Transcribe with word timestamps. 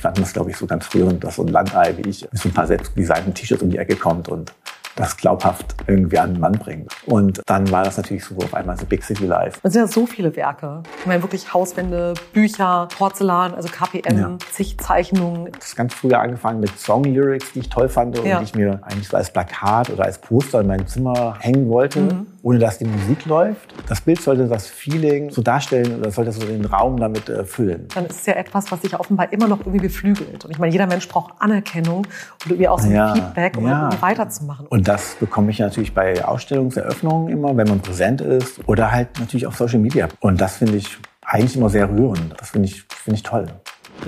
Die 0.00 0.02
fanden 0.02 0.22
das, 0.22 0.32
glaube 0.32 0.50
ich, 0.50 0.56
so 0.56 0.66
ganz 0.66 0.94
rührend, 0.94 1.22
dass 1.22 1.36
so 1.36 1.42
ein 1.42 1.48
Landei 1.48 1.94
wie 1.98 2.08
ich 2.08 2.22
mit 2.22 2.40
so 2.40 2.48
ein 2.48 2.54
paar 2.54 2.66
selbstdesignten 2.66 3.34
T-Shirts 3.34 3.62
um 3.62 3.68
die 3.68 3.76
Ecke 3.76 3.96
kommt 3.96 4.30
und 4.30 4.50
das 4.96 5.16
glaubhaft 5.16 5.74
irgendwie 5.86 6.18
an 6.18 6.34
den 6.34 6.40
Mann 6.40 6.52
bringt. 6.52 6.92
Und 7.06 7.40
dann 7.46 7.70
war 7.70 7.84
das 7.84 7.96
natürlich 7.96 8.24
so 8.24 8.36
auf 8.36 8.54
einmal 8.54 8.76
so 8.76 8.86
Big 8.86 9.02
City 9.02 9.26
Life. 9.26 9.58
Es 9.62 9.72
sind 9.72 9.82
ja 9.82 9.88
so 9.88 10.06
viele 10.06 10.34
Werke. 10.36 10.82
Ich 11.00 11.06
meine 11.06 11.22
wirklich 11.22 11.52
Hauswände, 11.52 12.14
Bücher, 12.32 12.88
Porzellan, 12.96 13.54
also 13.54 13.68
KPM, 13.68 14.18
ja. 14.18 14.38
zig 14.50 14.78
Zeichnungen. 14.78 15.52
Das 15.52 15.68
ist 15.68 15.76
ganz 15.76 15.94
früher 15.94 16.20
angefangen 16.20 16.60
mit 16.60 16.78
Song-Lyrics, 16.78 17.52
die 17.52 17.60
ich 17.60 17.68
toll 17.68 17.88
fand 17.88 18.18
und 18.18 18.26
ja. 18.26 18.38
die 18.38 18.44
ich 18.44 18.54
mir 18.54 18.80
eigentlich 18.82 19.08
so 19.08 19.16
als 19.16 19.32
Plakat 19.32 19.90
oder 19.90 20.04
als 20.04 20.18
Poster 20.18 20.60
in 20.60 20.66
meinem 20.66 20.86
Zimmer 20.86 21.36
hängen 21.40 21.68
wollte. 21.68 22.00
Mhm 22.00 22.26
ohne 22.42 22.58
dass 22.58 22.78
die 22.78 22.84
Musik 22.84 23.26
läuft. 23.26 23.74
Das 23.88 24.00
Bild 24.00 24.20
sollte 24.20 24.46
das 24.46 24.66
Feeling 24.66 25.30
so 25.30 25.42
darstellen 25.42 25.98
oder 25.98 26.10
sollte 26.10 26.32
so 26.32 26.44
den 26.44 26.64
Raum 26.64 26.98
damit 26.98 27.28
äh, 27.28 27.44
füllen. 27.44 27.88
Dann 27.94 28.06
ist 28.06 28.20
es 28.20 28.26
ja 28.26 28.34
etwas, 28.34 28.70
was 28.72 28.82
sich 28.82 28.98
offenbar 28.98 29.32
immer 29.32 29.48
noch 29.48 29.60
irgendwie 29.60 29.80
beflügelt. 29.80 30.44
Und 30.44 30.50
ich 30.50 30.58
meine, 30.58 30.72
jeder 30.72 30.86
Mensch 30.86 31.06
braucht 31.08 31.34
Anerkennung 31.38 31.98
und 31.98 32.46
irgendwie 32.46 32.68
auch 32.68 32.78
so 32.78 32.86
ein 32.86 32.94
ja, 32.94 33.14
Feedback, 33.14 33.56
um 33.56 33.66
ja. 33.66 33.82
irgendwie 33.82 34.02
weiterzumachen. 34.02 34.66
Und 34.66 34.79
das 34.82 35.16
bekomme 35.16 35.50
ich 35.50 35.58
natürlich 35.58 35.94
bei 35.94 36.24
Ausstellungseröffnungen 36.24 37.28
immer, 37.32 37.56
wenn 37.56 37.68
man 37.68 37.80
präsent 37.80 38.20
ist 38.20 38.60
oder 38.68 38.90
halt 38.90 39.18
natürlich 39.18 39.46
auf 39.46 39.56
Social 39.56 39.78
Media. 39.80 40.08
Und 40.20 40.40
das 40.40 40.58
finde 40.58 40.76
ich 40.76 40.96
eigentlich 41.22 41.56
immer 41.56 41.70
sehr 41.70 41.88
rührend. 41.88 42.34
Das 42.38 42.50
finde 42.50 42.68
ich, 42.68 42.82
finde 42.82 43.16
ich 43.16 43.22
toll. 43.22 43.46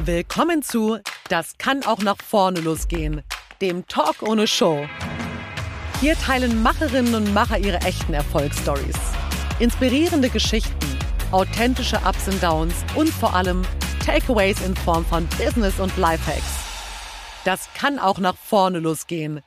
Willkommen 0.04 0.62
zu 0.62 0.98
Das 1.28 1.58
kann 1.58 1.82
auch 1.84 1.98
nach 1.98 2.16
vorne 2.18 2.60
losgehen, 2.60 3.22
dem 3.60 3.86
Talk 3.86 4.22
ohne 4.22 4.46
Show. 4.46 4.86
Hier 6.00 6.14
teilen 6.16 6.62
Macherinnen 6.62 7.14
und 7.14 7.32
Macher 7.32 7.58
ihre 7.58 7.78
echten 7.82 8.14
Erfolgsstories. 8.14 8.98
Inspirierende 9.60 10.30
Geschichten, 10.30 10.98
authentische 11.30 11.98
Ups 11.98 12.26
und 12.28 12.42
Downs 12.42 12.74
und 12.96 13.08
vor 13.08 13.34
allem 13.34 13.62
Takeaways 14.04 14.64
in 14.66 14.74
Form 14.74 15.04
von 15.04 15.26
Business 15.38 15.78
und 15.78 15.96
Lifehacks. 15.96 16.64
Das 17.44 17.68
kann 17.74 17.98
auch 17.98 18.18
nach 18.18 18.36
vorne 18.36 18.78
losgehen. 18.78 19.42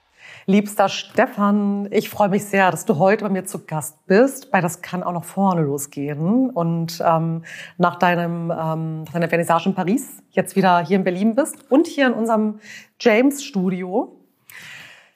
Liebster 0.47 0.89
Stefan, 0.89 1.87
ich 1.89 2.07
freue 2.07 2.29
mich 2.29 2.45
sehr, 2.45 2.69
dass 2.69 2.85
du 2.85 2.99
heute 2.99 3.25
bei 3.25 3.31
mir 3.31 3.45
zu 3.45 3.65
Gast 3.65 4.05
bist. 4.05 4.51
Bei 4.51 4.61
das 4.61 4.83
kann 4.83 5.01
auch 5.01 5.11
nach 5.11 5.23
vorne 5.23 5.61
losgehen. 5.61 6.51
Und 6.51 7.01
ähm, 7.03 7.43
nach 7.79 7.95
deinem 7.95 8.51
ähm, 8.51 9.05
deiner 9.11 9.27
Vernissage 9.27 9.69
in 9.69 9.73
Paris 9.73 10.21
jetzt 10.29 10.55
wieder 10.55 10.85
hier 10.85 10.97
in 10.97 11.03
Berlin 11.03 11.33
bist 11.33 11.71
und 11.71 11.87
hier 11.87 12.05
in 12.05 12.13
unserem 12.13 12.59
James 12.99 13.43
Studio. 13.43 14.19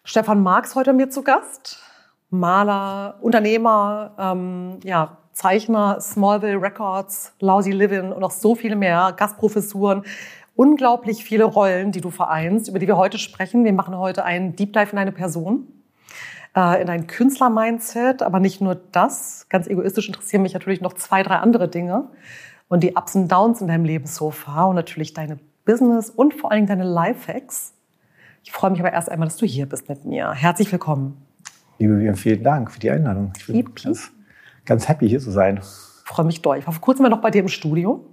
Stefan 0.04 0.42
Marx 0.42 0.74
heute 0.74 0.94
mir 0.94 1.12
zu 1.12 1.22
Gast. 1.22 1.80
Maler, 2.32 3.20
Unternehmer, 3.22 4.16
ähm, 4.18 4.80
ja, 4.84 5.18
Zeichner, 5.34 6.02
Smallville 6.02 6.60
Records, 6.60 7.34
Lousy 7.40 7.72
Living 7.72 8.12
und 8.12 8.20
noch 8.20 8.32
so 8.32 8.56
viele 8.56 8.76
mehr, 8.76 9.14
Gastprofessuren. 9.16 10.04
Unglaublich 10.60 11.24
viele 11.24 11.46
Rollen, 11.46 11.94
die 11.94 12.02
du 12.02 12.10
vereinst, 12.10 12.68
über 12.68 12.80
die 12.80 12.88
wir 12.88 12.98
heute 12.98 13.18
sprechen. 13.18 13.64
Wir 13.64 13.72
machen 13.72 13.98
heute 13.98 14.26
einen 14.26 14.58
Deep 14.58 14.74
Dive 14.74 14.90
in 14.90 14.98
deine 14.98 15.14
Person, 15.14 15.68
äh, 16.54 16.82
in 16.82 16.88
dein 16.88 17.08
Künstler-Mindset, 17.08 18.22
aber 18.22 18.42
nicht 18.42 18.60
nur 18.60 18.76
das. 18.76 19.46
Ganz 19.48 19.68
egoistisch 19.68 20.10
interessieren 20.10 20.42
mich 20.42 20.54
natürlich 20.54 20.82
noch 20.82 20.92
zwei, 20.92 21.24
drei 21.24 21.36
andere 21.36 21.70
Dinge 21.70 22.10
und 22.68 22.84
die 22.84 22.92
Ups 22.98 23.16
und 23.16 23.32
Downs 23.32 23.62
in 23.62 23.70
deinem 23.70 23.86
Leben 23.86 24.06
so 24.06 24.32
far 24.32 24.68
und 24.68 24.76
natürlich 24.76 25.14
deine 25.14 25.40
Business 25.64 26.10
und 26.10 26.34
vor 26.34 26.52
allen 26.52 26.66
Dingen 26.66 26.80
deine 26.80 26.92
Lifehacks. 26.92 27.74
Ich 28.44 28.52
freue 28.52 28.72
mich 28.72 28.82
aber 28.82 28.92
erst 28.92 29.10
einmal, 29.10 29.30
dass 29.30 29.38
du 29.38 29.46
hier 29.46 29.66
bist 29.66 29.88
mit 29.88 30.04
mir. 30.04 30.34
Herzlich 30.34 30.70
willkommen. 30.74 31.26
Liebe 31.78 31.96
Vivian, 31.96 32.18
vielen 32.18 32.44
Dank 32.44 32.70
für 32.70 32.82
die 32.82 32.92
Einladung. 32.92 33.32
Ich 33.38 33.48
bin 33.48 33.74
ganz, 33.82 34.12
ganz 34.66 34.90
happy, 34.90 35.08
hier 35.08 35.22
zu 35.22 35.32
sein. 35.32 35.62
Ich 35.62 36.04
freue 36.04 36.26
mich 36.26 36.42
doll. 36.42 36.58
Ich 36.58 36.66
war 36.66 36.74
vor 36.74 36.82
kurzem 36.82 37.08
noch 37.08 37.22
bei 37.22 37.32
dir 37.32 37.40
im 37.40 37.48
Studio. 37.48 38.04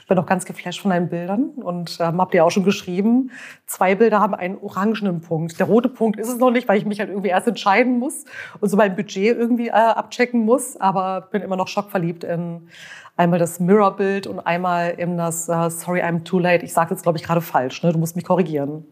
Ich 0.00 0.06
bin 0.06 0.16
noch 0.16 0.26
ganz 0.26 0.44
geflasht 0.44 0.80
von 0.80 0.90
deinen 0.90 1.08
Bildern 1.08 1.50
und 1.56 1.98
ähm, 2.00 2.20
habt 2.20 2.34
ihr 2.34 2.44
auch 2.44 2.50
schon 2.50 2.64
geschrieben. 2.64 3.30
Zwei 3.66 3.94
Bilder 3.94 4.20
haben 4.20 4.34
einen 4.34 4.58
orangenen 4.58 5.20
Punkt. 5.20 5.58
Der 5.58 5.66
rote 5.66 5.88
Punkt 5.88 6.18
ist 6.18 6.28
es 6.28 6.38
noch 6.38 6.50
nicht, 6.50 6.68
weil 6.68 6.78
ich 6.78 6.86
mich 6.86 7.00
halt 7.00 7.08
irgendwie 7.10 7.28
erst 7.28 7.48
entscheiden 7.48 7.98
muss 7.98 8.24
und 8.60 8.68
so 8.68 8.76
mein 8.76 8.96
Budget 8.96 9.36
irgendwie 9.36 9.68
äh, 9.68 9.72
abchecken 9.72 10.44
muss. 10.44 10.76
Aber 10.80 11.28
bin 11.30 11.42
immer 11.42 11.56
noch 11.56 11.68
schockverliebt 11.68 12.24
in 12.24 12.68
einmal 13.16 13.38
das 13.38 13.60
Mirror-Bild 13.60 14.26
und 14.26 14.40
einmal 14.40 14.90
in 14.90 15.16
das 15.16 15.48
uh, 15.48 15.68
Sorry, 15.68 16.00
I'm 16.00 16.24
too 16.24 16.38
late. 16.38 16.64
Ich 16.64 16.72
sage 16.72 16.94
jetzt, 16.94 17.02
glaube 17.02 17.18
ich, 17.18 17.24
gerade 17.24 17.40
falsch. 17.40 17.82
Ne? 17.82 17.92
Du 17.92 17.98
musst 17.98 18.16
mich 18.16 18.24
korrigieren. 18.24 18.84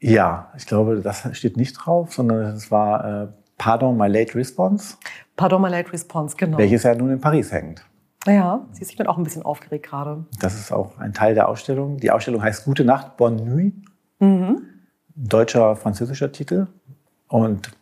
Ja, 0.00 0.52
ich 0.56 0.66
glaube, 0.66 1.00
das 1.00 1.28
steht 1.36 1.56
nicht 1.56 1.74
drauf, 1.74 2.12
sondern 2.12 2.56
es 2.56 2.70
war 2.70 3.22
äh, 3.22 3.28
Pardon 3.56 3.96
My 3.96 4.08
Late 4.08 4.34
Response. 4.34 4.96
Pardon 5.36 5.62
My 5.62 5.68
Late 5.68 5.92
Response, 5.92 6.36
genau. 6.36 6.58
Welches 6.58 6.82
ja 6.82 6.94
nun 6.94 7.10
in 7.10 7.20
Paris 7.20 7.52
hängt. 7.52 7.84
Ja, 8.26 8.66
ich 8.78 8.96
bin 8.96 9.06
auch 9.06 9.18
ein 9.18 9.24
bisschen 9.24 9.42
aufgeregt 9.42 9.86
gerade. 9.86 10.24
Das 10.40 10.54
ist 10.54 10.72
auch 10.72 10.98
ein 10.98 11.12
Teil 11.12 11.34
der 11.34 11.48
Ausstellung. 11.48 11.96
Die 11.96 12.10
Ausstellung 12.10 12.42
heißt 12.42 12.64
Gute 12.64 12.84
Nacht, 12.84 13.16
Bonne 13.16 13.42
Nuit. 13.42 13.74
Mhm. 14.20 14.62
Deutscher, 15.14 15.76
französischer 15.76 16.30
Titel. 16.30 16.68
Und 17.28 17.72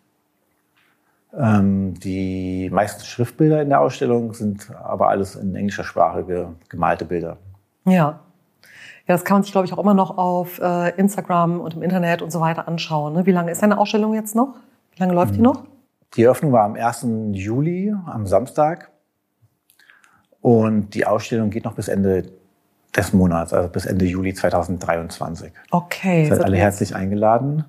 ähm, 1.37 1.95
die 1.95 2.71
meisten 2.71 3.05
Schriftbilder 3.05 3.63
in 3.63 3.69
der 3.69 3.81
Ausstellung 3.81 4.33
sind 4.33 4.75
aber 4.75 5.09
alles 5.09 5.37
in 5.37 5.55
englischer 5.55 5.85
Sprache 5.85 6.55
gemalte 6.69 7.05
Bilder. 7.05 7.37
Ja, 7.85 8.21
ja, 9.11 9.17
das 9.17 9.25
kann 9.25 9.37
man 9.37 9.43
sich, 9.43 9.51
glaube 9.51 9.67
ich, 9.67 9.73
auch 9.73 9.79
immer 9.79 9.93
noch 9.93 10.17
auf 10.19 10.61
äh, 10.61 10.91
Instagram 10.97 11.61
und 11.61 11.75
im 11.75 11.83
Internet 11.83 12.23
und 12.23 12.31
so 12.31 12.41
weiter 12.41 12.69
anschauen. 12.69 13.15
Ne? 13.15 13.27
Wie 13.27 13.33
lange 13.33 13.51
ist 13.51 13.61
deine 13.61 13.77
Ausstellung 13.77 14.15
jetzt 14.15 14.37
noch? 14.37 14.55
Wie 14.95 15.01
lange 15.01 15.15
läuft 15.15 15.33
die 15.33 15.39
hm. 15.39 15.45
noch? 15.45 15.65
Die 16.15 16.23
Eröffnung 16.23 16.53
war 16.53 16.63
am 16.63 16.77
1. 16.77 17.07
Juli, 17.33 17.93
am 18.07 18.29
Samstag. 18.29 18.93
Und 20.41 20.95
die 20.95 21.07
Ausstellung 21.07 21.51
geht 21.51 21.65
noch 21.65 21.75
bis 21.75 21.89
Ende 21.89 22.25
des 22.97 23.13
Monats, 23.13 23.53
also 23.53 23.69
bis 23.69 23.87
Ende 23.87 24.05
Juli 24.05 24.35
2023. 24.35 25.53
Okay. 25.71 26.27
Seid 26.27 26.43
alle 26.43 26.57
herzlich 26.57 26.95
eingeladen, 26.95 27.65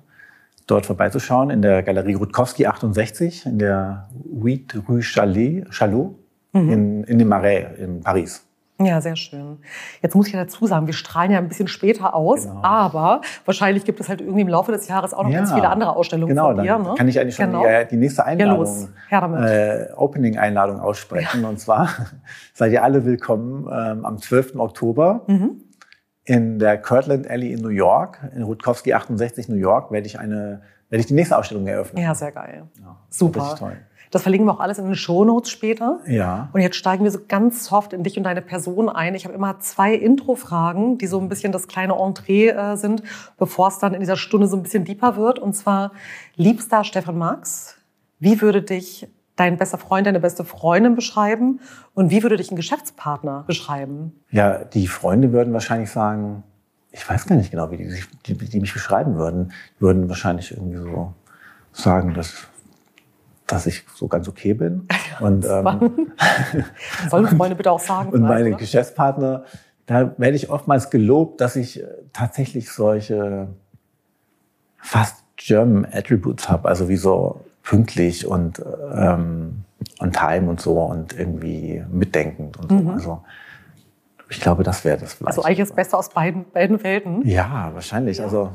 dort 0.66 0.86
vorbeizuschauen 0.86 1.50
in 1.50 1.62
der 1.62 1.82
Galerie 1.82 2.14
Rutkowski 2.14 2.66
68 2.66 3.46
in 3.46 3.58
der 3.58 4.08
Huit 4.32 4.74
Rue 4.88 5.02
Chalet, 5.02 5.68
Chalot 5.70 6.16
mhm. 6.52 6.72
in, 6.72 7.04
in 7.04 7.18
dem 7.18 7.28
Marais 7.28 7.78
in 7.78 8.00
Paris. 8.00 8.44
Ja, 8.84 9.00
sehr 9.00 9.16
schön. 9.16 9.58
Jetzt 10.00 10.14
muss 10.14 10.26
ich 10.26 10.32
ja 10.32 10.40
dazu 10.40 10.66
sagen, 10.66 10.86
wir 10.86 10.94
strahlen 10.94 11.30
ja 11.30 11.38
ein 11.38 11.48
bisschen 11.48 11.68
später 11.68 12.14
aus, 12.14 12.44
genau. 12.44 12.62
aber 12.62 13.20
wahrscheinlich 13.44 13.84
gibt 13.84 14.00
es 14.00 14.08
halt 14.08 14.20
irgendwie 14.20 14.42
im 14.42 14.48
Laufe 14.48 14.72
des 14.72 14.88
Jahres 14.88 15.14
auch 15.14 15.24
noch 15.24 15.30
ja, 15.30 15.38
ganz 15.38 15.52
viele 15.52 15.68
andere 15.68 15.96
Ausstellungen 15.96 16.34
genau, 16.34 16.54
von 16.54 16.62
dir. 16.62 16.76
Genau, 16.76 16.94
kann 16.94 17.08
ich 17.08 17.18
eigentlich 17.18 17.36
schon 17.36 17.46
genau. 17.46 17.64
die, 17.64 17.88
die, 17.90 17.96
nächste 17.96 18.24
Einladung, 18.24 18.88
ja, 19.10 19.46
äh, 19.46 19.92
Opening-Einladung 19.94 20.80
aussprechen. 20.80 21.42
Ja. 21.42 21.48
Und 21.48 21.60
zwar 21.60 21.88
seid 22.54 22.72
ihr 22.72 22.82
alle 22.82 23.04
willkommen 23.04 23.68
ähm, 23.72 24.04
am 24.04 24.18
12. 24.18 24.56
Oktober 24.56 25.22
mhm. 25.26 25.62
in 26.24 26.58
der 26.58 26.78
Kirtland 26.78 27.28
Alley 27.28 27.52
in 27.52 27.60
New 27.60 27.68
York, 27.68 28.18
in 28.34 28.42
Rutkowski 28.42 28.94
68 28.94 29.48
New 29.48 29.56
York, 29.56 29.90
werde 29.90 30.06
ich 30.06 30.18
eine 30.18 30.62
werde 30.92 31.00
ich 31.00 31.06
die 31.06 31.14
nächste 31.14 31.38
Ausstellung 31.38 31.66
eröffnen. 31.66 32.02
Ja, 32.02 32.14
sehr 32.14 32.32
geil. 32.32 32.64
Ja, 32.78 32.98
Super. 33.08 33.56
Toll. 33.58 33.78
Das 34.12 34.22
verlinken 34.22 34.46
wir 34.46 34.52
auch 34.52 34.60
alles 34.60 34.78
in 34.78 34.84
den 34.84 34.94
Shownotes 34.94 35.50
später. 35.50 36.00
Ja. 36.06 36.50
Und 36.52 36.60
jetzt 36.60 36.76
steigen 36.76 37.02
wir 37.02 37.10
so 37.10 37.18
ganz 37.26 37.64
soft 37.64 37.94
in 37.94 38.02
dich 38.04 38.18
und 38.18 38.24
deine 38.24 38.42
Person 38.42 38.90
ein. 38.90 39.14
Ich 39.14 39.24
habe 39.24 39.34
immer 39.34 39.58
zwei 39.60 39.94
Intro-Fragen, 39.94 40.98
die 40.98 41.06
so 41.06 41.18
ein 41.18 41.30
bisschen 41.30 41.50
das 41.50 41.66
kleine 41.66 41.94
Entree 41.94 42.50
äh, 42.50 42.76
sind, 42.76 43.02
bevor 43.38 43.68
es 43.68 43.78
dann 43.78 43.94
in 43.94 44.00
dieser 44.00 44.16
Stunde 44.16 44.48
so 44.48 44.56
ein 44.56 44.62
bisschen 44.62 44.84
deeper 44.84 45.16
wird. 45.16 45.38
Und 45.38 45.54
zwar, 45.54 45.92
liebster 46.36 46.84
Stefan 46.84 47.16
Marx, 47.16 47.78
wie 48.18 48.42
würde 48.42 48.62
dich 48.62 49.08
dein 49.36 49.56
bester 49.56 49.78
Freund, 49.78 50.06
deine 50.06 50.20
beste 50.20 50.44
Freundin 50.44 50.94
beschreiben? 50.94 51.60
Und 51.94 52.10
wie 52.10 52.22
würde 52.22 52.36
dich 52.36 52.50
ein 52.52 52.56
Geschäftspartner 52.56 53.44
beschreiben? 53.46 54.12
Ja, 54.30 54.62
die 54.62 54.88
Freunde 54.88 55.32
würden 55.32 55.54
wahrscheinlich 55.54 55.90
sagen, 55.90 56.42
ich 56.90 57.08
weiß 57.08 57.26
gar 57.26 57.36
nicht 57.36 57.50
genau, 57.50 57.70
wie 57.70 57.78
die, 57.78 58.04
die, 58.26 58.34
die 58.34 58.60
mich 58.60 58.74
beschreiben 58.74 59.16
würden. 59.16 59.52
Würden 59.78 60.10
wahrscheinlich 60.10 60.52
irgendwie 60.52 60.76
so 60.76 61.14
sagen, 61.72 62.12
dass 62.12 62.46
dass 63.52 63.66
ich 63.66 63.84
so 63.94 64.08
ganz 64.08 64.28
okay 64.28 64.54
bin. 64.54 64.88
Und, 65.20 65.44
ähm, 65.44 66.08
Sollen 67.10 67.26
Freunde 67.36 67.56
bitte 67.56 67.70
auch 67.70 67.80
sagen. 67.80 68.10
Und 68.10 68.22
meine 68.22 68.48
oder? 68.48 68.56
Geschäftspartner, 68.56 69.44
da 69.86 70.14
werde 70.16 70.36
ich 70.36 70.48
oftmals 70.48 70.90
gelobt, 70.90 71.40
dass 71.40 71.56
ich 71.56 71.82
äh, 71.82 71.86
tatsächlich 72.12 72.70
solche 72.70 73.48
fast 74.78 75.24
German 75.36 75.86
Attributes 75.90 76.48
habe, 76.48 76.68
also 76.68 76.88
wie 76.88 76.96
so 76.96 77.40
pünktlich 77.62 78.26
und 78.26 78.62
ähm, 78.92 79.64
on 80.00 80.12
time 80.12 80.48
und 80.48 80.60
so 80.60 80.80
und 80.80 81.16
irgendwie 81.18 81.84
mitdenkend 81.90 82.56
und 82.58 82.70
so. 82.70 82.74
Mhm. 82.74 82.90
Also 82.90 83.22
ich 84.30 84.40
glaube, 84.40 84.62
das 84.62 84.84
wäre 84.84 84.98
das 84.98 85.14
vielleicht. 85.14 85.28
Also 85.36 85.42
eigentlich 85.42 85.58
das 85.58 85.72
Beste 85.72 85.96
aus 85.96 86.08
beiden, 86.08 86.50
beiden 86.52 86.82
Welten. 86.82 87.26
Ja, 87.26 87.70
wahrscheinlich. 87.74 88.18
Ja. 88.18 88.24
Also 88.24 88.50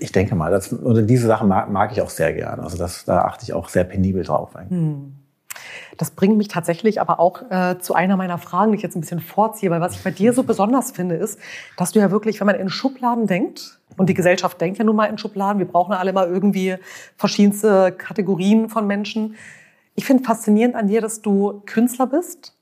ich 0.00 0.12
denke 0.12 0.34
mal, 0.34 0.50
das, 0.50 0.72
oder 0.72 1.02
diese 1.02 1.26
Sachen 1.26 1.48
mag, 1.48 1.70
mag 1.70 1.92
ich 1.92 2.02
auch 2.02 2.10
sehr 2.10 2.32
gern. 2.32 2.60
Also 2.60 2.76
das, 2.76 3.04
da 3.04 3.22
achte 3.22 3.44
ich 3.44 3.52
auch 3.52 3.68
sehr 3.68 3.84
penibel 3.84 4.22
drauf. 4.22 4.50
Hm. 4.68 5.14
Das 5.96 6.10
bringt 6.10 6.36
mich 6.36 6.48
tatsächlich 6.48 7.00
aber 7.00 7.18
auch 7.18 7.50
äh, 7.50 7.78
zu 7.78 7.94
einer 7.94 8.16
meiner 8.16 8.38
Fragen, 8.38 8.72
die 8.72 8.76
ich 8.76 8.82
jetzt 8.82 8.96
ein 8.96 9.00
bisschen 9.00 9.20
vorziehe, 9.20 9.70
weil 9.70 9.80
was 9.80 9.94
ich 9.94 10.04
bei 10.04 10.10
dir 10.10 10.32
so 10.32 10.42
besonders 10.42 10.92
finde, 10.92 11.16
ist, 11.16 11.38
dass 11.76 11.92
du 11.92 11.98
ja 11.98 12.10
wirklich, 12.10 12.40
wenn 12.40 12.46
man 12.46 12.56
in 12.56 12.68
Schubladen 12.68 13.26
denkt, 13.26 13.78
und 13.96 14.08
die 14.08 14.14
Gesellschaft 14.14 14.60
denkt 14.60 14.78
ja 14.78 14.84
nun 14.84 14.94
mal 14.94 15.06
in 15.06 15.18
Schubladen, 15.18 15.58
wir 15.58 15.66
brauchen 15.66 15.92
ja 15.92 15.98
alle 15.98 16.12
mal 16.12 16.28
irgendwie 16.28 16.76
verschiedenste 17.16 17.90
Kategorien 17.92 18.68
von 18.68 18.86
Menschen. 18.86 19.34
Ich 19.96 20.04
finde 20.04 20.22
faszinierend 20.22 20.76
an 20.76 20.86
dir, 20.86 21.00
dass 21.00 21.20
du 21.20 21.62
Künstler 21.66 22.06
bist 22.06 22.54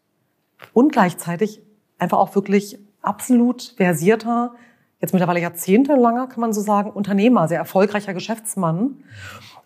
und 0.73 0.93
gleichzeitig 0.93 1.61
einfach 1.99 2.19
auch 2.19 2.35
wirklich 2.35 2.79
absolut 3.03 3.75
versierter 3.77 4.55
jetzt 5.01 5.13
mittlerweile 5.13 5.41
jahrzehntelanger, 5.41 6.27
kann 6.29 6.41
man 6.41 6.53
so 6.53 6.61
sagen, 6.61 6.91
Unternehmer, 6.91 7.49
sehr 7.49 7.59
erfolgreicher 7.59 8.15
Geschäftsmann. 8.15 9.03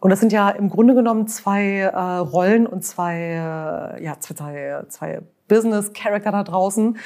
Und 0.00 0.10
das 0.10 0.20
sind 0.20 0.32
ja 0.32 0.48
im 0.50 0.70
Grunde 0.70 0.94
genommen 0.94 1.28
zwei 1.28 1.80
äh, 1.80 1.96
Rollen 1.96 2.66
und 2.66 2.84
zwei, 2.84 3.96
äh, 3.98 4.02
ja, 4.02 4.18
zwei, 4.18 4.82
zwei 4.88 5.22
Business-Character 5.50 6.30
da 6.30 6.44
draußen, 6.44 6.96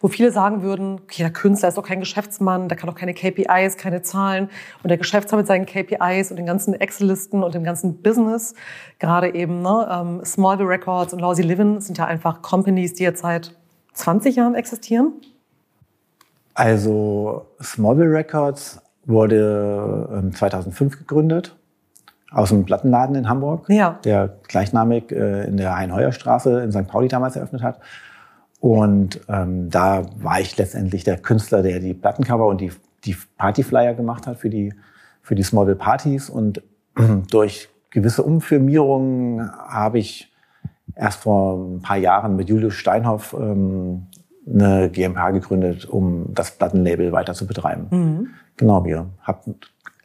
wo 0.00 0.08
viele 0.08 0.30
sagen 0.30 0.62
würden, 0.62 1.00
okay, 1.02 1.22
der 1.22 1.32
Künstler 1.32 1.70
ist 1.70 1.78
doch 1.78 1.82
kein 1.82 1.98
Geschäftsmann, 1.98 2.68
der 2.68 2.76
kann 2.76 2.88
doch 2.88 2.94
keine 2.94 3.14
KPIs, 3.14 3.78
keine 3.78 4.02
Zahlen. 4.02 4.50
Und 4.82 4.88
der 4.88 4.98
Geschäftsmann 4.98 5.40
mit 5.40 5.46
seinen 5.46 5.66
KPIs 5.66 6.30
und 6.30 6.36
den 6.36 6.46
ganzen 6.46 6.74
Excel-Listen 6.74 7.42
und 7.42 7.54
dem 7.54 7.64
ganzen 7.64 8.02
Business, 8.02 8.54
gerade 8.98 9.34
eben 9.34 9.62
ne, 9.62 9.88
ähm, 9.90 10.24
Smallville 10.24 10.68
Records 10.68 11.12
und 11.12 11.20
Lousy 11.20 11.42
Living 11.42 11.80
sind 11.80 11.98
ja 11.98 12.04
einfach 12.04 12.42
Companies, 12.42 12.94
die 12.94 13.02
jetzt 13.02 13.22
seit 13.22 13.56
20 13.94 14.36
Jahren 14.36 14.54
existieren. 14.54 15.14
Also 16.56 17.48
Smallville 17.62 18.10
Records 18.10 18.80
wurde 19.04 20.30
2005 20.32 20.80
ähm, 20.80 20.98
gegründet 20.98 21.54
aus 22.32 22.50
einem 22.50 22.64
Plattenladen 22.64 23.14
in 23.14 23.28
Hamburg, 23.28 23.68
ja. 23.68 24.00
der 24.04 24.38
gleichnamig 24.48 25.12
äh, 25.12 25.44
in 25.44 25.58
der 25.58 25.76
Hein-Heuer-Straße 25.76 26.62
in 26.62 26.72
St. 26.72 26.88
Pauli 26.88 27.08
damals 27.08 27.36
eröffnet 27.36 27.62
hat. 27.62 27.78
Und 28.58 29.20
ähm, 29.28 29.68
da 29.68 30.06
war 30.16 30.40
ich 30.40 30.56
letztendlich 30.56 31.04
der 31.04 31.18
Künstler, 31.18 31.62
der 31.62 31.78
die 31.78 31.92
Plattencover 31.92 32.46
und 32.46 32.62
die, 32.62 32.72
die 33.04 33.16
Partyflyer 33.36 33.92
gemacht 33.92 34.26
hat 34.26 34.38
für 34.38 34.48
die, 34.48 34.72
für 35.20 35.34
die 35.34 35.42
Smallville 35.42 35.76
Partys. 35.76 36.30
Und 36.30 36.62
durch 37.30 37.68
gewisse 37.90 38.22
Umfirmierungen 38.22 39.52
habe 39.52 39.98
ich 39.98 40.32
erst 40.94 41.20
vor 41.20 41.58
ein 41.58 41.82
paar 41.82 41.98
Jahren 41.98 42.34
mit 42.34 42.48
Julius 42.48 42.74
Steinhoff 42.74 43.36
ähm, 43.38 44.06
eine 44.48 44.90
GmbH 44.90 45.30
gegründet, 45.30 45.86
um 45.86 46.32
das 46.34 46.52
Plattenlabel 46.52 47.12
weiter 47.12 47.34
zu 47.34 47.46
betreiben. 47.46 47.86
Mhm. 47.90 48.28
Genau, 48.56 48.84
wir 48.84 49.06
haben 49.22 49.56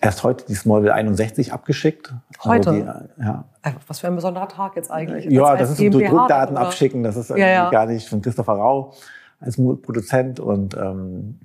erst 0.01 0.23
heute 0.23 0.45
die 0.47 0.55
Smallville 0.55 0.93
61 0.93 1.53
abgeschickt. 1.53 2.13
Heute? 2.43 2.71
Die, 2.71 3.23
ja. 3.23 3.45
Äh, 3.61 3.71
was 3.87 3.99
für 3.99 4.07
ein 4.07 4.15
besonderer 4.15 4.47
Tag 4.47 4.75
jetzt 4.75 4.91
eigentlich. 4.91 5.25
Ja, 5.25 5.55
das 5.55 5.71
ist 5.71 5.77
so 5.77 5.89
Druckdaten 5.89 6.55
oder? 6.55 6.65
abschicken, 6.65 7.03
das 7.03 7.15
ist 7.15 7.29
ja, 7.29 7.37
ja. 7.37 7.69
gar 7.69 7.85
nicht 7.85 8.09
von 8.09 8.21
Christopher 8.21 8.53
Rau 8.53 8.93
als 9.39 9.57
Produzent 9.57 10.39
und 10.39 10.75
ähm, 10.75 11.39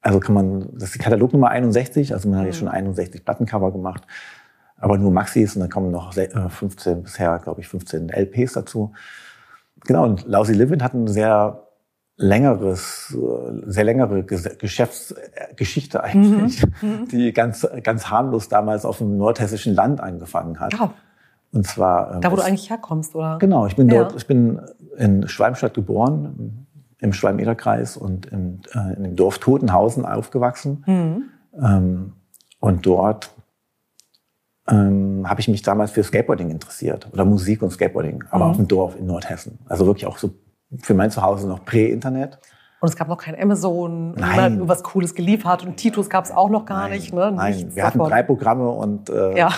also 0.00 0.18
kann 0.18 0.34
man, 0.34 0.68
das 0.72 0.84
ist 0.84 0.94
die 0.96 0.98
Katalognummer 0.98 1.48
61, 1.50 2.12
also 2.12 2.28
man 2.28 2.40
hat 2.40 2.46
jetzt 2.46 2.56
mhm. 2.56 2.66
schon 2.66 2.68
61 2.68 3.24
Plattencover 3.24 3.70
gemacht, 3.70 4.02
aber 4.76 4.98
nur 4.98 5.12
Maxis 5.12 5.54
und 5.54 5.60
dann 5.60 5.70
kommen 5.70 5.92
noch 5.92 6.12
15, 6.14 6.92
äh, 6.92 7.00
bisher 7.02 7.38
glaube 7.38 7.60
ich 7.60 7.68
15 7.68 8.08
LPs 8.08 8.54
dazu. 8.54 8.92
Genau, 9.84 10.04
und 10.04 10.26
Lousy 10.26 10.52
Living 10.52 10.82
hat 10.82 10.94
einen 10.94 11.08
sehr 11.08 11.62
längeres, 12.22 13.14
äh, 13.14 13.70
sehr 13.70 13.84
längere 13.84 14.22
Geschäftsgeschichte 14.22 16.02
eigentlich, 16.02 16.64
mhm. 16.80 16.88
mhm. 16.88 17.08
die 17.12 17.32
ganz, 17.32 17.66
ganz 17.82 18.08
harmlos 18.08 18.48
damals 18.48 18.84
auf 18.84 18.98
dem 18.98 19.18
nordhessischen 19.18 19.74
Land 19.74 20.00
angefangen 20.00 20.58
hat. 20.60 20.72
Ja. 20.72 20.94
Und 21.52 21.66
zwar. 21.66 22.14
Ähm, 22.14 22.20
da, 22.22 22.32
wo 22.32 22.36
du 22.36 22.42
eigentlich 22.42 22.70
herkommst, 22.70 23.14
oder? 23.14 23.36
Genau, 23.38 23.66
ich 23.66 23.76
bin 23.76 23.88
ja. 23.90 24.04
dort, 24.04 24.16
ich 24.16 24.26
bin 24.26 24.60
in 24.96 25.28
Schwalmstadt 25.28 25.74
geboren, 25.74 26.66
im 27.00 27.12
Schwalm-Eder-Kreis 27.12 27.96
und 27.96 28.26
im, 28.26 28.60
äh, 28.74 28.94
in 28.96 29.02
dem 29.02 29.16
Dorf 29.16 29.38
Totenhausen 29.38 30.06
aufgewachsen. 30.06 30.84
Mhm. 30.86 31.22
Ähm, 31.60 32.12
und 32.60 32.86
dort 32.86 33.30
ähm, 34.68 35.28
habe 35.28 35.40
ich 35.40 35.48
mich 35.48 35.62
damals 35.62 35.90
für 35.90 36.04
Skateboarding 36.04 36.50
interessiert 36.50 37.08
oder 37.12 37.24
Musik 37.24 37.62
und 37.62 37.72
Skateboarding, 37.72 38.24
aber 38.30 38.44
mhm. 38.44 38.50
auf 38.50 38.56
dem 38.56 38.68
Dorf 38.68 38.96
in 38.96 39.06
Nordhessen. 39.06 39.58
Also 39.66 39.84
wirklich 39.86 40.06
auch 40.06 40.18
so 40.18 40.30
für 40.80 40.94
mein 40.94 41.10
Zuhause 41.10 41.48
noch 41.48 41.64
Prä-Internet. 41.64 42.38
Und 42.80 42.88
es 42.88 42.96
gab 42.96 43.08
noch 43.08 43.18
kein 43.18 43.40
Amazon, 43.40 44.12
Nein. 44.14 44.60
wo 44.60 44.68
was 44.68 44.82
Cooles 44.82 45.14
geliefert 45.14 45.64
und 45.64 45.76
Titus 45.76 46.10
gab 46.10 46.24
es 46.24 46.32
auch 46.32 46.50
noch 46.50 46.66
gar 46.66 46.88
Nein. 46.88 46.92
nicht. 46.92 47.12
Ne? 47.12 47.30
Nein, 47.30 47.54
Nichts 47.54 47.76
wir 47.76 47.86
hatten 47.86 47.98
drei 48.00 48.24
Programme 48.24 48.68
und 48.68 49.08
äh, 49.08 49.38
ja. 49.38 49.50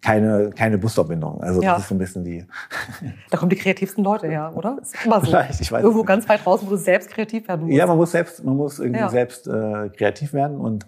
keine, 0.00 0.50
keine 0.50 0.78
Busverbindung. 0.78 1.40
Also 1.42 1.60
ja. 1.60 1.72
das 1.72 1.82
ist 1.82 1.88
so 1.88 1.96
ein 1.96 1.98
bisschen 1.98 2.24
die... 2.24 2.46
Da 3.30 3.38
kommen 3.38 3.50
die 3.50 3.56
kreativsten 3.56 4.04
Leute 4.04 4.28
her, 4.28 4.52
oder? 4.54 4.76
Das 4.78 4.94
ist 4.94 5.04
immer 5.04 5.20
so. 5.20 5.26
Vielleicht, 5.26 5.60
ich 5.60 5.72
weiß 5.72 5.82
Irgendwo 5.82 6.04
ganz 6.04 6.28
weit 6.28 6.44
draußen, 6.44 6.64
wo 6.66 6.70
du 6.70 6.76
selbst 6.76 7.10
kreativ 7.10 7.48
werden 7.48 7.62
musst. 7.62 7.76
Ja, 7.76 7.86
man 7.86 7.96
muss 7.96 8.12
selbst, 8.12 8.44
man 8.44 8.56
muss 8.56 8.78
irgendwie 8.78 9.00
ja. 9.00 9.08
selbst 9.08 9.48
äh, 9.48 9.88
kreativ 9.88 10.32
werden 10.32 10.58
und 10.58 10.86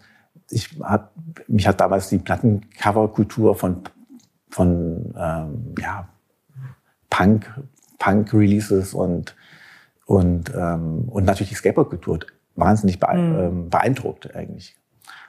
ich 0.50 0.68
hab, 0.80 1.12
mich 1.48 1.66
hat 1.66 1.80
damals 1.80 2.08
die 2.10 2.18
Plattencover-Kultur 2.18 3.56
von, 3.56 3.82
von 4.50 5.14
ähm, 5.18 5.74
ja, 5.80 6.08
Punk, 7.10 7.50
Punk-Releases 7.98 8.94
und 8.94 9.34
und, 10.06 10.52
ähm, 10.54 11.08
und 11.08 11.24
natürlich 11.24 11.50
die 11.50 11.54
Skateboardkultur 11.54 12.20
wahnsinnig 12.54 13.00
bee 13.00 13.16
mhm. 13.16 13.38
ähm, 13.38 13.70
beeindruckt 13.70 14.34
eigentlich. 14.34 14.76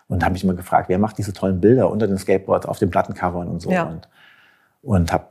Und 0.07 0.23
habe 0.23 0.33
mich 0.33 0.43
immer 0.43 0.53
gefragt, 0.53 0.89
wer 0.89 0.99
macht 0.99 1.17
diese 1.17 1.33
tollen 1.33 1.61
Bilder 1.61 1.89
unter 1.89 2.07
den 2.07 2.17
Skateboards 2.17 2.65
auf 2.65 2.79
den 2.79 2.89
Plattencovern 2.89 3.47
und 3.47 3.61
so. 3.61 3.71
Ja. 3.71 3.83
Und, 3.83 4.07
und 4.81 5.13
habe 5.13 5.27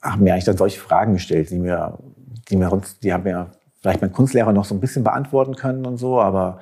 hab 0.00 0.18
mir 0.18 0.32
eigentlich 0.32 0.44
dann 0.44 0.56
solche 0.56 0.80
Fragen 0.80 1.14
gestellt, 1.14 1.50
die 1.50 1.58
mir, 1.58 1.98
die 2.48 2.56
mir, 2.56 2.80
die 3.02 3.12
haben 3.12 3.24
mir 3.24 3.50
vielleicht 3.80 4.00
mein 4.00 4.12
Kunstlehrer 4.12 4.52
noch 4.52 4.64
so 4.64 4.74
ein 4.74 4.80
bisschen 4.80 5.04
beantworten 5.04 5.54
können 5.56 5.86
und 5.86 5.98
so, 5.98 6.20
aber 6.20 6.60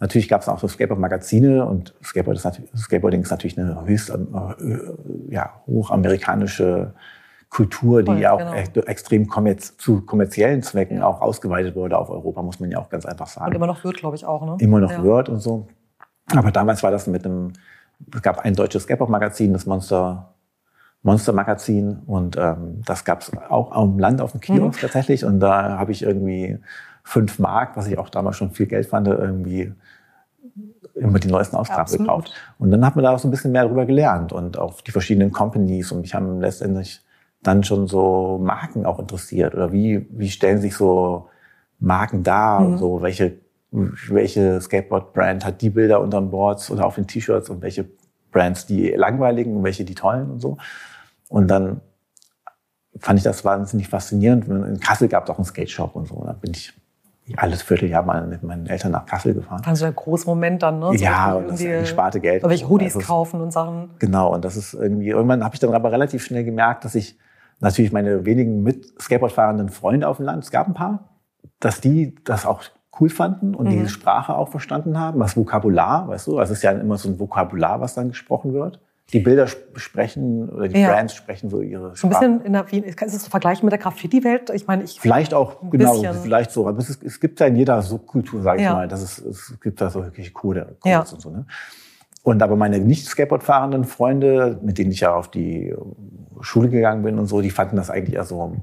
natürlich 0.00 0.28
gab 0.28 0.42
es 0.42 0.48
auch 0.48 0.58
so 0.58 0.68
Skateboard-Magazine 0.68 1.64
und 1.64 1.94
Skateboard 2.02 2.36
ist 2.36 2.60
Skateboarding 2.76 3.22
ist 3.22 3.30
natürlich 3.30 3.58
eine 3.58 3.84
höchst 3.84 4.10
äh, 4.10 4.16
ja, 5.28 5.62
hochamerikanische 5.66 6.92
Kultur, 7.48 8.02
die 8.02 8.12
ja 8.12 8.32
auch 8.32 8.38
genau. 8.38 8.52
extrem 8.86 9.28
kommerz 9.28 9.76
zu 9.76 10.02
kommerziellen 10.02 10.62
Zwecken 10.62 10.98
ja. 10.98 11.06
auch 11.06 11.20
ausgeweitet 11.20 11.74
wurde 11.76 11.96
auf 11.96 12.10
Europa, 12.10 12.42
muss 12.42 12.60
man 12.60 12.70
ja 12.70 12.78
auch 12.78 12.88
ganz 12.88 13.06
einfach 13.06 13.28
sagen. 13.28 13.46
Und 13.46 13.54
immer 13.54 13.66
noch 13.66 13.84
wird, 13.84 13.96
glaube 13.98 14.16
ich, 14.16 14.24
auch. 14.24 14.44
Ne? 14.44 14.56
Immer 14.58 14.80
noch 14.80 14.90
ja. 14.90 15.02
wird 15.02 15.28
und 15.28 15.40
so. 15.40 15.68
Aber 16.34 16.50
damals 16.50 16.82
war 16.82 16.90
das 16.90 17.06
mit 17.06 17.24
einem, 17.24 17.52
es 18.12 18.22
gab 18.22 18.40
ein 18.40 18.54
deutsches 18.54 18.82
Skateboard-Magazin, 18.82 19.52
das 19.52 19.64
Monster, 19.64 20.34
Monster 21.02 21.32
Magazin 21.32 22.00
und 22.06 22.36
ähm, 22.36 22.82
das 22.84 23.04
gab 23.04 23.20
es 23.20 23.30
auch 23.48 23.70
am 23.72 23.98
Land 23.98 24.20
auf 24.20 24.32
dem 24.32 24.40
Kiosk 24.40 24.78
mhm. 24.78 24.80
tatsächlich 24.80 25.24
und 25.24 25.38
da 25.38 25.78
habe 25.78 25.92
ich 25.92 26.02
irgendwie 26.02 26.58
fünf 27.04 27.38
Mark, 27.38 27.76
was 27.76 27.86
ich 27.86 27.96
auch 27.96 28.08
damals 28.08 28.36
schon 28.36 28.50
viel 28.50 28.66
Geld 28.66 28.86
fand, 28.86 29.06
irgendwie 29.06 29.72
immer 30.94 31.20
die 31.20 31.28
neuesten 31.28 31.56
Ausgaben 31.56 31.96
gekauft. 31.96 32.32
Und 32.58 32.70
dann 32.70 32.84
hat 32.84 32.96
man 32.96 33.04
da 33.04 33.12
auch 33.12 33.18
so 33.18 33.28
ein 33.28 33.30
bisschen 33.30 33.52
mehr 33.52 33.62
darüber 33.62 33.86
gelernt 33.86 34.32
und 34.32 34.58
auch 34.58 34.80
die 34.80 34.90
verschiedenen 34.90 35.30
Companies 35.30 35.92
und 35.92 36.00
mich 36.00 36.14
haben 36.14 36.40
letztendlich 36.40 37.05
dann 37.42 37.64
schon 37.64 37.86
so 37.86 38.38
Marken 38.42 38.86
auch 38.86 38.98
interessiert? 38.98 39.54
Oder 39.54 39.72
wie, 39.72 40.06
wie 40.10 40.30
stellen 40.30 40.60
sich 40.60 40.74
so 40.74 41.28
Marken 41.78 42.22
dar? 42.22 42.60
Mhm. 42.60 42.78
So 42.78 43.02
welche, 43.02 43.38
welche 43.70 44.60
Skateboard-Brand 44.60 45.44
hat 45.44 45.60
die 45.62 45.70
Bilder 45.70 46.00
unterm 46.00 46.30
Boards 46.30 46.70
oder 46.70 46.86
auf 46.86 46.96
den 46.96 47.06
T-Shirts 47.06 47.50
und 47.50 47.62
welche 47.62 47.88
Brands 48.32 48.66
die 48.66 48.90
langweiligen 48.90 49.56
und 49.56 49.64
welche 49.64 49.84
die 49.84 49.94
tollen 49.94 50.30
und 50.30 50.40
so. 50.40 50.58
Und 51.28 51.48
dann 51.48 51.80
fand 52.98 53.18
ich 53.18 53.24
das 53.24 53.44
wahnsinnig 53.44 53.88
faszinierend. 53.88 54.48
In 54.48 54.80
Kassel 54.80 55.08
gab 55.08 55.24
es 55.24 55.30
auch 55.30 55.38
einen 55.38 55.44
Skate-Shop 55.44 55.96
und 55.96 56.08
so. 56.08 56.22
Da 56.24 56.32
bin 56.32 56.52
ich 56.52 56.72
alles 57.36 57.62
Vierteljahr 57.62 58.04
mal 58.04 58.26
mit 58.26 58.42
meinen 58.42 58.66
Eltern 58.66 58.92
nach 58.92 59.04
Kassel 59.04 59.34
gefahren. 59.34 59.62
Also 59.64 59.86
ein 59.86 59.94
großer 59.94 60.28
Moment 60.28 60.62
dann, 60.62 60.78
ne? 60.78 60.86
So 60.86 61.04
ja, 61.04 61.34
und 61.34 61.50
das 61.50 61.58
gesparte 61.58 62.20
Geld. 62.20 62.44
Welche 62.44 62.68
Hoodies 62.68 62.94
also, 62.94 63.06
kaufen 63.06 63.40
und 63.40 63.52
Sachen. 63.52 63.90
Genau, 63.98 64.32
und 64.32 64.44
das 64.44 64.56
ist 64.56 64.74
irgendwie, 64.74 65.08
irgendwann 65.08 65.42
habe 65.42 65.54
ich 65.54 65.60
dann 65.60 65.74
aber 65.74 65.90
relativ 65.90 66.24
schnell 66.24 66.44
gemerkt, 66.44 66.84
dass 66.84 66.94
ich 66.94 67.18
natürlich 67.60 67.92
meine 67.92 68.24
wenigen 68.24 68.62
mit 68.62 69.00
Skateboard 69.00 69.32
fahrenden 69.32 69.68
Freunde 69.68 70.08
auf 70.08 70.18
dem 70.18 70.26
Land, 70.26 70.44
es 70.44 70.50
gab 70.50 70.66
ein 70.66 70.74
paar, 70.74 71.08
dass 71.60 71.80
die 71.80 72.14
das 72.24 72.46
auch 72.46 72.62
cool 73.00 73.10
fanden 73.10 73.54
und 73.54 73.66
mhm. 73.66 73.82
die 73.82 73.88
Sprache 73.88 74.34
auch 74.34 74.48
verstanden 74.48 74.98
haben, 74.98 75.20
das 75.20 75.36
Vokabular, 75.36 76.08
weißt 76.08 76.26
du, 76.28 76.38
also 76.38 76.52
es 76.52 76.58
ist 76.58 76.62
ja 76.62 76.72
immer 76.72 76.96
so 76.96 77.08
ein 77.08 77.18
Vokabular, 77.18 77.80
was 77.80 77.94
dann 77.94 78.08
gesprochen 78.08 78.52
wird. 78.52 78.80
Die 79.12 79.20
Bilder 79.20 79.46
sprechen 79.46 80.48
oder 80.48 80.66
die 80.66 80.80
ja. 80.80 80.88
Brands 80.88 81.14
sprechen 81.14 81.48
so 81.48 81.60
ihre 81.60 81.94
Sprache. 81.94 81.96
So 81.96 82.06
ein 82.06 82.38
bisschen 82.40 82.44
in 82.44 82.52
der, 82.54 83.06
ist 83.06 83.14
es 83.14 83.22
zu 83.22 83.30
vergleichen 83.30 83.64
mit 83.64 83.70
der 83.70 83.78
Graffiti-Welt? 83.78 84.50
Ich 84.50 84.66
meine, 84.66 84.82
ich 84.82 85.00
vielleicht 85.00 85.32
auch 85.32 85.60
genau, 85.70 85.92
bisschen. 85.92 86.14
vielleicht 86.22 86.50
so. 86.50 86.66
Aber 86.66 86.78
es, 86.78 86.90
ist, 86.90 87.04
es 87.04 87.20
gibt 87.20 87.38
ja 87.38 87.46
in 87.46 87.54
jeder 87.54 87.80
Subkultur, 87.82 88.42
sage 88.42 88.58
ich 88.58 88.64
ja. 88.64 88.74
mal, 88.74 88.88
dass 88.88 89.02
es, 89.02 89.18
es 89.18 89.60
gibt 89.60 89.80
da 89.80 89.90
so 89.90 90.02
wirklich 90.02 90.34
Code, 90.34 90.76
Codes 90.80 90.90
ja. 90.90 91.00
und 91.02 91.20
so. 91.20 91.30
Ne? 91.30 91.46
Und 92.26 92.42
aber 92.42 92.56
meine 92.56 92.80
nicht 92.80 93.06
Skateboard 93.06 93.44
fahrenden 93.44 93.84
Freunde, 93.84 94.58
mit 94.60 94.78
denen 94.78 94.90
ich 94.90 94.98
ja 94.98 95.14
auf 95.14 95.30
die 95.30 95.72
Schule 96.40 96.68
gegangen 96.68 97.04
bin 97.04 97.20
und 97.20 97.26
so, 97.26 97.40
die 97.40 97.52
fanden 97.52 97.76
das 97.76 97.88
eigentlich 97.88 98.16
eher 98.16 98.24
so 98.24 98.56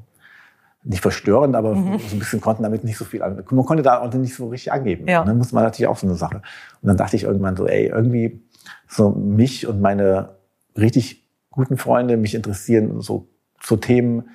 nicht 0.83 1.01
verstörend, 1.01 1.55
aber 1.55 1.73
mhm. 1.73 1.97
so 1.97 2.13
ein 2.13 2.19
bisschen 2.19 2.41
konnten 2.41 2.63
damit 2.63 2.83
nicht 2.83 2.97
so 2.97 3.05
viel 3.05 3.23
an. 3.23 3.41
Man 3.49 3.65
konnte 3.65 3.81
da 3.81 4.01
auch 4.01 4.13
nicht 4.15 4.35
so 4.35 4.49
richtig 4.49 4.73
angeben. 4.73 5.07
Ja. 5.07 5.23
Ne? 5.23 5.33
Muss 5.33 5.53
man 5.53 5.63
natürlich 5.63 5.87
auch 5.87 5.95
so 5.95 6.05
eine 6.05 6.17
Sache. 6.17 6.41
Und 6.81 6.89
dann 6.89 6.97
dachte 6.97 7.15
ich 7.15 7.23
irgendwann 7.23 7.55
so, 7.55 7.65
ey, 7.65 7.85
irgendwie 7.85 8.41
so 8.89 9.11
mich 9.11 9.65
und 9.65 9.79
meine 9.79 10.35
richtig 10.75 11.25
guten 11.49 11.77
Freunde 11.77 12.17
mich 12.17 12.35
interessieren 12.35 12.99
so 12.99 13.29
so 13.61 13.77
Themen, 13.77 14.25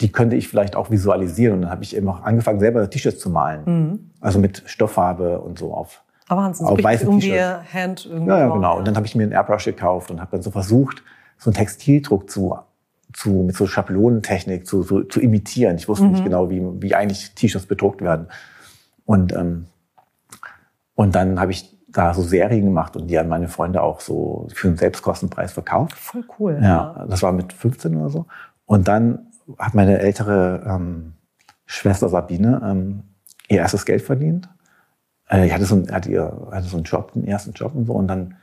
die 0.00 0.10
könnte 0.10 0.36
ich 0.36 0.48
vielleicht 0.48 0.76
auch 0.76 0.90
visualisieren. 0.90 1.56
Und 1.56 1.60
dann 1.60 1.70
habe 1.70 1.82
ich 1.82 1.94
eben 1.94 2.08
auch 2.08 2.22
angefangen, 2.22 2.58
selber 2.58 2.88
T-Shirts 2.88 3.18
zu 3.18 3.28
malen. 3.28 3.62
Mhm. 3.66 4.10
Also 4.18 4.38
mit 4.38 4.62
Stofffarbe 4.64 5.40
und 5.40 5.58
so 5.58 5.74
auf 5.74 6.04
Ah, 6.30 6.36
Wahnsinn, 6.36 6.66
so 6.66 6.72
auf 6.74 6.82
weißen 6.82 7.08
irgendwie 7.08 7.40
Hand 7.40 8.06
irgendwie. 8.06 8.30
Ja, 8.30 8.38
ja, 8.38 8.48
genau. 8.48 8.78
Und 8.78 8.86
dann 8.86 8.94
habe 8.94 9.04
ich 9.04 9.16
mir 9.16 9.24
einen 9.24 9.32
Airbrush 9.32 9.64
gekauft 9.64 10.12
und 10.12 10.20
habe 10.20 10.30
dann 10.30 10.42
so 10.42 10.52
versucht, 10.52 11.02
so 11.36 11.50
einen 11.50 11.54
Textildruck 11.54 12.30
zu, 12.30 12.56
zu 13.12 13.30
mit 13.30 13.56
so 13.56 13.66
Schablonentechnik 13.66 14.64
zu, 14.64 14.84
zu, 14.84 15.02
zu 15.02 15.20
imitieren. 15.20 15.74
Ich 15.74 15.88
wusste 15.88 16.04
mhm. 16.04 16.12
nicht 16.12 16.22
genau, 16.22 16.48
wie, 16.48 16.62
wie 16.80 16.94
eigentlich 16.94 17.34
T-Shirts 17.34 17.66
bedruckt 17.66 18.00
werden. 18.00 18.28
Und, 19.04 19.32
ähm, 19.32 19.66
und 20.94 21.16
dann 21.16 21.40
habe 21.40 21.50
ich 21.50 21.76
da 21.88 22.14
so 22.14 22.22
Serien 22.22 22.66
gemacht 22.66 22.94
und 22.94 23.08
die 23.08 23.18
an 23.18 23.28
meine 23.28 23.48
Freunde 23.48 23.82
auch 23.82 23.98
so 23.98 24.46
für 24.54 24.68
einen 24.68 24.76
Selbstkostenpreis 24.76 25.52
verkauft. 25.52 25.94
Voll 25.94 26.24
cool. 26.38 26.60
Ja, 26.62 26.94
ja. 26.96 27.06
das 27.08 27.24
war 27.24 27.32
mit 27.32 27.52
15 27.52 27.96
oder 27.96 28.08
so. 28.08 28.26
Und 28.66 28.86
dann 28.86 29.26
hat 29.58 29.74
meine 29.74 29.98
ältere 29.98 30.62
ähm, 30.64 31.14
Schwester 31.66 32.08
Sabine 32.08 32.62
ähm, 32.64 33.02
ihr 33.48 33.58
erstes 33.58 33.84
Geld 33.84 34.02
verdient. 34.02 34.48
Äh, 35.30 35.46
ich 35.46 35.52
hatte 35.52 35.64
so, 35.64 35.76
ein, 35.76 35.90
hatte, 35.90 36.48
hatte 36.50 36.68
so 36.68 36.76
einen 36.76 36.84
Job, 36.84 37.12
einen 37.14 37.26
ersten 37.26 37.52
Job 37.52 37.74
und 37.74 37.86
so. 37.86 37.92
Und 37.92 38.08
dann 38.08 38.36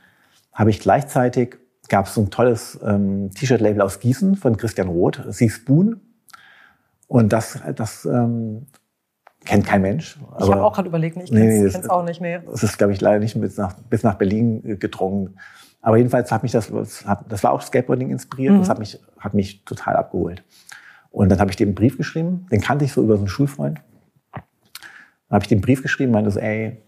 habe 0.52 0.70
ich 0.70 0.80
gleichzeitig, 0.80 1.56
gab 1.88 2.06
es 2.06 2.14
so 2.14 2.22
ein 2.22 2.30
tolles 2.30 2.78
ähm, 2.84 3.30
T-Shirt-Label 3.30 3.82
aus 3.82 4.00
Gießen 4.00 4.36
von 4.36 4.56
Christian 4.56 4.88
Roth, 4.88 5.22
Sie 5.28 5.48
Spoon. 5.48 6.00
Und 7.06 7.32
das, 7.32 7.60
das 7.76 8.04
ähm, 8.04 8.66
kennt 9.44 9.66
kein 9.66 9.80
Mensch. 9.80 10.18
ich 10.38 10.50
habe 10.50 10.62
auch 10.62 10.74
gerade 10.74 10.88
überlegt, 10.88 11.16
ich 11.16 11.30
nee, 11.30 11.40
kenne 11.40 11.66
es 11.66 11.88
auch 11.88 12.04
nicht. 12.04 12.20
Nee. 12.20 12.40
Das 12.50 12.62
ist, 12.62 12.76
glaube 12.76 12.92
ich, 12.92 13.00
leider 13.00 13.18
nicht 13.18 13.40
bis 13.40 13.56
nach, 13.56 13.74
bis 13.88 14.02
nach 14.02 14.14
Berlin 14.14 14.62
äh, 14.64 14.76
gedrungen. 14.76 15.38
Aber 15.80 15.96
jedenfalls 15.96 16.32
hat 16.32 16.42
mich 16.42 16.52
das, 16.52 16.70
das 16.70 17.44
war 17.44 17.52
auch 17.52 17.62
Skateboarding 17.62 18.10
inspiriert. 18.10 18.54
Mhm. 18.54 18.58
Das 18.58 18.68
hat 18.68 18.78
mich, 18.78 19.00
hat 19.18 19.32
mich 19.32 19.64
total 19.64 19.96
abgeholt. 19.96 20.42
Und 21.10 21.30
dann 21.30 21.40
habe 21.40 21.50
ich 21.50 21.56
dem 21.56 21.68
einen 21.68 21.74
Brief 21.74 21.96
geschrieben, 21.96 22.46
den 22.50 22.60
kannte 22.60 22.84
ich 22.84 22.92
so 22.92 23.02
über 23.02 23.14
so 23.14 23.20
einen 23.20 23.28
Schulfreund. 23.28 23.80
Dann 25.28 25.36
habe 25.36 25.44
ich 25.44 25.48
den 25.48 25.60
Brief 25.60 25.82
geschrieben, 25.82 26.12
meinte 26.12 26.30
so, 26.30 26.40
ey, 26.40 26.82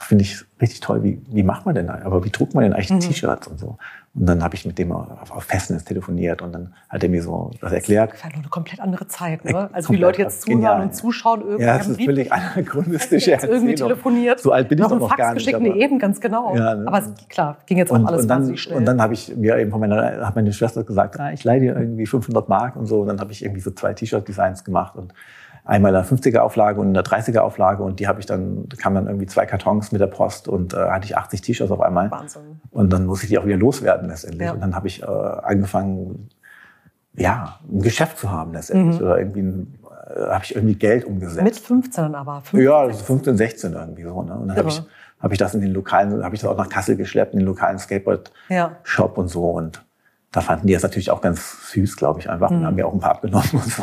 finde 0.00 0.22
ich 0.22 0.44
richtig 0.60 0.80
toll, 0.80 1.02
wie, 1.02 1.20
wie 1.28 1.42
macht 1.42 1.66
man 1.66 1.74
denn, 1.74 1.90
aber 1.90 2.24
wie 2.24 2.30
druckt 2.30 2.54
man 2.54 2.62
denn 2.62 2.72
eigentlich 2.72 2.90
mhm. 2.90 3.00
T-Shirts 3.00 3.48
und 3.48 3.58
so. 3.58 3.78
Und 4.14 4.26
dann 4.26 4.42
habe 4.42 4.54
ich 4.54 4.64
mit 4.64 4.78
dem 4.78 4.90
auf, 4.92 5.30
auf 5.30 5.44
Festnetz 5.44 5.84
telefoniert 5.84 6.40
und 6.40 6.52
dann 6.52 6.74
hat 6.88 7.02
er 7.02 7.08
mir 7.08 7.22
so 7.22 7.50
das 7.60 7.72
erklärt. 7.72 8.12
Das 8.12 8.24
war 8.24 8.32
eine 8.32 8.48
komplett 8.48 8.80
andere 8.80 9.06
Zeit, 9.06 9.44
ne? 9.44 9.70
Also 9.72 9.92
wie 9.92 9.96
Leute 9.96 10.22
jetzt 10.22 10.42
zuhören 10.42 10.60
genial. 10.60 10.82
und 10.82 10.94
zuschauen 10.94 11.40
irgendwie. 11.42 11.64
Ja, 11.64 11.78
das 11.78 11.88
ist 11.88 12.02
völlig 12.02 12.32
anachronistische 12.32 13.32
Erzählung. 13.32 13.56
irgendwie 13.56 13.74
telefoniert. 13.74 14.40
So 14.40 14.52
alt 14.52 14.68
bin 14.68 14.78
ich 14.78 14.88
noch, 14.88 14.98
noch 14.98 15.16
gar 15.16 15.34
nicht. 15.34 15.46
Geschickt, 15.46 15.60
nee, 15.60 15.82
eben, 15.82 15.98
ganz 15.98 16.20
genau. 16.20 16.56
Ja, 16.56 16.74
ne? 16.74 16.88
Aber 16.88 16.98
es, 16.98 17.12
klar, 17.28 17.58
ging 17.66 17.78
jetzt 17.78 17.92
auch 17.92 17.96
und, 17.96 18.06
alles 18.06 18.22
und 18.22 18.28
dann, 18.28 18.56
schnell. 18.56 18.78
Und 18.78 18.86
dann 18.86 19.00
habe 19.00 19.14
ich 19.14 19.36
mir 19.36 19.56
eben 19.58 19.70
von 19.70 19.80
meiner, 19.80 20.26
hat 20.26 20.34
meine 20.34 20.52
Schwester 20.52 20.84
gesagt, 20.84 21.18
ah, 21.20 21.32
ich 21.32 21.44
leide 21.44 21.66
dir 21.66 21.76
irgendwie 21.76 22.06
500 22.06 22.48
Mark 22.48 22.76
und 22.76 22.86
so. 22.86 23.02
Und 23.02 23.08
dann 23.08 23.20
habe 23.20 23.32
ich 23.32 23.44
irgendwie 23.44 23.60
so 23.60 23.70
zwei 23.72 23.94
T-Shirt-Designs 23.94 24.64
gemacht 24.64 24.96
und 24.96 25.12
einmal 25.68 25.94
in 25.94 26.02
der 26.02 26.06
50er 26.06 26.38
Auflage 26.38 26.80
und 26.80 26.88
in 26.88 26.94
der 26.94 27.04
30er 27.04 27.40
Auflage 27.40 27.82
und 27.82 28.00
die 28.00 28.08
habe 28.08 28.20
ich 28.20 28.26
dann, 28.26 28.68
da 28.70 28.76
kamen 28.76 28.96
dann 28.96 29.06
irgendwie 29.06 29.26
zwei 29.26 29.44
Kartons 29.44 29.92
mit 29.92 30.00
der 30.00 30.06
Post 30.06 30.48
und 30.48 30.72
äh, 30.72 30.78
hatte 30.78 31.04
ich 31.04 31.16
80 31.16 31.42
T-Shirts 31.42 31.70
auf 31.70 31.82
einmal. 31.82 32.10
Wahnsinn. 32.10 32.60
Und 32.70 32.90
dann 32.90 33.04
musste 33.04 33.26
ich 33.26 33.30
die 33.30 33.38
auch 33.38 33.44
wieder 33.44 33.58
loswerden 33.58 34.08
letztendlich. 34.08 34.46
Ja. 34.46 34.52
Und 34.52 34.60
dann 34.60 34.74
habe 34.74 34.88
ich 34.88 35.02
äh, 35.02 35.06
angefangen, 35.06 36.30
ja, 37.14 37.58
ein 37.70 37.82
Geschäft 37.82 38.16
zu 38.16 38.30
haben 38.30 38.54
letztendlich. 38.54 38.98
Mhm. 38.98 39.06
Oder 39.06 39.18
irgendwie 39.18 39.42
ein, 39.42 39.78
äh, 40.08 40.20
habe 40.30 40.44
ich 40.44 40.56
irgendwie 40.56 40.74
Geld 40.74 41.04
umgesetzt. 41.04 41.44
Mit 41.44 41.56
15 41.56 42.14
aber? 42.14 42.40
15, 42.40 42.60
ja, 42.60 42.78
also 42.78 43.04
15, 43.04 43.36
16 43.36 43.72
irgendwie 43.74 44.04
so. 44.04 44.22
Ne? 44.22 44.38
Und 44.38 44.48
dann 44.48 44.56
habe 44.56 44.70
ich, 44.70 44.82
hab 45.20 45.32
ich 45.32 45.38
das 45.38 45.54
in 45.54 45.60
den 45.60 45.74
lokalen, 45.74 46.24
habe 46.24 46.34
ich 46.34 46.40
das 46.40 46.48
auch 46.48 46.56
nach 46.56 46.70
Kassel 46.70 46.96
geschleppt, 46.96 47.34
in 47.34 47.40
den 47.40 47.46
lokalen 47.46 47.78
Skateboard-Shop 47.78 49.16
ja. 49.16 49.20
und 49.22 49.28
so. 49.28 49.50
Und 49.50 49.84
da 50.30 50.42
fanden 50.42 50.66
die 50.66 50.74
das 50.74 50.82
natürlich 50.82 51.10
auch 51.10 51.22
ganz 51.22 51.70
süß, 51.70 51.96
glaube 51.96 52.20
ich, 52.20 52.28
einfach 52.28 52.50
und 52.50 52.64
haben 52.64 52.72
mhm. 52.72 52.76
mir 52.76 52.86
auch 52.86 52.92
ein 52.92 53.00
paar 53.00 53.12
abgenommen 53.12 53.48
und 53.52 53.64
so. 53.64 53.82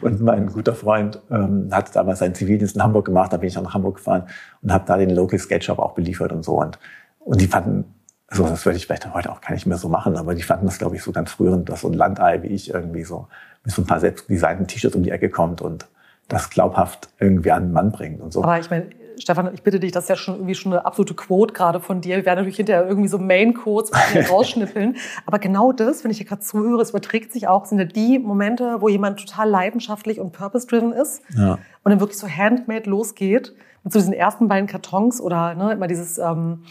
und 0.00 0.20
mein 0.20 0.46
guter 0.48 0.74
Freund 0.74 1.20
ähm, 1.30 1.68
hat 1.70 1.94
damals 1.94 2.18
seinen 2.18 2.34
Zivildienst 2.34 2.74
in 2.74 2.82
Hamburg 2.82 3.04
gemacht, 3.04 3.32
da 3.32 3.36
bin 3.36 3.48
ich 3.48 3.56
auch 3.56 3.62
nach 3.62 3.74
Hamburg 3.74 3.96
gefahren 3.96 4.24
und 4.60 4.72
habe 4.72 4.84
da 4.86 4.96
den 4.96 5.10
Local 5.10 5.38
Skate 5.38 5.62
Shop 5.62 5.78
auch 5.78 5.94
beliefert 5.94 6.32
und 6.32 6.44
so. 6.44 6.60
Und, 6.60 6.80
und 7.20 7.40
die 7.40 7.46
fanden, 7.46 7.84
also 8.26 8.44
das 8.48 8.66
würde 8.66 8.76
ich 8.76 8.86
vielleicht 8.86 9.12
heute 9.14 9.30
auch 9.30 9.40
gar 9.40 9.52
nicht 9.52 9.66
mehr 9.66 9.78
so 9.78 9.88
machen, 9.88 10.16
aber 10.16 10.34
die 10.34 10.42
fanden 10.42 10.66
das, 10.66 10.78
glaube 10.78 10.96
ich, 10.96 11.02
so 11.02 11.12
ganz 11.12 11.38
rührend, 11.38 11.68
dass 11.68 11.82
so 11.82 11.88
ein 11.88 11.94
Landei 11.94 12.42
wie 12.42 12.48
ich 12.48 12.74
irgendwie 12.74 13.04
so 13.04 13.28
mit 13.64 13.72
so 13.72 13.82
ein 13.82 13.86
paar 13.86 14.00
selbstdesignten 14.00 14.66
T-Shirts 14.66 14.96
um 14.96 15.04
die 15.04 15.10
Ecke 15.10 15.30
kommt 15.30 15.62
und 15.62 15.86
das 16.26 16.50
glaubhaft 16.50 17.08
irgendwie 17.20 17.52
an 17.52 17.66
den 17.66 17.72
Mann 17.72 17.92
bringt 17.92 18.20
und 18.20 18.32
so. 18.32 18.42
Aber 18.42 18.58
ich 18.58 18.68
meine, 18.68 18.86
Stefan, 19.20 19.52
ich 19.54 19.62
bitte 19.62 19.80
dich, 19.80 19.92
das 19.92 20.04
ist 20.04 20.10
ja 20.10 20.16
schon 20.16 20.34
irgendwie 20.34 20.54
schon 20.54 20.72
eine 20.72 20.84
absolute 20.84 21.14
Quote 21.14 21.54
gerade 21.54 21.80
von 21.80 22.00
dir. 22.00 22.16
Wir 22.16 22.26
werden 22.26 22.38
natürlich 22.38 22.56
hinterher 22.56 22.86
irgendwie 22.86 23.08
so 23.08 23.18
Main-Codes 23.18 23.90
rausschnippeln. 24.30 24.96
Aber 25.26 25.38
genau 25.38 25.72
das, 25.72 26.04
wenn 26.04 26.10
ich 26.10 26.18
hier 26.18 26.26
gerade 26.26 26.42
zuhöre, 26.42 26.82
es 26.82 26.90
überträgt 26.90 27.32
sich 27.32 27.48
auch, 27.48 27.66
sind 27.66 27.78
ja 27.78 27.84
die 27.84 28.18
Momente, 28.18 28.80
wo 28.80 28.88
jemand 28.88 29.20
total 29.20 29.48
leidenschaftlich 29.48 30.20
und 30.20 30.32
purpose-driven 30.32 30.92
ist 30.92 31.22
ja. 31.36 31.58
und 31.84 31.90
dann 31.90 32.00
wirklich 32.00 32.18
so 32.18 32.28
handmade 32.28 32.88
losgeht 32.88 33.54
mit 33.84 33.92
so 33.92 33.98
diesen 33.98 34.12
ersten 34.12 34.48
beiden 34.48 34.66
Kartons 34.66 35.20
oder 35.20 35.54
ne, 35.54 35.72
immer 35.72 35.86
dieses, 35.86 36.18
ähm, 36.18 36.64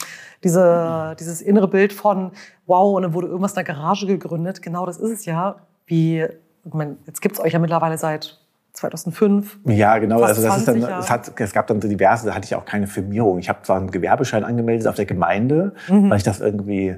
diese, 0.43 1.15
dieses 1.19 1.41
innere 1.41 1.67
Bild 1.67 1.93
von, 1.93 2.31
wow, 2.65 2.95
und 2.95 3.03
dann 3.03 3.13
wurde 3.13 3.27
irgendwas 3.27 3.51
in 3.51 3.55
der 3.55 3.63
Garage 3.63 4.05
gegründet. 4.05 4.61
Genau 4.61 4.85
das 4.85 4.97
ist 4.97 5.11
es 5.11 5.25
ja. 5.25 5.57
Wie, 5.85 6.21
ich 6.65 6.73
meine, 6.73 6.97
jetzt 7.05 7.21
gibt's 7.21 7.39
euch 7.39 7.53
ja 7.53 7.59
mittlerweile 7.59 7.97
seit 7.97 8.39
2005. 8.77 9.59
Ja, 9.65 9.97
genau. 9.97 10.21
Also 10.21 10.41
das 10.41 10.57
ist 10.57 10.67
dann, 10.67 10.83
es, 10.83 11.09
hat, 11.09 11.31
es 11.39 11.53
gab 11.53 11.65
dann 11.67 11.81
so 11.81 11.87
diverse, 11.87 12.27
da 12.27 12.35
hatte 12.35 12.45
ich 12.45 12.55
auch 12.55 12.65
keine 12.65 12.85
Firmierung. 12.85 13.39
Ich 13.39 13.49
habe 13.49 13.59
zwar 13.63 13.77
einen 13.77 13.89
Gewerbeschein 13.89 14.43
angemeldet 14.43 14.87
auf 14.87 14.95
der 14.95 15.05
Gemeinde, 15.05 15.73
mhm. 15.89 16.09
weil 16.09 16.17
ich 16.17 16.23
das 16.23 16.39
irgendwie, 16.39 16.95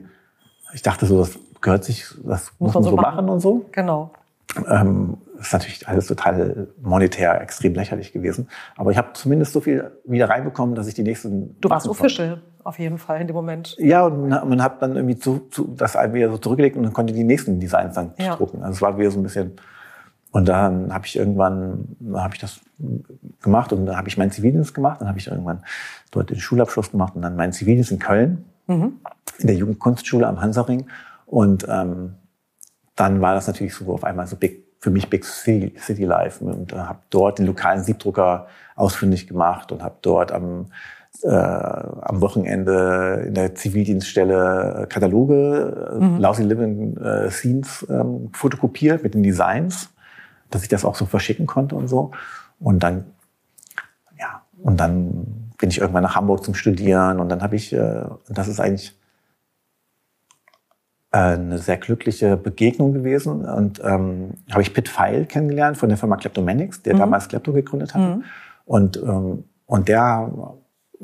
ich 0.73 0.81
dachte 0.81 1.05
so, 1.05 1.19
das 1.19 1.39
gehört 1.61 1.85
sich, 1.85 2.05
das 2.23 2.51
muss, 2.59 2.73
muss 2.73 2.73
man 2.73 2.83
so 2.83 2.95
machen. 2.95 3.15
machen. 3.15 3.29
und 3.29 3.39
so. 3.39 3.65
Genau. 3.71 4.11
Ähm, 4.67 5.17
ist 5.39 5.53
natürlich 5.53 5.87
alles 5.87 6.07
total 6.07 6.67
monetär 6.81 7.39
extrem 7.41 7.75
lächerlich 7.75 8.11
gewesen. 8.11 8.49
Aber 8.75 8.91
ich 8.91 8.97
habe 8.97 9.09
zumindest 9.13 9.53
so 9.53 9.61
viel 9.61 9.91
wieder 10.03 10.29
reinbekommen, 10.29 10.75
dass 10.75 10.87
ich 10.87 10.95
die 10.95 11.03
nächsten. 11.03 11.55
Du 11.61 11.69
warst 11.69 11.87
official 11.87 12.41
auf 12.65 12.77
jeden 12.77 12.97
Fall 12.97 13.21
in 13.21 13.27
dem 13.27 13.35
Moment. 13.35 13.77
Ja, 13.79 14.05
und 14.05 14.27
man 14.27 14.61
hat 14.61 14.81
dann 14.81 14.95
irgendwie 14.97 15.17
zu, 15.17 15.47
zu, 15.49 15.73
das 15.77 15.95
wieder 15.95 16.29
so 16.29 16.37
zurückgelegt 16.37 16.75
und 16.75 16.83
dann 16.83 16.93
konnte 16.93 17.13
die 17.13 17.23
nächsten 17.23 17.59
Designs 17.59 17.95
dann 17.95 18.13
ja. 18.17 18.35
drucken. 18.35 18.61
Also 18.63 18.73
es 18.73 18.81
war 18.81 18.97
wieder 18.97 19.11
so 19.11 19.19
ein 19.19 19.23
bisschen 19.23 19.53
und 20.31 20.47
dann 20.47 20.93
habe 20.93 21.05
ich 21.07 21.15
irgendwann, 21.15 21.95
habe 22.13 22.35
ich 22.35 22.39
das 22.39 22.61
gemacht 23.41 23.73
und 23.73 23.87
dann 23.87 23.97
habe 23.97 24.07
ich 24.07 24.17
meinen 24.17 24.31
Zivildienst 24.31 24.73
gemacht. 24.73 25.01
Dann 25.01 25.07
habe 25.07 25.17
ich 25.17 25.27
irgendwann 25.27 25.63
dort 26.11 26.29
den 26.29 26.39
Schulabschluss 26.39 26.91
gemacht 26.91 27.15
und 27.15 27.23
dann 27.23 27.35
meinen 27.35 27.51
Zivildienst 27.51 27.91
in 27.91 27.99
Köln 27.99 28.45
mhm. 28.67 28.99
in 29.39 29.47
der 29.47 29.55
Jugendkunstschule 29.55 30.27
am 30.27 30.39
Hansaring. 30.39 30.87
Und 31.25 31.65
ähm, 31.67 32.15
dann 32.95 33.21
war 33.21 33.33
das 33.33 33.47
natürlich 33.47 33.73
so 33.73 33.91
auf 33.91 34.03
einmal 34.03 34.27
so 34.27 34.35
big, 34.35 34.65
für 34.79 34.91
mich 34.91 35.09
Big 35.09 35.25
City, 35.25 35.73
City 35.79 36.05
Life 36.05 36.43
und 36.43 36.73
äh, 36.73 36.77
habe 36.77 36.99
dort 37.09 37.39
den 37.39 37.47
lokalen 37.47 37.83
Siebdrucker 37.83 38.47
ausfindig 38.75 39.27
gemacht 39.27 39.71
und 39.71 39.83
habe 39.83 39.95
dort 40.01 40.31
am 40.31 40.67
äh, 41.23 41.27
am 41.27 42.21
Wochenende 42.21 43.25
in 43.27 43.33
der 43.33 43.55
Zivildienststelle 43.55 44.85
Kataloge, 44.89 45.89
äh, 45.91 46.03
mhm. 46.03 46.19
Lousy 46.19 46.43
Living 46.43 46.95
äh, 46.97 47.29
Scenes 47.31 47.85
ähm, 47.89 48.29
fotokopiert 48.31 49.03
mit 49.03 49.15
den 49.15 49.23
Designs 49.23 49.89
dass 50.49 50.63
ich 50.63 50.69
das 50.69 50.85
auch 50.85 50.95
so 50.95 51.05
verschicken 51.05 51.45
konnte 51.45 51.75
und 51.75 51.87
so. 51.87 52.11
Und 52.59 52.83
dann, 52.83 53.05
ja, 54.19 54.43
und 54.61 54.79
dann 54.79 55.51
bin 55.57 55.69
ich 55.69 55.79
irgendwann 55.79 56.03
nach 56.03 56.15
Hamburg 56.15 56.43
zum 56.43 56.55
Studieren 56.55 57.19
und 57.19 57.29
dann 57.29 57.41
habe 57.41 57.55
ich, 57.55 57.73
äh, 57.73 58.03
das 58.29 58.47
ist 58.47 58.59
eigentlich 58.59 58.97
äh, 61.11 61.17
eine 61.17 61.57
sehr 61.57 61.77
glückliche 61.77 62.37
Begegnung 62.37 62.93
gewesen 62.93 63.45
und 63.45 63.81
ähm, 63.83 64.31
habe 64.51 64.61
ich 64.61 64.73
Pitt 64.73 64.89
Feil 64.89 65.25
kennengelernt 65.25 65.77
von 65.77 65.89
der 65.89 65.97
Firma 65.97 66.17
Kleptomanics, 66.17 66.81
der 66.83 66.95
mhm. 66.95 66.99
damals 66.99 67.27
Klepto 67.27 67.51
gegründet 67.51 67.93
hat. 67.93 68.01
Mhm. 68.01 68.23
Und, 68.65 68.97
ähm, 68.97 69.45
und 69.65 69.87
der 69.87 70.31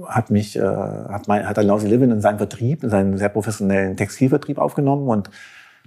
hat 0.08 0.30
mich, 0.30 0.58
äh, 0.58 0.62
hat, 0.62 1.28
mein, 1.28 1.48
hat 1.48 1.58
ein 1.58 1.68
Lousy 1.68 1.88
Living 1.88 2.12
in 2.12 2.22
seinen 2.22 2.38
Vertrieb, 2.38 2.84
in 2.84 2.90
seinen 2.90 3.18
sehr 3.18 3.30
professionellen 3.30 3.98
Textilvertrieb 3.98 4.58
aufgenommen 4.58 5.08
und 5.08 5.30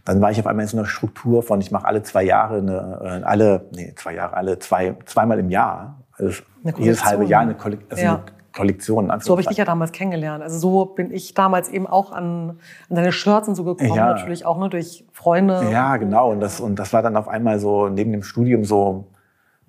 dann 0.04 0.20
war 0.20 0.30
ich 0.30 0.40
auf 0.40 0.46
einmal 0.46 0.64
in 0.64 0.68
so 0.68 0.76
einer 0.76 0.86
Struktur 0.86 1.42
von, 1.42 1.60
ich 1.60 1.70
mache 1.70 1.86
alle 1.86 2.02
zwei 2.02 2.22
Jahre, 2.22 2.58
eine, 2.58 3.20
äh, 3.22 3.24
alle, 3.24 3.66
nee, 3.74 3.92
zwei 3.96 4.14
Jahre, 4.14 4.36
alle 4.36 4.58
zwei, 4.58 4.96
zweimal 5.04 5.38
im 5.38 5.50
Jahr, 5.50 6.00
also 6.16 6.42
jedes 6.76 7.04
halbe 7.04 7.24
Jahr 7.24 7.42
eine, 7.42 7.54
Kollek 7.54 7.80
also 7.90 8.02
ja. 8.02 8.14
eine 8.14 8.22
Kollektion. 8.52 9.12
So 9.20 9.32
habe 9.32 9.42
ich 9.42 9.46
dich 9.48 9.58
ja 9.58 9.64
damals 9.64 9.92
kennengelernt. 9.92 10.42
Also 10.42 10.58
so 10.58 10.84
bin 10.86 11.12
ich 11.12 11.34
damals 11.34 11.68
eben 11.68 11.86
auch 11.86 12.12
an, 12.12 12.58
an 12.90 12.96
deine 12.96 13.12
Shirts 13.12 13.48
und 13.48 13.54
so 13.54 13.64
gekommen, 13.64 13.94
ja. 13.94 14.06
natürlich 14.06 14.44
auch 14.44 14.58
nur 14.58 14.68
durch 14.68 15.04
Freunde. 15.12 15.68
Ja, 15.70 15.96
genau. 15.96 16.32
Und 16.32 16.40
das, 16.40 16.60
und 16.60 16.76
das 16.76 16.92
war 16.92 17.02
dann 17.02 17.16
auf 17.16 17.28
einmal 17.28 17.58
so 17.60 17.88
neben 17.88 18.10
dem 18.12 18.22
Studium 18.22 18.64
so, 18.64 19.06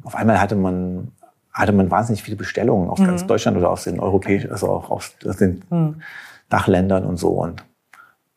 auf 0.03 0.15
einmal 0.15 0.41
hatte 0.41 0.55
man 0.55 1.11
hatte 1.51 1.73
man 1.73 1.91
wahnsinnig 1.91 2.23
viele 2.23 2.37
Bestellungen 2.37 2.89
aus 2.89 2.99
mhm. 2.99 3.07
ganz 3.07 3.27
Deutschland 3.27 3.57
oder 3.57 3.69
aus 3.69 3.83
den 3.83 3.99
europäischen, 3.99 4.51
also 4.51 4.69
auch 4.69 4.89
aus, 4.89 5.13
aus 5.27 5.37
den 5.37 5.63
mhm. 5.69 6.01
Dachländern 6.47 7.05
und 7.05 7.17
so. 7.17 7.29
Und 7.29 7.63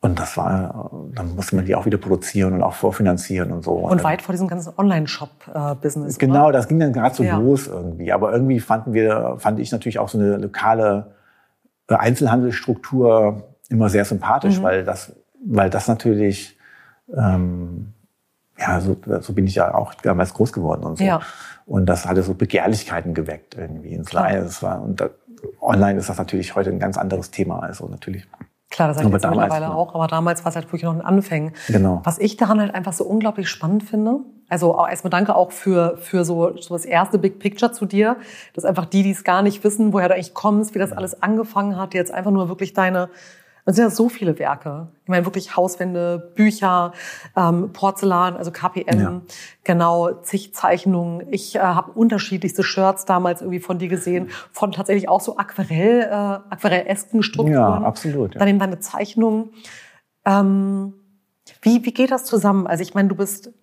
und 0.03 0.19
das 0.19 0.35
war, 0.35 0.91
dann 1.15 1.33
musste 1.33 1.55
man 1.55 1.63
die 1.63 1.75
auch 1.75 1.85
wieder 1.85 1.97
produzieren 1.97 2.55
und 2.55 2.61
auch 2.61 2.73
vorfinanzieren 2.73 3.53
und 3.53 3.63
so. 3.63 3.71
Und 3.71 4.03
weit 4.03 4.21
vor 4.21 4.33
diesem 4.33 4.49
ganzen 4.49 4.73
Online-Shop-Business. 4.77 6.19
Genau, 6.19 6.47
oder? 6.47 6.57
das 6.57 6.67
ging 6.67 6.77
dann 6.77 6.91
gerade 6.91 7.15
so 7.15 7.23
ja. 7.23 7.37
los 7.37 7.67
irgendwie. 7.67 8.11
Aber 8.11 8.33
irgendwie 8.33 8.59
fanden 8.59 8.93
wir, 8.93 9.35
fand 9.37 9.59
ich 9.59 9.71
natürlich 9.71 9.99
auch 9.99 10.09
so 10.09 10.17
eine 10.19 10.35
lokale 10.35 11.13
äh, 11.87 11.95
Einzelhandelsstruktur 11.95 13.55
immer 13.69 13.87
sehr 13.87 14.03
sympathisch, 14.03 14.59
mhm. 14.59 14.63
weil 14.63 14.83
das, 14.83 15.13
weil 15.45 15.69
das 15.69 15.87
natürlich, 15.87 16.57
ähm, 17.15 17.93
ja, 18.59 18.81
so, 18.81 18.97
so 19.21 19.31
bin 19.31 19.47
ich 19.47 19.55
ja 19.55 19.73
auch 19.73 19.93
damals 19.93 20.33
groß 20.33 20.51
geworden 20.51 20.83
und 20.83 20.97
so. 20.97 21.05
Ja. 21.05 21.21
Und 21.65 21.85
das 21.85 22.05
hatte 22.05 22.23
so 22.23 22.33
Begehrlichkeiten 22.33 23.13
geweckt 23.13 23.55
irgendwie 23.55 23.93
ins 23.93 24.11
Leid. 24.11 24.43
Und 24.81 25.01
online 25.61 25.97
ist 25.97 26.09
das 26.09 26.17
natürlich 26.17 26.55
heute 26.55 26.71
ein 26.71 26.79
ganz 26.79 26.97
anderes 26.97 27.31
Thema. 27.31 27.61
Also 27.61 27.87
natürlich 27.87 28.27
Klar, 28.73 28.87
das 28.87 28.97
sage 28.97 29.07
ich 29.07 29.13
jetzt 29.13 29.29
mittlerweile 29.29 29.71
auch, 29.71 29.93
aber 29.93 30.07
damals 30.07 30.43
war 30.43 30.49
es 30.49 30.55
halt 30.55 30.65
wirklich 30.65 30.81
noch 30.81 30.95
ein 30.95 31.01
Anfängen. 31.01 31.53
Genau. 31.67 32.01
Was 32.03 32.17
ich 32.17 32.37
daran 32.37 32.59
halt 32.59 32.73
einfach 32.73 32.91
so 32.91 33.03
unglaublich 33.03 33.47
spannend 33.47 33.83
finde, 33.83 34.21
Also 34.49 34.75
erstmal 34.89 35.11
danke 35.11 35.35
auch 35.35 35.51
für, 35.51 35.95
für 35.97 36.25
so, 36.25 36.57
so 36.57 36.73
das 36.73 36.83
erste 36.83 37.19
Big 37.19 37.37
Picture 37.37 37.71
zu 37.71 37.85
dir. 37.85 38.17
Das 38.55 38.65
einfach 38.65 38.85
die, 38.85 39.03
die 39.03 39.11
es 39.11 39.23
gar 39.23 39.43
nicht 39.43 39.63
wissen, 39.63 39.93
woher 39.93 40.07
du 40.07 40.15
eigentlich 40.15 40.33
kommst, 40.33 40.73
wie 40.73 40.79
das 40.79 40.91
alles 40.91 41.21
angefangen 41.21 41.77
hat, 41.77 41.93
jetzt 41.93 42.11
einfach 42.11 42.31
nur 42.31 42.49
wirklich 42.49 42.73
deine 42.73 43.09
es 43.65 43.75
sind 43.75 43.85
ja 43.85 43.89
so 43.89 44.09
viele 44.09 44.37
Werke. 44.39 44.89
Ich 45.03 45.09
meine 45.09 45.25
wirklich 45.25 45.55
Hauswände, 45.55 46.31
Bücher, 46.35 46.91
ähm, 47.35 47.71
Porzellan, 47.71 48.35
also 48.35 48.51
KPM, 48.51 48.99
ja. 48.99 49.21
genau, 49.63 50.11
zig 50.21 50.53
Zeichnungen. 50.53 51.27
Ich 51.31 51.55
äh, 51.55 51.59
habe 51.59 51.91
unterschiedlichste 51.91 52.63
Shirts 52.63 53.05
damals 53.05 53.41
irgendwie 53.41 53.61
von 53.61 53.79
dir 53.79 53.87
gesehen, 53.87 54.29
von 54.51 54.71
tatsächlich 54.73 55.07
auch 55.07 55.21
so 55.21 55.37
Aquarell, 55.37 56.01
äh, 56.01 56.13
aquarellesken 56.53 57.23
Strukturen. 57.23 57.53
Ja, 57.53 57.81
absolut. 57.81 58.33
Ja. 58.33 58.39
Dann 58.39 58.49
eben 58.49 58.59
deine 58.59 58.79
Zeichnungen. 58.79 59.51
Ähm, 60.25 60.93
wie, 61.61 61.85
wie 61.85 61.93
geht 61.93 62.11
das 62.11 62.25
zusammen? 62.25 62.67
Also 62.67 62.83
ich 62.83 62.93
meine, 62.93 63.09
du 63.09 63.15
bist 63.15 63.53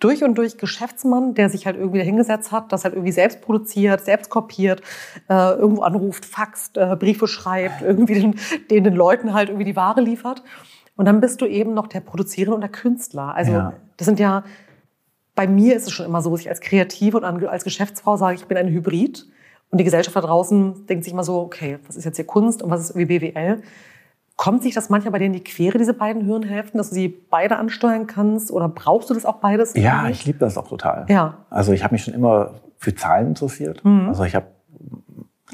durch 0.00 0.24
und 0.24 0.36
durch 0.36 0.58
Geschäftsmann, 0.58 1.34
der 1.34 1.50
sich 1.50 1.66
halt 1.66 1.76
irgendwie 1.76 2.00
hingesetzt 2.00 2.50
hat, 2.50 2.72
das 2.72 2.84
halt 2.84 2.94
irgendwie 2.94 3.12
selbst 3.12 3.42
produziert, 3.42 4.04
selbst 4.04 4.30
kopiert, 4.30 4.80
äh, 5.28 5.52
irgendwo 5.52 5.82
anruft, 5.82 6.24
faxt, 6.24 6.76
äh, 6.76 6.96
Briefe 6.98 7.28
schreibt, 7.28 7.82
irgendwie 7.82 8.14
den, 8.14 8.34
den, 8.70 8.84
den 8.84 8.94
Leuten 8.94 9.34
halt 9.34 9.50
irgendwie 9.50 9.66
die 9.66 9.76
Ware 9.76 10.00
liefert. 10.00 10.42
Und 10.96 11.04
dann 11.04 11.20
bist 11.20 11.40
du 11.40 11.46
eben 11.46 11.74
noch 11.74 11.86
der 11.86 12.00
Produzierende 12.00 12.54
und 12.54 12.60
der 12.62 12.70
Künstler. 12.70 13.34
Also 13.34 13.52
ja. 13.52 13.72
das 13.96 14.06
sind 14.06 14.18
ja, 14.18 14.44
bei 15.34 15.46
mir 15.46 15.76
ist 15.76 15.86
es 15.86 15.92
schon 15.92 16.06
immer 16.06 16.22
so, 16.22 16.30
dass 16.30 16.40
ich 16.40 16.48
als 16.48 16.60
Kreative 16.60 17.18
und 17.18 17.24
als 17.24 17.64
Geschäftsfrau 17.64 18.16
sage, 18.16 18.34
ich 18.34 18.46
bin 18.46 18.56
ein 18.56 18.68
Hybrid. 18.68 19.26
Und 19.70 19.78
die 19.78 19.84
Gesellschaft 19.84 20.16
da 20.16 20.20
draußen 20.20 20.86
denkt 20.86 21.04
sich 21.04 21.12
immer 21.12 21.22
so, 21.22 21.38
okay, 21.40 21.78
was 21.86 21.96
ist 21.96 22.04
jetzt 22.04 22.16
hier 22.16 22.26
Kunst 22.26 22.62
und 22.62 22.70
was 22.70 22.80
ist 22.80 22.90
irgendwie 22.90 23.18
BWL? 23.18 23.62
Kommt 24.40 24.62
sich 24.62 24.72
das 24.72 24.88
manchmal 24.88 25.12
bei 25.12 25.18
dir 25.18 25.26
in 25.26 25.34
die 25.34 25.44
Quere, 25.44 25.76
diese 25.76 25.92
beiden 25.92 26.24
Hirnhälften, 26.24 26.78
dass 26.78 26.88
du 26.88 26.94
sie 26.94 27.08
beide 27.08 27.58
ansteuern 27.58 28.06
kannst? 28.06 28.50
Oder 28.50 28.70
brauchst 28.70 29.10
du 29.10 29.14
das 29.14 29.26
auch 29.26 29.36
beides? 29.36 29.74
Ja, 29.74 30.08
ich 30.08 30.24
liebe 30.24 30.38
das 30.38 30.56
auch 30.56 30.66
total. 30.66 31.04
Ja. 31.10 31.34
Also 31.50 31.72
ich 31.72 31.84
habe 31.84 31.94
mich 31.94 32.04
schon 32.04 32.14
immer 32.14 32.52
für 32.78 32.94
Zahlen 32.94 33.26
interessiert. 33.26 33.84
Mhm. 33.84 34.08
Also 34.08 34.24
ich 34.24 34.34
habe 34.34 34.46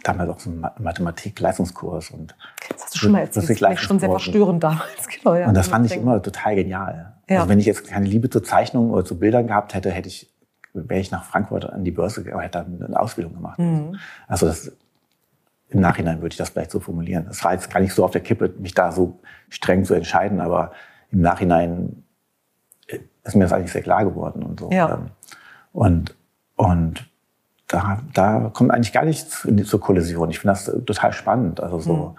damals 0.05 0.31
auch 0.31 0.39
so 0.39 0.51
einen 0.51 0.65
Mathematik-Leistungskurs 0.79 2.13
und 2.13 2.37
das 2.71 2.85
hast 2.85 2.95
du 2.95 2.99
schon 3.01 3.11
mal 3.11 3.23
erzählt. 3.23 3.51
Das 3.51 3.61
war 3.61 3.77
schon 3.77 3.99
sehr 3.99 4.09
verstörend 4.09 4.63
damals. 4.63 5.09
Genau, 5.09 5.35
ja. 5.35 5.49
Und 5.49 5.55
das 5.55 5.67
fand 5.67 5.85
ich 5.87 5.97
immer 5.97 6.23
total 6.23 6.55
genial. 6.55 7.15
Ja. 7.29 7.39
Also 7.39 7.49
wenn 7.49 7.59
ich 7.59 7.67
jetzt 7.67 7.89
keine 7.89 8.07
Liebe 8.07 8.31
zur 8.31 8.45
Zeichnung 8.45 8.93
oder 8.93 9.05
zu 9.05 9.19
Bildern 9.19 9.49
gehabt 9.49 9.75
hätte, 9.75 9.91
hätte 9.91 10.07
ich 10.07 10.33
wäre 10.75 11.01
ich 11.01 11.11
nach 11.11 11.25
Frankfurt 11.25 11.69
an 11.69 11.83
die 11.83 11.91
Börse 11.91 12.23
gegangen, 12.23 12.43
hätte 12.43 12.61
eine 12.61 13.01
Ausbildung 13.01 13.35
gemacht. 13.35 13.59
Mhm. 13.59 13.97
Also 14.29 14.47
das 14.47 14.71
im 15.69 15.81
Nachhinein 15.81 16.19
würde 16.19 16.33
ich 16.33 16.39
das 16.39 16.51
vielleicht 16.51 16.71
so 16.71 16.81
formulieren. 16.81 17.27
Es 17.29 17.43
war 17.45 17.53
jetzt 17.53 17.71
gar 17.71 17.81
nicht 17.81 17.93
so 17.93 18.05
auf 18.05 18.13
der 18.13 18.21
Kippe, 18.21 18.55
mich 18.59 18.75
da 18.75 18.93
so 18.93 19.19
streng 19.49 19.85
zu 19.85 19.95
entscheiden, 19.95 20.41
aber 20.41 20.73
im 21.11 21.21
Nachhinein 21.21 22.05
ist 23.25 23.35
mir 23.35 23.45
das 23.45 23.53
eigentlich 23.53 23.73
sehr 23.73 23.83
klar 23.83 24.05
geworden 24.05 24.43
und 24.43 24.61
so. 24.61 24.71
Ja. 24.71 24.95
Ähm, 24.95 25.11
und, 25.73 26.15
und 26.57 27.11
da, 27.69 28.01
da 28.15 28.51
kommt 28.55 28.71
eigentlich 28.71 28.93
gar 28.93 29.05
nichts 29.05 29.47
zur 29.65 29.81
Kollision. 29.81 30.31
Ich 30.31 30.39
finde 30.39 30.53
das 30.53 30.65
total 30.65 31.13
spannend. 31.13 31.61
Also 31.61 31.81
so 31.81 31.95
mhm. 31.95 32.17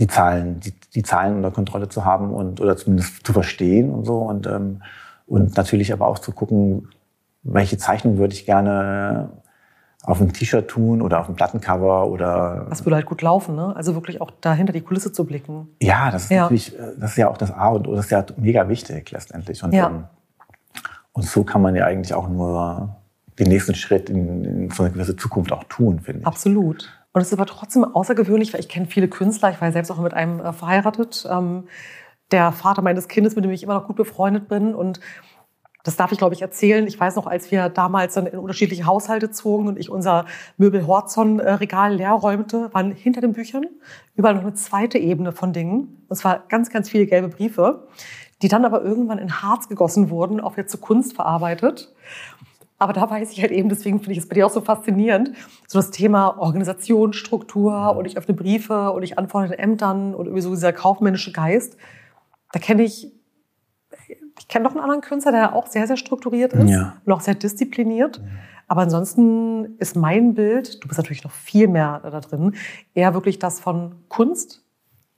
die 0.00 0.06
Zahlen, 0.06 0.60
die, 0.60 0.72
die 0.94 1.02
Zahlen 1.02 1.36
unter 1.36 1.50
Kontrolle 1.50 1.88
zu 1.88 2.04
haben 2.04 2.32
und 2.32 2.60
oder 2.60 2.76
zumindest 2.76 3.26
zu 3.26 3.32
verstehen 3.32 3.90
und 3.90 4.04
so. 4.04 4.18
Und, 4.18 4.46
ähm, 4.46 4.82
und 5.26 5.56
natürlich 5.56 5.92
aber 5.92 6.06
auch 6.08 6.18
zu 6.18 6.32
gucken, 6.32 6.88
welche 7.42 7.76
Zeichnung 7.76 8.18
würde 8.18 8.34
ich 8.34 8.46
gerne 8.46 9.30
auf 10.04 10.20
ein 10.20 10.32
T-Shirt 10.32 10.68
tun 10.68 11.00
oder 11.00 11.20
auf 11.20 11.28
ein 11.28 11.36
Plattencover 11.36 12.08
oder. 12.08 12.66
Das 12.68 12.84
würde 12.84 12.96
halt 12.96 13.06
gut 13.06 13.22
laufen, 13.22 13.54
ne? 13.54 13.74
Also 13.76 13.94
wirklich 13.94 14.20
auch 14.20 14.30
dahinter 14.40 14.72
die 14.72 14.80
Kulisse 14.80 15.12
zu 15.12 15.24
blicken. 15.24 15.68
Ja, 15.80 16.10
das 16.10 16.24
ist 16.24 16.30
ja. 16.30 16.42
natürlich, 16.42 16.76
äh, 16.78 16.92
das 16.98 17.12
ist 17.12 17.16
ja 17.18 17.28
auch 17.28 17.36
das 17.36 17.52
A 17.52 17.68
und 17.68 17.86
O, 17.86 17.94
das 17.94 18.06
ist 18.06 18.10
ja 18.10 18.24
mega 18.36 18.68
wichtig 18.68 19.10
letztendlich. 19.12 19.62
Und, 19.62 19.72
ja. 19.72 19.86
ähm, 19.86 20.04
und 21.12 21.24
so 21.24 21.44
kann 21.44 21.62
man 21.62 21.76
ja 21.76 21.84
eigentlich 21.84 22.14
auch 22.14 22.28
nur 22.28 22.96
den 23.38 23.48
nächsten 23.48 23.74
Schritt 23.74 24.10
in, 24.10 24.44
in 24.44 24.70
so 24.70 24.82
eine 24.82 24.92
gewisse 24.92 25.16
Zukunft 25.16 25.52
auch 25.52 25.64
tun, 25.64 26.00
finde 26.00 26.20
ich. 26.20 26.26
Absolut. 26.26 26.90
Und 27.12 27.20
es 27.20 27.28
ist 27.28 27.34
aber 27.34 27.46
trotzdem 27.46 27.84
außergewöhnlich, 27.84 28.52
weil 28.52 28.60
ich 28.60 28.68
kenne 28.68 28.86
viele 28.86 29.08
Künstler, 29.08 29.50
ich 29.50 29.60
war 29.60 29.68
ja 29.68 29.72
selbst 29.72 29.90
auch 29.90 30.00
mit 30.00 30.14
einem 30.14 30.40
äh, 30.40 30.52
verheiratet, 30.52 31.28
ähm, 31.30 31.64
der 32.32 32.50
Vater 32.50 32.82
meines 32.82 33.08
Kindes, 33.08 33.36
mit 33.36 33.44
dem 33.44 33.50
ich 33.50 33.62
immer 33.62 33.74
noch 33.74 33.86
gut 33.86 33.96
befreundet 33.96 34.48
bin 34.48 34.74
und 34.74 35.00
das 35.82 35.96
darf 35.96 36.12
ich, 36.12 36.18
glaube 36.18 36.34
ich, 36.34 36.42
erzählen. 36.42 36.86
Ich 36.86 36.98
weiß 36.98 37.16
noch, 37.16 37.26
als 37.26 37.50
wir 37.50 37.68
damals 37.68 38.14
dann 38.14 38.26
in 38.26 38.38
unterschiedliche 38.38 38.86
Haushalte 38.86 39.30
zogen 39.30 39.68
und 39.68 39.78
ich 39.78 39.90
unser 39.90 40.26
Möbel-Horzon-Regal 40.56 41.94
leer 41.94 42.12
räumte, 42.12 42.72
waren 42.72 42.92
hinter 42.92 43.20
den 43.20 43.32
Büchern 43.32 43.64
überall 44.14 44.34
noch 44.34 44.42
eine 44.42 44.54
zweite 44.54 44.98
Ebene 44.98 45.32
von 45.32 45.52
Dingen. 45.52 46.04
Und 46.08 46.16
zwar 46.16 46.44
ganz, 46.48 46.70
ganz 46.70 46.88
viele 46.88 47.06
gelbe 47.06 47.28
Briefe, 47.28 47.88
die 48.42 48.48
dann 48.48 48.64
aber 48.64 48.82
irgendwann 48.82 49.18
in 49.18 49.42
Harz 49.42 49.68
gegossen 49.68 50.10
wurden, 50.10 50.40
auch 50.40 50.56
wieder 50.56 50.66
zur 50.66 50.80
Kunst 50.80 51.14
verarbeitet. 51.14 51.92
Aber 52.78 52.92
da 52.92 53.08
weiß 53.08 53.30
ich 53.30 53.40
halt 53.40 53.52
eben, 53.52 53.68
deswegen 53.68 54.00
finde 54.00 54.12
ich 54.12 54.18
es 54.18 54.28
bei 54.28 54.34
dir 54.34 54.44
auch 54.44 54.50
so 54.50 54.60
faszinierend, 54.60 55.30
so 55.68 55.78
das 55.78 55.92
Thema 55.92 56.36
Organisation, 56.38 57.12
Struktur 57.12 57.96
und 57.96 58.06
ich 58.06 58.16
öffne 58.16 58.34
Briefe 58.34 58.90
und 58.90 59.04
ich 59.04 59.18
antworte 59.18 59.56
Ämtern 59.56 60.16
und 60.16 60.26
irgendwie 60.26 60.42
so 60.42 60.50
dieser 60.50 60.72
kaufmännische 60.72 61.30
Geist. 61.30 61.76
Da 62.52 62.58
kenne 62.58 62.82
ich 62.82 63.12
ich 64.38 64.48
kenne 64.48 64.64
noch 64.64 64.72
einen 64.72 64.80
anderen 64.80 65.00
Künstler, 65.00 65.32
der 65.32 65.54
auch 65.54 65.66
sehr, 65.66 65.86
sehr 65.86 65.96
strukturiert 65.96 66.52
ist 66.52 66.70
ja. 66.70 66.96
und 67.04 67.12
auch 67.12 67.20
sehr 67.20 67.34
diszipliniert. 67.34 68.18
Ja. 68.18 68.24
Aber 68.68 68.82
ansonsten 68.82 69.76
ist 69.78 69.96
mein 69.96 70.34
Bild, 70.34 70.82
du 70.82 70.88
bist 70.88 70.98
natürlich 70.98 71.24
noch 71.24 71.30
viel 71.30 71.68
mehr 71.68 72.00
da 72.02 72.20
drin, 72.20 72.54
eher 72.94 73.12
wirklich 73.14 73.38
das 73.38 73.60
von 73.60 73.96
Kunst 74.08 74.64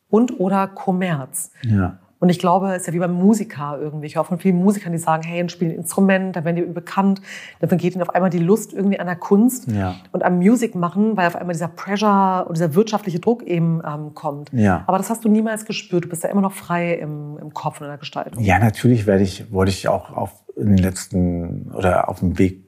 und 0.08 0.40
oder 0.40 0.66
Kommerz. 0.66 1.50
Ja. 1.62 1.98
Und 2.24 2.30
ich 2.30 2.38
glaube, 2.38 2.68
es 2.70 2.78
ist 2.78 2.86
ja 2.86 2.94
wie 2.94 3.00
beim 3.00 3.12
Musiker 3.12 3.76
irgendwie. 3.78 4.06
Ich 4.06 4.16
höre 4.16 4.24
von 4.24 4.38
vielen 4.38 4.56
Musikern, 4.56 4.92
die 4.92 4.98
sagen, 4.98 5.22
hey, 5.24 5.40
ein 5.40 5.50
spielen 5.50 5.72
ein 5.72 5.76
Instrument, 5.76 6.34
dann 6.34 6.46
werden 6.46 6.56
die 6.56 6.62
bekannt, 6.62 7.20
dann 7.60 7.68
vergeht 7.68 7.94
ihnen 7.94 8.00
auf 8.00 8.08
einmal 8.08 8.30
die 8.30 8.38
Lust 8.38 8.72
irgendwie 8.72 8.98
an 8.98 9.06
der 9.06 9.16
Kunst 9.16 9.70
ja. 9.70 9.96
und 10.10 10.24
am 10.24 10.38
Musik 10.38 10.74
machen, 10.74 11.18
weil 11.18 11.26
auf 11.26 11.36
einmal 11.36 11.52
dieser 11.52 11.68
Pressure 11.68 12.46
und 12.48 12.56
dieser 12.56 12.74
wirtschaftliche 12.74 13.20
Druck 13.20 13.42
eben 13.42 13.82
ähm, 13.86 14.14
kommt. 14.14 14.50
Ja. 14.54 14.84
Aber 14.86 14.96
das 14.96 15.10
hast 15.10 15.22
du 15.26 15.28
niemals 15.28 15.66
gespürt. 15.66 16.06
Du 16.06 16.08
bist 16.08 16.24
ja 16.24 16.30
immer 16.30 16.40
noch 16.40 16.54
frei 16.54 16.94
im, 16.94 17.36
im 17.36 17.52
Kopf 17.52 17.82
und 17.82 17.88
in 17.88 17.90
der 17.90 17.98
Gestaltung. 17.98 18.42
Ja, 18.42 18.58
natürlich 18.58 19.06
werde 19.06 19.22
ich, 19.22 19.52
wollte 19.52 19.72
ich 19.72 19.88
auch 19.88 20.16
auf 20.16 20.30
in 20.56 20.68
den 20.68 20.78
letzten 20.78 21.72
oder 21.74 22.08
auf 22.08 22.20
dem 22.20 22.38
Weg 22.38 22.64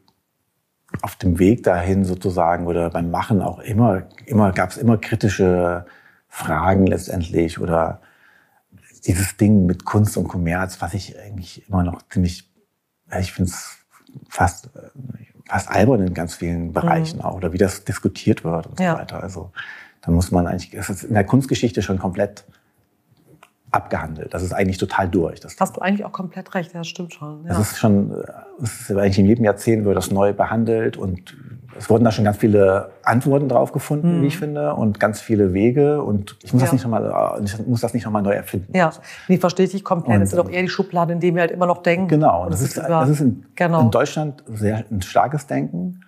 auf 1.01 1.17
dem 1.17 1.39
Weg 1.39 1.63
dahin 1.63 2.05
sozusagen 2.05 2.67
oder 2.67 2.91
beim 2.91 3.11
Machen 3.11 3.41
auch 3.41 3.61
immer, 3.61 4.03
immer 4.27 4.53
gab 4.53 4.69
es 4.69 4.77
immer 4.77 4.99
kritische 4.99 5.87
Fragen 6.29 6.87
letztendlich 6.87 7.59
oder 7.59 8.03
dieses 9.07 9.37
Ding 9.37 9.67
mit 9.67 9.85
Kunst 9.85 10.17
und 10.17 10.29
Kommerz, 10.29 10.81
was 10.81 10.95
ich 10.95 11.19
eigentlich 11.19 11.69
immer 11.69 11.83
noch 11.83 12.03
ziemlich, 12.09 12.51
ich 13.19 13.33
finde 13.33 13.51
es 13.51 13.79
fast, 14.29 14.71
fast 15.49 15.71
albern 15.71 16.07
in 16.07 16.15
ganz 16.15 16.35
vielen 16.35 16.73
Bereichen 16.73 17.19
mhm. 17.19 17.25
auch, 17.25 17.35
oder 17.35 17.53
wie 17.53 17.59
das 17.59 17.85
diskutiert 17.85 18.45
wird 18.45 18.67
und 18.67 18.81
ja. 18.81 18.93
so 18.93 18.99
weiter. 18.99 19.23
Also 19.23 19.53
da 20.03 20.11
muss 20.11 20.31
man 20.31 20.47
eigentlich, 20.47 20.75
es 20.75 20.89
ist 20.89 21.05
in 21.05 21.15
der 21.15 21.25
Kunstgeschichte 21.25 21.83
schon 21.83 21.99
komplett 21.99 22.45
abgehandelt. 23.77 24.35
Das 24.35 24.43
ist 24.43 24.53
eigentlich 24.53 24.79
total 24.79 25.09
durch. 25.09 25.41
Das 25.41 25.57
Hast 25.61 25.77
du 25.77 25.81
eigentlich 25.81 26.05
auch 26.05 26.13
komplett 26.13 26.55
recht, 26.55 26.75
das 26.75 26.89
stimmt 26.89 27.15
schon. 27.15 27.45
Ja. 27.45 27.51
Das 27.51 27.73
ist 27.73 27.79
schon, 27.79 28.13
es 28.61 28.91
ist 28.91 28.97
eigentlich 28.97 29.19
in 29.19 29.27
jedem 29.27 29.45
Jahrzehnt 29.45 29.85
wird 29.85 29.97
das 29.97 30.11
neu 30.11 30.33
behandelt 30.33 30.97
und 30.97 31.37
es 31.79 31.91
wurden 31.91 32.05
da 32.05 32.11
schon 32.11 32.25
ganz 32.25 32.39
viele 32.39 32.91
Antworten 33.03 33.49
drauf 33.49 33.73
gefunden, 33.73 34.19
mhm. 34.19 34.23
wie 34.23 34.27
ich 34.27 34.39
finde, 34.39 34.75
und 34.75 34.99
ganz 34.99 35.21
viele 35.21 35.53
Wege. 35.53 36.03
Und 36.03 36.37
ich 36.43 36.53
muss 36.53 36.63
ja. 36.63 36.67
das 36.67 36.73
nicht 36.73 36.85
nochmal, 36.85 37.41
ich 37.45 37.67
muss 37.67 37.81
das 37.81 37.95
nicht 37.95 38.05
nochmal 38.05 38.23
neu 38.23 38.33
erfinden. 38.33 38.73
Ja, 38.75 38.93
nee, 39.29 39.37
verstehe 39.37 39.67
ich 39.67 39.85
komplett. 39.85 40.23
Es 40.23 40.31
ist 40.31 40.39
doch 40.39 40.51
eher 40.51 40.63
die 40.63 40.69
Schublade, 40.69 41.13
in 41.13 41.21
der 41.21 41.35
wir 41.35 41.43
halt 41.43 41.51
immer 41.51 41.67
noch 41.67 41.83
denken. 41.83 42.09
Genau. 42.09 42.45
Und 42.45 42.53
das, 42.53 42.61
das, 42.61 42.69
ist, 42.71 42.79
das 42.79 43.09
ist 43.11 43.21
in, 43.21 43.45
genau. 43.55 43.83
in, 43.83 43.91
Deutschland 43.91 44.43
sehr 44.47 44.85
ein 44.91 45.03
starkes 45.03 45.47
Denken. 45.47 46.01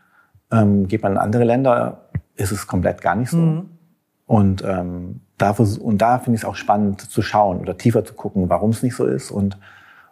Ähm, 0.51 0.89
geht 0.89 1.03
man 1.03 1.13
in 1.13 1.19
andere 1.19 1.45
Länder, 1.45 2.09
ist 2.37 2.53
es 2.53 2.67
komplett 2.67 3.03
gar 3.03 3.15
nicht 3.15 3.31
so. 3.31 3.37
Mhm. 3.37 3.71
Und 4.27 4.65
ähm, 4.67 5.21
da, 5.39 5.55
und 5.81 5.99
da 5.99 6.19
finde 6.19 6.37
ich 6.37 6.43
es 6.43 6.49
auch 6.49 6.57
spannend 6.57 7.01
zu 7.01 7.23
schauen 7.23 7.61
oder 7.61 7.79
tiefer 7.79 8.05
zu 8.05 8.15
gucken, 8.15 8.49
warum 8.49 8.71
es 8.71 8.83
nicht 8.83 8.97
so 8.97 9.07
ist 9.07 9.31
und, 9.31 9.59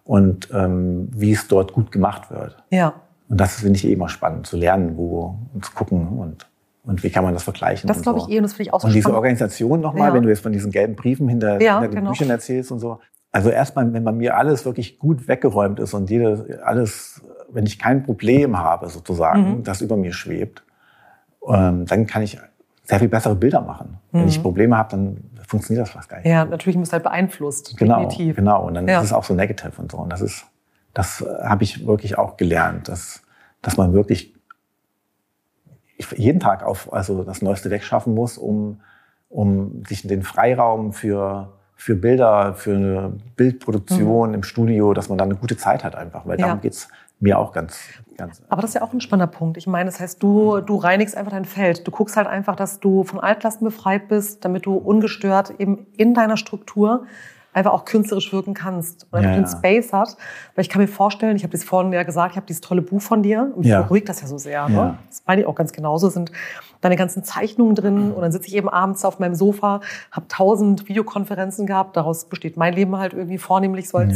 und 0.04 0.48
ähm, 0.52 1.08
wie 1.12 1.32
es 1.32 1.48
dort 1.48 1.72
gut 1.72 1.92
gemacht 1.92 2.30
wird. 2.30 2.62
Ja. 2.70 2.94
Und 3.28 3.40
das 3.40 3.56
finde 3.56 3.76
ich 3.76 3.84
eh 3.84 3.92
immer 3.92 4.08
spannend, 4.08 4.46
zu 4.46 4.56
lernen, 4.56 4.96
wo 4.96 5.36
und 5.52 5.64
zu 5.64 5.72
gucken 5.72 6.08
und, 6.18 6.46
und 6.84 7.02
wie 7.02 7.10
kann 7.10 7.24
man 7.24 7.34
das 7.34 7.42
vergleichen. 7.42 7.88
Das 7.88 8.02
glaube 8.02 8.20
ich 8.20 8.28
eh 8.28 8.36
und 8.38 8.44
das 8.44 8.52
finde 8.52 8.68
ich 8.68 8.72
auch 8.72 8.80
so 8.80 8.86
Und 8.86 8.94
diese 8.94 9.12
Organisation 9.12 9.80
nochmal, 9.80 10.08
ja. 10.08 10.14
wenn 10.14 10.22
du 10.22 10.28
jetzt 10.28 10.42
von 10.42 10.52
diesen 10.52 10.70
gelben 10.70 10.94
Briefen 10.94 11.28
hinter, 11.28 11.60
ja, 11.60 11.80
hinter 11.80 11.88
den 11.88 11.98
genau. 11.98 12.10
Büchern 12.10 12.30
erzählst 12.30 12.70
und 12.70 12.78
so. 12.78 13.00
Also 13.32 13.50
erstmal, 13.50 13.92
wenn 13.92 14.04
bei 14.04 14.12
mir 14.12 14.36
alles 14.36 14.64
wirklich 14.64 14.98
gut 14.98 15.28
weggeräumt 15.28 15.80
ist 15.80 15.92
und 15.92 16.08
jede, 16.08 16.60
alles, 16.64 17.20
wenn 17.50 17.66
ich 17.66 17.78
kein 17.78 18.04
Problem 18.04 18.56
habe 18.58 18.88
sozusagen, 18.88 19.58
mhm. 19.58 19.62
das 19.64 19.80
über 19.80 19.96
mir 19.96 20.12
schwebt, 20.12 20.62
ähm, 21.48 21.84
dann 21.86 22.06
kann 22.06 22.22
ich 22.22 22.38
sehr 22.86 23.00
viel 23.00 23.08
bessere 23.08 23.34
Bilder 23.34 23.60
machen. 23.60 23.98
Mhm. 24.12 24.20
Wenn 24.20 24.28
ich 24.28 24.42
Probleme 24.42 24.76
habe, 24.76 24.90
dann 24.90 25.16
funktioniert 25.46 25.86
das 25.86 25.92
fast 25.92 26.08
gar 26.08 26.18
nicht. 26.18 26.26
Ja, 26.26 26.44
natürlich 26.44 26.76
muss 26.76 26.92
halt 26.92 27.02
beeinflusst. 27.02 27.76
Genau, 27.76 28.00
definitiv. 28.00 28.36
genau. 28.36 28.66
Und 28.66 28.74
dann 28.74 28.88
ja. 28.88 28.98
ist 28.98 29.06
es 29.06 29.12
auch 29.12 29.24
so 29.24 29.34
negativ 29.34 29.78
und 29.78 29.92
so. 29.92 29.98
Und 29.98 30.10
das 30.10 30.20
ist, 30.20 30.46
das 30.94 31.24
habe 31.42 31.64
ich 31.64 31.86
wirklich 31.86 32.16
auch 32.16 32.36
gelernt, 32.36 32.88
dass, 32.88 33.22
dass 33.62 33.76
man 33.76 33.92
wirklich 33.92 34.34
jeden 36.16 36.40
Tag 36.40 36.62
auf, 36.62 36.92
also 36.92 37.24
das 37.24 37.42
Neueste 37.42 37.70
wegschaffen 37.70 38.14
muss, 38.14 38.38
um, 38.38 38.80
um 39.28 39.84
sich 39.86 40.06
den 40.06 40.22
Freiraum 40.22 40.92
für, 40.92 41.52
für 41.74 41.96
Bilder, 41.96 42.54
für 42.54 42.76
eine 42.76 43.12
Bildproduktion 43.36 44.30
mhm. 44.30 44.34
im 44.36 44.42
Studio, 44.42 44.94
dass 44.94 45.08
man 45.08 45.18
dann 45.18 45.30
eine 45.30 45.38
gute 45.38 45.56
Zeit 45.56 45.84
hat 45.84 45.96
einfach. 45.96 46.26
Weil 46.26 46.38
ja. 46.38 46.46
darum 46.46 46.60
geht's 46.60 46.88
mir 47.18 47.38
auch 47.38 47.52
ganz, 47.52 47.80
ganz. 48.16 48.42
Aber 48.48 48.62
das 48.62 48.70
ist 48.70 48.74
ja 48.74 48.82
auch 48.82 48.92
ein 48.92 49.00
spannender 49.00 49.30
Punkt. 49.32 49.56
Ich 49.56 49.66
meine, 49.66 49.90
das 49.90 50.00
heißt, 50.00 50.22
du, 50.22 50.60
du 50.60 50.76
reinigst 50.76 51.16
einfach 51.16 51.32
dein 51.32 51.44
Feld. 51.44 51.86
Du 51.86 51.90
guckst 51.90 52.16
halt 52.16 52.26
einfach, 52.26 52.56
dass 52.56 52.80
du 52.80 53.04
von 53.04 53.20
Altlasten 53.20 53.64
befreit 53.64 54.08
bist, 54.08 54.44
damit 54.44 54.66
du 54.66 54.74
ungestört 54.76 55.54
eben 55.58 55.86
in 55.96 56.14
deiner 56.14 56.36
Struktur 56.36 57.04
einfach 57.52 57.72
auch 57.72 57.86
künstlerisch 57.86 58.32
wirken 58.34 58.52
kannst 58.52 59.06
und 59.10 59.18
einfach 59.18 59.30
Ja, 59.30 59.36
den. 59.36 59.46
Space 59.46 59.90
hat. 59.94 60.16
Weil 60.54 60.62
ich 60.62 60.68
kann 60.68 60.82
mir 60.82 60.88
vorstellen, 60.88 61.36
ich 61.36 61.42
habe 61.42 61.52
das 61.52 61.64
vorhin 61.64 61.90
ja 61.90 62.02
gesagt, 62.02 62.32
ich 62.32 62.36
habe 62.36 62.46
dieses 62.46 62.60
tolle 62.60 62.82
Buch 62.82 63.00
von 63.00 63.22
dir 63.22 63.44
und 63.54 63.58
mich 63.60 63.68
Ja. 63.68 63.80
beruhigt 63.80 64.10
das 64.10 64.20
ja 64.20 64.26
so 64.26 64.36
sehr. 64.36 64.68
Ne? 64.68 64.74
Ja. 64.76 64.98
Das 65.08 65.22
meine 65.26 65.40
ich 65.40 65.46
auch 65.46 65.54
ganz 65.54 65.72
genauso. 65.72 66.10
Sind 66.10 66.30
deine 66.82 66.96
ganzen 66.96 67.24
Zeichnungen 67.24 67.74
drin 67.74 68.12
und 68.12 68.20
dann 68.20 68.30
sitze 68.30 68.48
ich 68.48 68.56
eben 68.56 68.68
abends 68.68 69.06
auf 69.06 69.20
meinem 69.20 69.34
Sofa, 69.34 69.80
habe 70.12 70.28
tausend 70.28 70.86
Videokonferenzen 70.86 71.66
gehabt. 71.66 71.96
Daraus 71.96 72.26
besteht 72.26 72.58
mein 72.58 72.74
Leben 72.74 72.98
halt 72.98 73.14
irgendwie 73.14 73.38
vornehmlich 73.38 73.88
so 73.88 73.98
als. 73.98 74.14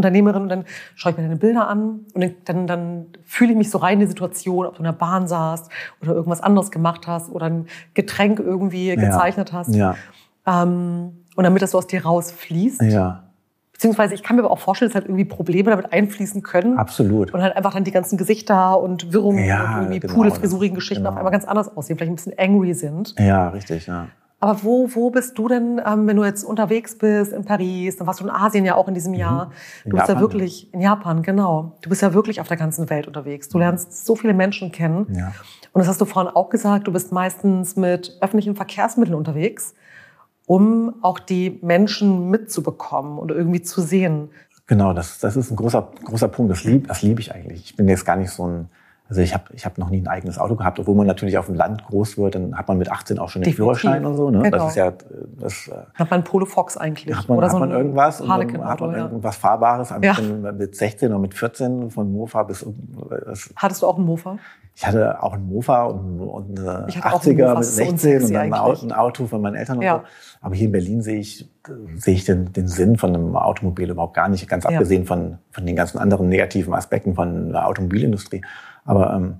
Unternehmerin 0.00 0.42
und 0.42 0.48
dann 0.48 0.64
schaue 0.94 1.12
ich 1.12 1.18
mir 1.18 1.24
deine 1.24 1.36
Bilder 1.36 1.68
an 1.68 2.00
und 2.14 2.20
dann, 2.22 2.34
dann, 2.44 2.66
dann 2.66 3.06
fühle 3.24 3.52
ich 3.52 3.56
mich 3.58 3.70
so 3.70 3.78
rein 3.78 3.94
in 3.94 4.00
die 4.00 4.06
Situation, 4.06 4.66
ob 4.66 4.74
du 4.74 4.78
in 4.80 4.84
der 4.84 4.92
Bahn 4.92 5.26
saßt 5.28 5.70
oder 6.02 6.12
irgendwas 6.14 6.40
anderes 6.42 6.70
gemacht 6.70 7.06
hast 7.06 7.30
oder 7.30 7.46
ein 7.46 7.66
Getränk 7.94 8.38
irgendwie 8.40 8.94
gezeichnet 8.96 9.52
hast. 9.52 9.74
Ja, 9.74 9.94
Ähm, 10.46 11.24
und 11.36 11.44
damit 11.44 11.62
das 11.62 11.70
so 11.72 11.78
aus 11.78 11.86
dir 11.86 12.04
rausfließt. 12.04 12.82
ja, 12.82 13.24
Beziehungsweise 13.72 14.12
ich 14.14 14.22
kann 14.22 14.36
mir 14.36 14.42
aber 14.42 14.50
auch 14.50 14.58
vorstellen, 14.58 14.90
dass 14.90 14.94
halt 14.96 15.06
irgendwie 15.06 15.24
Probleme 15.24 15.70
damit 15.70 15.90
einfließen 15.90 16.42
können. 16.42 16.76
absolut. 16.76 17.32
Und 17.32 17.40
halt 17.40 17.56
einfach 17.56 17.72
dann 17.72 17.84
die 17.84 17.90
ganzen 17.92 18.18
Gesichter 18.18 18.78
und 18.78 19.12
Wirrungen 19.14 19.42
Ja, 19.46 19.76
und 19.76 19.82
irgendwie 19.84 20.00
genau, 20.00 20.12
pudelfrisurigen 20.14 20.74
das- 20.74 20.82
Geschichten 20.82 21.04
genau. 21.04 21.12
auf 21.12 21.16
einmal 21.16 21.32
ganz 21.32 21.46
anders 21.46 21.74
aussehen, 21.74 21.96
vielleicht 21.96 22.12
ein 22.12 22.16
bisschen 22.16 22.38
angry 22.38 22.74
sind. 22.74 23.14
Ja, 23.18 23.48
richtig, 23.48 23.86
ja. 23.86 24.08
Aber 24.42 24.62
wo, 24.62 24.88
wo 24.94 25.10
bist 25.10 25.36
du 25.36 25.48
denn, 25.48 25.80
ähm, 25.86 26.06
wenn 26.06 26.16
du 26.16 26.24
jetzt 26.24 26.44
unterwegs 26.44 26.96
bist 26.96 27.32
in 27.32 27.44
Paris, 27.44 27.98
dann 27.98 28.06
warst 28.06 28.20
du 28.20 28.24
in 28.24 28.30
Asien 28.30 28.64
ja 28.64 28.74
auch 28.74 28.88
in 28.88 28.94
diesem 28.94 29.12
Jahr. 29.12 29.46
Mhm. 29.46 29.50
Du 29.50 29.90
In 29.90 29.96
bist 29.96 30.08
ja 30.08 30.14
Japan, 30.14 30.20
wirklich 30.22 30.74
in 30.74 30.80
Japan, 30.80 31.22
genau. 31.22 31.76
Du 31.82 31.90
bist 31.90 32.00
ja 32.00 32.14
wirklich 32.14 32.40
auf 32.40 32.48
der 32.48 32.56
ganzen 32.56 32.88
Welt 32.88 33.06
unterwegs. 33.06 33.50
Du 33.50 33.58
lernst 33.58 34.06
so 34.06 34.16
viele 34.16 34.32
Menschen 34.32 34.72
kennen. 34.72 35.06
Ja. 35.14 35.32
Und 35.72 35.80
das 35.80 35.88
hast 35.88 36.00
du 36.00 36.06
vorhin 36.06 36.32
auch 36.34 36.48
gesagt, 36.48 36.86
du 36.86 36.92
bist 36.92 37.12
meistens 37.12 37.76
mit 37.76 38.16
öffentlichen 38.22 38.56
Verkehrsmitteln 38.56 39.14
unterwegs, 39.14 39.74
um 40.46 40.94
auch 41.02 41.18
die 41.18 41.58
Menschen 41.62 42.30
mitzubekommen 42.30 43.18
und 43.18 43.30
irgendwie 43.30 43.60
zu 43.60 43.82
sehen. 43.82 44.30
Genau, 44.66 44.94
das, 44.94 45.18
das 45.18 45.36
ist 45.36 45.50
ein 45.50 45.56
großer, 45.56 45.90
großer 46.04 46.28
Punkt. 46.28 46.50
Das 46.50 46.64
liebe 46.64 46.88
das 46.88 47.02
lieb 47.02 47.20
ich 47.20 47.34
eigentlich. 47.34 47.64
Ich 47.64 47.76
bin 47.76 47.88
jetzt 47.88 48.06
gar 48.06 48.16
nicht 48.16 48.30
so 48.30 48.46
ein, 48.46 48.68
also 49.10 49.20
ich 49.22 49.34
habe 49.34 49.44
ich 49.52 49.66
hab 49.66 49.76
noch 49.76 49.90
nie 49.90 50.00
ein 50.00 50.06
eigenes 50.06 50.38
Auto 50.38 50.54
gehabt, 50.54 50.78
obwohl 50.78 50.94
man 50.94 51.06
natürlich 51.06 51.36
auf 51.36 51.46
dem 51.46 51.56
Land 51.56 51.84
groß 51.84 52.16
wird, 52.16 52.36
dann 52.36 52.56
hat 52.56 52.68
man 52.68 52.78
mit 52.78 52.90
18 52.90 53.18
auch 53.18 53.28
schon 53.28 53.42
den 53.42 53.50
Definitiv. 53.50 53.80
Führerschein 53.80 54.06
und 54.06 54.14
so. 54.16 54.30
Ne? 54.30 54.42
Genau. 54.42 54.56
Das 54.56 54.68
ist 54.68 54.76
ja, 54.76 54.92
das 55.40 55.68
äh, 55.68 55.72
Hat 55.94 56.10
man 56.10 56.22
Polo 56.24 56.46
Fox 56.46 56.76
eigentlich? 56.76 57.14
hat 57.14 57.28
man, 57.28 57.36
oder 57.38 57.46
hat 57.48 57.52
so 57.52 57.58
man 57.58 57.70
irgendwas, 57.72 58.20
und 58.20 58.28
dann 58.28 58.64
hat 58.68 58.80
man 58.80 58.94
irgendwas 58.94 59.36
Fahrbares. 59.36 59.90
Hab 59.90 60.04
Ja. 60.04 60.16
Mit 60.56 60.76
16 60.76 61.10
oder 61.10 61.18
mit 61.18 61.34
14 61.34 61.90
von 61.90 62.12
Mofa 62.12 62.44
bis, 62.44 62.64
Hattest 63.56 63.82
du 63.82 63.86
auch 63.86 63.96
einen 63.96 64.06
Mofa? 64.06 64.38
ich 64.76 64.86
hatte 64.86 65.22
auch 65.22 65.34
einen 65.34 65.46
Mofa 65.48 65.82
und, 65.84 66.20
und 66.20 66.58
eine 66.60 66.86
Ich 66.88 66.96
hatte 66.96 67.14
auch 67.14 67.22
einen 67.26 67.36
80er 67.36 67.42
Mofa, 67.48 67.54
mit 67.56 67.64
so 67.64 67.72
16 67.72 67.92
unsexy 67.92 68.26
und 68.26 68.32
dann 68.32 68.42
ein 68.42 68.52
eigentlich. 68.54 68.60
Auto, 68.60 68.86
ein 68.86 68.92
Auto 68.92 69.26
von 69.26 69.42
meinen 69.42 69.56
Eltern 69.56 69.76
und 69.78 69.82
Ja. 69.82 69.96
so. 69.98 70.02
Aber 70.42 70.54
hier 70.54 70.66
in 70.66 70.72
Berlin 70.72 71.02
sehe 71.02 71.18
ich, 71.18 71.50
sehe 71.96 72.14
ich 72.14 72.24
den, 72.24 72.52
den 72.52 72.68
Sinn 72.68 72.96
von 72.96 73.14
einem 73.14 73.36
Automobil 73.36 73.90
überhaupt 73.90 74.14
gar 74.14 74.28
nicht, 74.28 74.48
ganz 74.48 74.64
Ja. 74.64 74.70
abgesehen 74.70 75.04
von, 75.04 75.38
von 75.50 75.66
den 75.66 75.74
ganzen 75.76 75.98
anderen 75.98 76.28
negativen 76.28 76.72
Aspekten 76.72 77.14
von 77.14 77.50
der 77.52 77.66
Automobilindustrie. 77.66 78.42
Aber 78.84 79.12
ähm, 79.14 79.38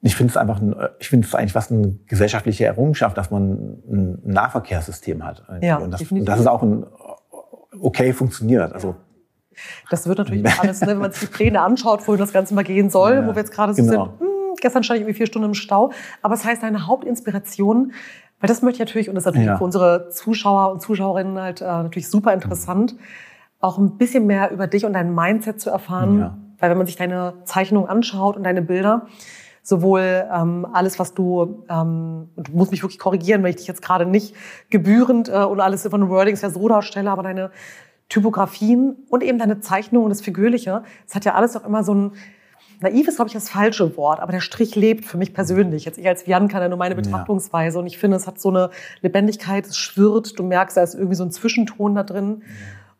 ich 0.00 0.16
finde 0.16 0.30
es 0.32 0.36
einfach, 0.36 0.60
ein, 0.60 0.74
ich 0.98 1.08
finde 1.08 1.26
es 1.26 1.34
eigentlich 1.34 1.54
was 1.54 1.70
eine 1.70 1.92
gesellschaftliche 2.06 2.64
Errungenschaft, 2.64 3.16
dass 3.16 3.30
man 3.30 3.78
ein 3.88 4.18
Nahverkehrssystem 4.24 5.24
hat. 5.24 5.44
Ja, 5.60 5.76
und, 5.78 5.92
das, 5.92 6.00
definitiv. 6.00 6.22
und 6.22 6.28
das 6.28 6.40
ist 6.40 6.46
auch 6.48 6.62
ein 6.62 6.84
okay 7.80 8.12
funktioniert. 8.12 8.72
Also 8.72 8.96
Das 9.90 10.06
wird 10.06 10.18
natürlich 10.18 10.44
alles, 10.60 10.80
ne, 10.80 10.88
wenn 10.88 10.98
man 10.98 11.12
sich 11.12 11.28
die 11.28 11.34
Pläne 11.34 11.60
anschaut, 11.60 12.06
wohin 12.08 12.20
das 12.20 12.32
Ganze 12.32 12.54
mal 12.54 12.64
gehen 12.64 12.90
soll, 12.90 13.14
Ja, 13.14 13.26
wo 13.26 13.30
wir 13.34 13.36
jetzt 13.40 13.52
gerade 13.52 13.74
so 13.74 13.82
genau. 13.84 14.04
sind. 14.06 14.20
Hm, 14.20 14.26
gestern 14.60 14.82
stand 14.82 14.96
ich 14.98 15.02
irgendwie 15.02 15.16
vier 15.16 15.26
Stunden 15.26 15.48
im 15.48 15.54
Stau. 15.54 15.92
Aber 16.20 16.34
es 16.34 16.44
heißt, 16.44 16.62
deine 16.62 16.86
Hauptinspiration, 16.86 17.92
weil 18.40 18.48
das 18.48 18.62
möchte 18.62 18.82
ich 18.82 18.88
natürlich, 18.88 19.08
und 19.08 19.14
das 19.14 19.22
ist 19.22 19.26
natürlich 19.26 19.46
Ja. 19.48 19.56
für 19.58 19.64
unsere 19.64 20.08
Zuschauer 20.10 20.72
und 20.72 20.80
Zuschauerinnen 20.82 21.38
halt 21.38 21.60
äh, 21.60 21.64
natürlich 21.64 22.08
super 22.08 22.32
interessant, 22.34 22.96
auch 23.60 23.78
ein 23.78 23.96
bisschen 23.98 24.26
mehr 24.26 24.50
über 24.50 24.66
dich 24.66 24.84
und 24.84 24.94
dein 24.94 25.14
Mindset 25.14 25.60
zu 25.60 25.70
erfahren. 25.70 26.18
Ja. 26.18 26.38
Weil 26.62 26.70
wenn 26.70 26.78
man 26.78 26.86
sich 26.86 26.94
deine 26.94 27.34
Zeichnungen 27.44 27.88
anschaut 27.88 28.36
und 28.36 28.44
deine 28.44 28.62
Bilder, 28.62 29.08
sowohl 29.64 30.28
ähm, 30.32 30.64
alles, 30.72 31.00
was 31.00 31.12
du, 31.12 31.64
ähm, 31.68 32.28
und 32.36 32.48
du 32.48 32.52
musst 32.52 32.70
mich 32.70 32.84
wirklich 32.84 33.00
korrigieren, 33.00 33.42
wenn 33.42 33.50
ich 33.50 33.56
dich 33.56 33.66
jetzt 33.66 33.82
gerade 33.82 34.06
nicht 34.06 34.36
gebührend 34.70 35.28
äh, 35.28 35.38
und 35.38 35.58
alles 35.58 35.82
von 35.88 36.00
den 36.00 36.08
Wordings 36.08 36.40
ja 36.40 36.50
so 36.50 36.68
darstelle, 36.68 37.10
aber 37.10 37.24
deine 37.24 37.50
Typografien 38.08 38.94
und 39.08 39.24
eben 39.24 39.40
deine 39.40 39.58
Zeichnungen 39.58 40.04
und 40.04 40.10
das 40.10 40.20
Figürliche, 40.20 40.84
es 41.04 41.16
hat 41.16 41.24
ja 41.24 41.34
alles 41.34 41.56
auch 41.56 41.64
immer 41.66 41.82
so 41.82 41.94
ein, 41.94 42.12
naiv 42.80 43.08
ist, 43.08 43.16
glaube 43.16 43.30
ich, 43.30 43.34
das 43.34 43.48
falsche 43.48 43.96
Wort, 43.96 44.20
aber 44.20 44.30
der 44.30 44.40
Strich 44.40 44.76
lebt 44.76 45.04
für 45.04 45.16
mich 45.16 45.34
persönlich. 45.34 45.84
Jetzt 45.84 45.98
ich 45.98 46.06
als 46.06 46.26
Jan 46.26 46.46
kann 46.46 46.62
ja 46.62 46.68
nur 46.68 46.78
meine 46.78 46.94
Betrachtungsweise 46.94 47.80
und 47.80 47.88
ich 47.88 47.98
finde, 47.98 48.18
es 48.18 48.28
hat 48.28 48.40
so 48.40 48.50
eine 48.50 48.70
Lebendigkeit, 49.00 49.66
es 49.66 49.76
schwirrt, 49.76 50.38
du 50.38 50.44
merkst, 50.44 50.76
da 50.76 50.84
ist 50.84 50.94
irgendwie 50.94 51.16
so 51.16 51.24
ein 51.24 51.32
Zwischenton 51.32 51.96
da 51.96 52.04
drin. 52.04 52.44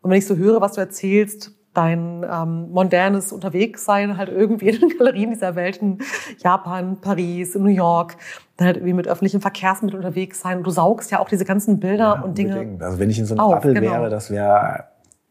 Und 0.01 0.11
wenn 0.11 0.17
ich 0.17 0.27
so 0.27 0.35
höre, 0.35 0.59
was 0.59 0.73
du 0.73 0.81
erzählst, 0.81 1.53
dein 1.73 2.25
ähm, 2.29 2.71
mondänes 2.71 3.31
Unterwegssein 3.31 4.17
halt 4.17 4.29
irgendwie 4.29 4.69
in 4.69 4.79
den 4.79 4.97
Galerien 4.97 5.31
dieser 5.31 5.55
Welt, 5.55 5.77
in 5.77 5.99
Japan, 6.37 6.97
Paris, 7.01 7.55
in 7.55 7.63
New 7.63 7.69
York, 7.69 8.17
dann 8.57 8.67
halt 8.67 8.77
irgendwie 8.77 8.93
mit 8.93 9.07
öffentlichen 9.07 9.41
Verkehrsmitteln 9.41 10.03
unterwegs 10.03 10.39
sein. 10.39 10.59
Und 10.59 10.67
du 10.67 10.71
saugst 10.71 11.11
ja 11.11 11.19
auch 11.19 11.29
diese 11.29 11.45
ganzen 11.45 11.79
Bilder 11.79 12.23
und 12.23 12.37
Dinge. 12.37 12.53
Unbedingt. 12.53 12.83
Also 12.83 12.99
wenn 12.99 13.09
ich 13.09 13.19
in 13.19 13.25
so 13.25 13.35
einer 13.35 13.43
auf, 13.43 13.55
Bubble 13.55 13.73
genau. 13.73 13.91
wäre, 13.91 14.09
das 14.09 14.29
wäre 14.29 14.85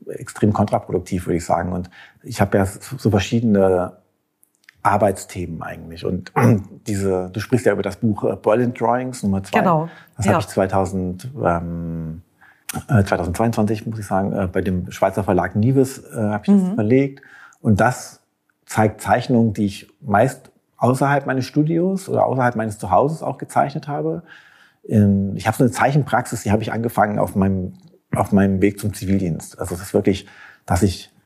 extrem 0.08 0.52
kontraproduktiv, 0.52 1.26
würde 1.26 1.36
ich 1.36 1.44
sagen. 1.44 1.72
Und 1.72 1.90
ich 2.22 2.40
habe 2.40 2.58
ja 2.58 2.66
so 2.66 3.10
verschiedene 3.10 3.92
Arbeitsthemen 4.82 5.62
eigentlich. 5.62 6.04
Und 6.04 6.32
diese, 6.86 7.30
du 7.32 7.40
sprichst 7.40 7.66
ja 7.66 7.72
über 7.72 7.82
das 7.82 7.96
Buch 7.96 8.24
äh, 8.24 8.36
Berlin 8.36 8.74
Drawings 8.74 9.22
Nummer 9.22 9.42
zwei. 9.42 9.60
Genau, 9.60 9.88
Das 10.16 10.26
ja. 10.26 10.32
habe 10.32 10.40
ich 10.42 10.48
2000, 10.48 11.30
ähm, 11.44 12.22
äh, 12.28 12.31
2022, 12.88 13.86
muss 13.86 13.98
ich 13.98 14.06
sagen, 14.06 14.32
äh, 14.32 14.46
bei 14.46 14.60
dem 14.60 14.90
Schweizer 14.90 15.24
Verlag 15.24 15.56
Nives 15.56 15.98
äh, 15.98 16.16
habe 16.16 16.42
ich 16.44 16.50
Mhm. 16.52 16.64
das 16.66 16.74
verlegt. 16.74 17.22
Und 17.60 17.80
das 17.80 18.20
zeigt 18.66 19.00
Zeichnungen, 19.00 19.52
die 19.52 19.66
ich 19.66 19.88
meist 20.00 20.50
außerhalb 20.78 21.26
meines 21.26 21.46
Studios 21.46 22.08
oder 22.08 22.26
außerhalb 22.26 22.56
meines 22.56 22.78
Zuhauses 22.78 23.22
auch 23.22 23.38
gezeichnet 23.38 23.86
habe. 23.88 24.22
Ähm, 24.88 25.32
Ich 25.36 25.46
habe 25.46 25.56
so 25.56 25.64
eine 25.64 25.70
Zeichenpraxis, 25.70 26.42
die 26.42 26.50
habe 26.50 26.62
ich 26.62 26.72
angefangen 26.72 27.18
auf 27.18 27.36
meinem, 27.36 27.74
auf 28.16 28.32
meinem 28.32 28.60
Weg 28.60 28.80
zum 28.80 28.92
Zivildienst. 28.92 29.58
Also 29.60 29.74
es 29.74 29.80
ist 29.82 29.94
wirklich, 29.94 30.26
dass 30.66 30.82
ich, 30.82 31.06
äh, 31.06 31.21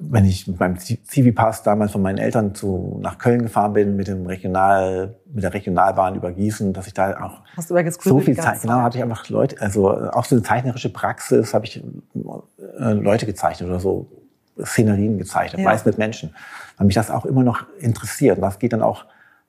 wenn 0.00 0.24
ich 0.24 0.46
mit 0.46 0.60
meinem 0.60 0.78
Zivipass 0.78 1.62
damals 1.62 1.92
von 1.92 2.02
meinen 2.02 2.18
Eltern 2.18 2.54
zu, 2.54 2.98
nach 3.02 3.18
Köln 3.18 3.42
gefahren 3.42 3.72
bin, 3.72 3.96
mit 3.96 4.08
dem 4.08 4.26
Regional, 4.26 5.16
mit 5.32 5.42
der 5.42 5.52
Regionalbahn 5.52 6.14
über 6.14 6.32
Gießen, 6.32 6.72
dass 6.72 6.86
ich 6.86 6.94
da 6.94 7.20
auch 7.20 7.40
Hast 7.56 7.70
du 7.70 7.76
so 8.00 8.20
viel 8.20 8.36
Zeit, 8.36 8.62
genau, 8.62 8.80
hatte 8.80 8.98
ich 8.98 9.02
einfach 9.04 9.28
Leute, 9.28 9.60
also 9.60 9.92
äh, 9.92 10.08
auch 10.08 10.24
so 10.24 10.36
eine 10.36 10.42
zeichnerische 10.42 10.90
Praxis, 10.92 11.52
habe 11.52 11.64
ich 11.66 11.82
äh, 11.82 12.92
Leute 12.92 13.26
gezeichnet 13.26 13.68
oder 13.68 13.80
so 13.80 14.06
Szenerien 14.64 15.18
gezeichnet, 15.18 15.60
Ja. 15.60 15.68
meist 15.68 15.84
mit 15.84 15.98
Menschen, 15.98 16.34
weil 16.76 16.86
mich 16.86 16.94
das 16.94 17.10
auch 17.10 17.26
immer 17.26 17.42
noch 17.42 17.64
interessiert. 17.78 18.38
Und 18.38 18.42
das 18.42 18.58
geht 18.58 18.72
dann 18.72 18.82
auch, 18.82 19.04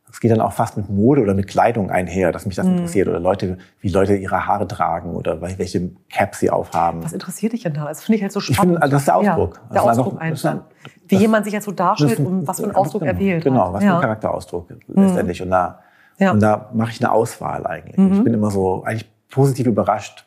das 0.08 0.20
geht 0.22 0.32
dann 0.32 0.40
auch 0.42 0.54
fast 0.54 0.78
mit 0.78 0.90
Mode 0.90 1.22
oder 1.22 1.34
mit 1.34 1.48
Kleidung 1.48 1.92
einher, 1.92 2.32
dass 2.32 2.46
mich 2.46 2.56
das 2.56 2.66
Mhm. 2.66 2.74
interessiert 2.78 3.08
oder 3.10 3.20
Leute, 3.20 3.58
wie 3.82 3.90
Leute 3.90 4.16
ihre 4.16 4.48
Haare 4.48 4.68
tragen 4.68 5.14
oder 5.16 5.42
welche 5.42 5.92
Caps 6.10 6.40
sie 6.40 6.50
aufhaben. 6.50 7.04
Was 7.04 7.12
interessiert 7.14 7.54
dich 7.54 7.64
denn 7.64 7.74
da? 7.74 7.86
Das 7.88 8.04
finde 8.04 8.18
ich 8.18 8.22
halt 8.24 8.32
so 8.32 8.40
Ich 8.40 8.46
spannend. 8.46 8.76
finde, 8.76 8.82
also 8.82 8.92
das 8.94 9.02
ist 9.02 9.08
der 9.08 9.16
Ausdruck. 9.18 9.56
Ja, 9.70 9.74
der 9.74 9.84
Ausdruck 9.84 10.20
das 10.20 10.40
ist 10.40 10.46
einfach. 10.46 10.66
ein- 10.68 10.92
Wie 11.08 11.16
das- 11.16 11.22
jemand 11.22 11.44
sich 11.46 11.54
jetzt 11.54 11.66
so 11.66 11.72
darstellt 11.72 12.20
ein- 12.20 12.26
und 12.26 12.48
was 12.48 12.58
für 12.58 12.64
einen 12.64 12.76
Ausdruck 12.76 13.02
er 13.04 13.14
genau, 13.14 13.26
wählt. 13.26 13.44
Genau, 13.44 13.74
was 13.74 13.82
für 13.82 13.88
ja. 13.88 13.96
ein 13.96 14.02
Charakterausdruck 14.02 14.70
letztendlich. 14.88 15.42
Und 15.42 15.52
da, 15.52 15.80
Ja. 16.20 16.32
und 16.32 16.40
da 16.42 16.70
mache 16.74 16.92
ich 16.92 17.04
eine 17.04 17.12
Auswahl 17.12 17.68
eigentlich. 17.68 17.98
Mhm. 17.98 18.14
Ich 18.14 18.24
bin 18.24 18.34
immer 18.34 18.50
so 18.50 18.84
eigentlich 18.86 19.10
positiv 19.30 19.68
überrascht. 19.68 20.24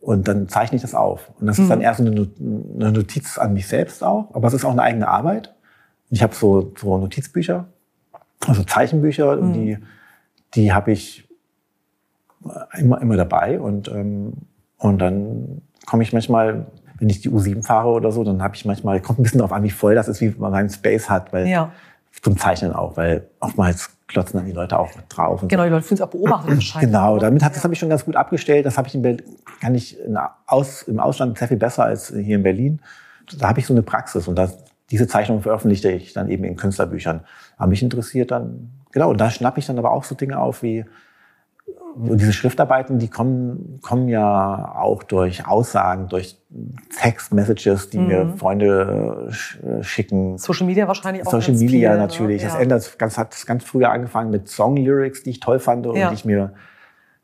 Und 0.00 0.26
dann 0.28 0.48
zeichne 0.48 0.76
ich 0.76 0.82
das 0.82 0.94
auf. 0.94 1.30
Und 1.40 1.48
das 1.48 1.58
ist 1.58 1.64
Mhm. 1.66 1.68
dann 1.70 1.80
eher 1.80 1.92
so 1.92 2.04
eine 2.04 2.92
Notiz 2.92 3.36
an 3.36 3.52
mich 3.52 3.66
selbst 3.66 4.02
auch. 4.04 4.28
Aber 4.32 4.46
es 4.48 4.54
ist 4.54 4.64
auch 4.64 4.70
eine 4.70 4.82
eigene 4.82 5.08
Arbeit. 5.08 5.54
Ich 6.10 6.22
habe 6.22 6.34
so, 6.34 6.72
so 6.78 6.96
Notizbücher, 6.98 7.66
also 8.46 8.62
Zeichenbücher, 8.62 9.36
Mhm. 9.36 9.52
die, 9.52 9.78
die 10.54 10.72
habe 10.72 10.92
ich 10.92 11.28
immer, 12.78 13.00
immer 13.00 13.16
dabei. 13.16 13.60
Und, 13.60 13.88
ähm, 13.88 14.32
und 14.78 14.98
dann 14.98 15.62
komme 15.86 16.02
ich 16.02 16.12
manchmal, 16.12 16.66
wenn 16.98 17.08
ich 17.08 17.20
die 17.20 17.30
U7 17.30 17.62
fahre 17.64 17.88
oder 17.88 18.12
so, 18.12 18.24
dann 18.24 18.42
habe 18.42 18.54
ich 18.54 18.64
manchmal, 18.64 19.00
kommt 19.00 19.18
ein 19.18 19.22
bisschen 19.22 19.38
darauf 19.38 19.52
an, 19.52 19.62
wie 19.62 19.70
voll 19.70 19.94
das 19.94 20.08
ist, 20.08 20.20
wie 20.20 20.34
man 20.38 20.52
meinen 20.52 20.70
Space 20.70 21.08
hat, 21.10 21.32
weil 21.32 21.46
Ja. 21.46 21.72
zum 22.22 22.36
Zeichnen 22.36 22.72
auch, 22.72 22.96
weil 22.96 23.28
oftmals 23.40 23.90
klotzen 24.08 24.38
dann 24.38 24.46
die 24.46 24.52
Leute 24.52 24.78
auch 24.78 24.90
drauf. 25.08 25.42
Und 25.42 25.48
Genau, 25.48 25.64
die 25.64 25.70
Leute 25.70 25.82
fühlen 25.82 25.96
sich 25.98 26.04
auch 26.04 26.10
beobachtet 26.10 26.50
wahrscheinlich. 26.54 26.90
Genau, 26.90 27.18
damit 27.18 27.44
hat, 27.44 27.54
das 27.54 27.62
habe 27.64 27.74
ich 27.74 27.80
schon 27.80 27.90
ganz 27.90 28.04
gut 28.04 28.16
abgestellt. 28.16 28.64
Das 28.66 28.78
habe 28.78 28.88
ich 28.88 28.94
in 28.94 29.02
Berlin, 29.02 29.22
kann 29.60 29.74
ich 29.74 29.98
in, 30.00 30.18
aus, 30.46 30.82
im 30.82 30.98
Ausland 30.98 31.36
sehr 31.38 31.48
viel 31.48 31.56
besser 31.58 31.84
als 31.84 32.08
hier 32.08 32.36
in 32.36 32.42
Berlin. 32.42 32.80
Da 33.38 33.48
habe 33.48 33.60
ich 33.60 33.66
so 33.66 33.74
eine 33.74 33.82
Praxis 33.82 34.26
und 34.26 34.36
das, 34.36 34.56
diese 34.90 35.06
Zeichnungen 35.06 35.42
veröffentlichte 35.42 35.90
ich 35.90 36.12
dann 36.12 36.28
eben 36.28 36.44
in 36.44 36.56
Künstlerbüchern. 36.56 37.20
Aber 37.56 37.68
mich 37.68 37.82
interessiert 37.82 38.30
dann, 38.30 38.70
genau, 38.90 39.10
und 39.10 39.20
da 39.20 39.30
schnappe 39.30 39.60
ich 39.60 39.66
dann 39.66 39.78
aber 39.78 39.92
auch 39.92 40.04
so 40.04 40.14
Dinge 40.14 40.38
auf 40.38 40.62
wie, 40.62 40.84
diese 41.96 42.32
Schriftarbeiten, 42.32 42.98
die 42.98 43.08
kommen, 43.08 43.80
kommen 43.82 44.08
ja 44.08 44.74
auch 44.76 45.02
durch 45.02 45.46
Aussagen, 45.46 46.08
durch 46.08 46.38
Text-Messages, 47.00 47.90
die 47.90 47.98
mhm. 47.98 48.06
mir 48.06 48.28
Freunde 48.36 49.30
äh, 49.62 49.82
schicken. 49.82 50.38
Social 50.38 50.66
Media 50.66 50.86
wahrscheinlich 50.86 51.26
auch. 51.26 51.30
Social 51.30 51.54
Media 51.54 51.90
viel, 51.90 51.90
ne? 51.90 51.96
natürlich. 51.96 52.42
Ne? 52.42 52.48
Das 52.48 52.58
ändert 52.58 52.98
ganz, 52.98 53.18
hat 53.18 53.34
ganz 53.46 53.64
früher 53.64 53.90
angefangen 53.90 54.30
mit 54.30 54.48
Song-Lyrics, 54.48 55.24
die 55.24 55.30
ich 55.30 55.40
toll 55.40 55.58
fand 55.58 55.86
und 55.86 55.96
ja. 55.96 56.08
die 56.08 56.14
ich 56.14 56.24
mir, 56.24 56.54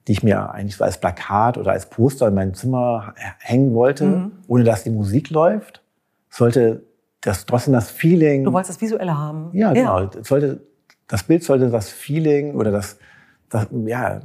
die 0.08 0.12
ich 0.12 0.22
mir 0.22 0.50
eigentlich 0.50 0.76
so 0.76 0.84
als 0.84 0.98
Plakat 0.98 1.56
oder 1.56 1.72
als 1.72 1.88
Poster 1.88 2.28
in 2.28 2.34
mein 2.34 2.54
Zimmer 2.54 3.14
hängen 3.38 3.74
wollte, 3.74 4.04
mhm. 4.04 4.32
ohne 4.48 4.64
dass 4.64 4.82
die 4.82 4.90
Musik 4.90 5.30
läuft. 5.30 5.82
Sollte 6.30 6.82
das 7.24 7.46
trotzdem 7.46 7.72
das 7.72 7.90
Feeling. 7.90 8.44
Du 8.44 8.52
wolltest 8.52 8.76
das 8.76 8.80
Visuelle 8.80 9.16
haben. 9.16 9.50
Ja, 9.52 9.72
genau. 9.72 10.00
Ja. 10.00 10.10
Sollte, 10.22 10.60
das 11.08 11.22
Bild 11.22 11.42
sollte 11.42 11.70
das 11.70 11.88
Feeling 11.88 12.54
oder 12.54 12.70
das, 12.70 12.98
das 13.48 13.66
ja, 13.86 14.20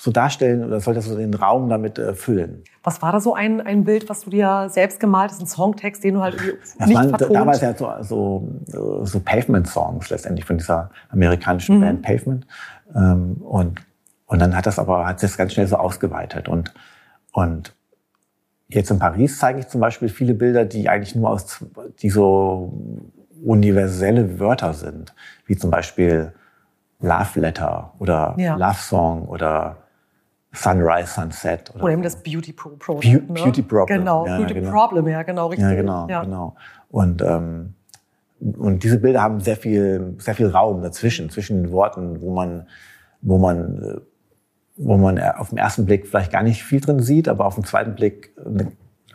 so 0.00 0.10
darstellen 0.10 0.64
oder 0.64 0.80
sollte 0.80 1.02
so 1.02 1.16
den 1.16 1.34
Raum 1.34 1.68
damit 1.68 1.98
äh, 1.98 2.14
füllen. 2.14 2.64
Was 2.82 3.02
war 3.02 3.12
da 3.12 3.20
so 3.20 3.34
ein, 3.34 3.60
ein 3.60 3.84
Bild, 3.84 4.08
was 4.08 4.22
du 4.22 4.30
dir 4.30 4.68
selbst 4.70 4.98
gemalt 4.98 5.30
hast, 5.30 5.40
ein 5.40 5.46
Songtext, 5.46 6.02
den 6.02 6.14
du 6.14 6.22
halt 6.22 6.36
das 6.36 6.86
nicht 6.88 6.96
waren, 6.96 7.10
vertont? 7.10 7.34
Damals 7.34 7.60
ja 7.60 7.74
so, 7.76 8.48
so, 8.64 9.04
so 9.04 9.20
Pavement-Songs 9.20 10.08
letztendlich 10.08 10.46
von 10.46 10.56
dieser 10.56 10.90
amerikanischen 11.10 11.76
mhm. 11.76 11.80
Band 11.82 12.02
Pavement. 12.02 12.46
Ähm, 12.94 13.36
und, 13.42 13.80
und 14.24 14.38
dann 14.38 14.56
hat 14.56 14.64
das 14.64 14.78
aber, 14.78 15.06
hat 15.06 15.22
das 15.22 15.36
ganz 15.36 15.52
schnell 15.52 15.66
so 15.66 15.76
ausgeweitet 15.76 16.48
und, 16.48 16.72
und 17.32 17.74
Jetzt 18.72 18.90
in 18.90 18.98
Paris 18.98 19.38
zeige 19.38 19.60
ich 19.60 19.68
zum 19.68 19.80
Beispiel 19.80 20.08
viele 20.08 20.34
Bilder, 20.34 20.64
die 20.64 20.88
eigentlich 20.88 21.14
nur 21.14 21.30
aus, 21.30 21.64
die 22.00 22.10
so 22.10 22.72
universelle 23.44 24.38
Wörter 24.38 24.74
sind, 24.74 25.14
wie 25.46 25.56
zum 25.56 25.70
Beispiel 25.70 26.32
Love 27.00 27.40
Letter 27.40 27.94
oder 27.98 28.34
ja. 28.38 28.56
Love 28.56 28.78
Song 28.78 29.26
oder 29.26 29.76
Sunrise, 30.52 31.06
Sunset. 31.06 31.70
Oder, 31.74 31.84
oder 31.84 31.92
eben 31.92 32.02
das 32.02 32.22
Beauty 32.22 32.52
Pro 32.52 32.70
Problem. 32.70 33.26
Be 33.26 33.32
ne? 33.32 33.40
Beauty 33.42 33.62
Problem. 33.62 34.00
Genau, 34.00 34.26
ja, 34.26 34.38
Beauty 34.38 34.54
genau. 34.54 34.70
Problem, 34.70 35.08
ja, 35.08 35.22
genau, 35.22 35.46
richtig. 35.48 35.68
Ja, 35.68 35.74
genau, 35.74 36.08
ja. 36.08 36.24
genau. 36.24 36.56
Und, 36.90 37.22
ähm, 37.22 37.74
und 38.40 38.82
diese 38.82 38.98
Bilder 38.98 39.22
haben 39.22 39.40
sehr 39.40 39.56
viel, 39.56 40.16
sehr 40.18 40.34
viel 40.34 40.48
Raum 40.48 40.82
dazwischen, 40.82 41.30
zwischen 41.30 41.62
den 41.62 41.72
Worten, 41.72 42.20
wo 42.20 42.34
man, 42.34 42.66
wo 43.22 43.38
man 43.38 43.82
äh, 43.82 44.00
wo 44.82 44.96
man 44.96 45.18
auf 45.18 45.50
den 45.50 45.58
ersten 45.58 45.86
Blick 45.86 46.06
vielleicht 46.06 46.32
gar 46.32 46.42
nicht 46.42 46.64
viel 46.64 46.80
drin 46.80 47.00
sieht, 47.00 47.28
aber 47.28 47.46
auf 47.46 47.54
den 47.54 47.64
zweiten 47.64 47.94
Blick 47.94 48.34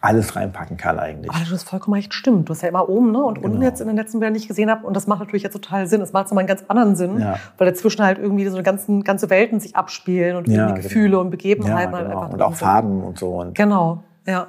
alles 0.01 0.35
reinpacken 0.35 0.77
kann 0.77 0.99
eigentlich. 0.99 1.31
Aber 1.31 1.39
das 1.39 1.51
ist 1.51 1.67
vollkommen 1.67 1.95
recht 1.95 2.13
stimmt. 2.13 2.47
Du 2.47 2.53
hast 2.53 2.61
ja 2.61 2.69
immer 2.69 2.87
oben 2.87 3.11
ne? 3.11 3.23
und 3.23 3.35
genau. 3.35 3.47
unten 3.47 3.63
jetzt 3.63 3.81
in 3.81 3.87
den 3.87 3.95
letzten 3.95 4.19
Bildern 4.19 4.33
nicht 4.33 4.47
gesehen 4.47 4.69
habe. 4.69 4.85
Und 4.85 4.95
das 4.95 5.07
macht 5.07 5.19
natürlich 5.19 5.41
jetzt 5.41 5.53
total 5.53 5.87
Sinn. 5.87 6.01
Es 6.01 6.13
macht 6.13 6.29
so 6.29 6.35
einen 6.35 6.47
ganz 6.47 6.63
anderen 6.67 6.95
Sinn, 6.95 7.19
ja. 7.19 7.39
weil 7.57 7.67
dazwischen 7.67 8.03
halt 8.03 8.19
irgendwie 8.19 8.45
so 8.45 8.55
eine 8.55 8.63
ganzen, 8.63 9.03
ganze 9.03 9.29
Welten 9.31 9.59
sich 9.59 9.75
abspielen 9.75 10.35
und 10.35 10.47
ja, 10.47 10.71
Gefühle 10.73 11.09
genau. 11.09 11.21
und 11.21 11.31
Begebenheiten 11.31 11.93
ja, 11.93 11.97
halt 11.97 12.07
genau. 12.07 12.21
einfach. 12.21 12.33
Und 12.33 12.41
auch 12.43 12.53
Farben 12.53 13.03
und 13.03 13.17
so. 13.17 13.39
Und 13.39 13.55
genau, 13.55 14.03
ja. 14.27 14.47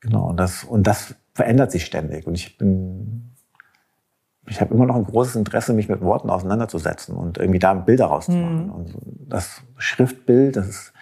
Genau, 0.00 0.28
und 0.28 0.36
das, 0.38 0.62
und 0.62 0.86
das 0.86 1.16
verändert 1.34 1.72
sich 1.72 1.84
ständig. 1.84 2.26
Und 2.26 2.34
ich 2.34 2.56
bin 2.58 3.17
ich 4.48 4.60
habe 4.60 4.74
immer 4.74 4.86
noch 4.86 4.96
ein 4.96 5.04
großes 5.04 5.36
Interesse, 5.36 5.72
mich 5.72 5.88
mit 5.88 6.00
Worten 6.00 6.30
auseinanderzusetzen 6.30 7.16
und 7.16 7.38
irgendwie 7.38 7.58
da 7.58 7.74
Bilder 7.74 8.06
rauszumachen. 8.06 8.66
Mhm. 8.66 8.72
Und 8.72 8.94
das 9.26 9.62
Schriftbild, 9.76 10.56
das 10.56 10.68
ist 10.68 10.92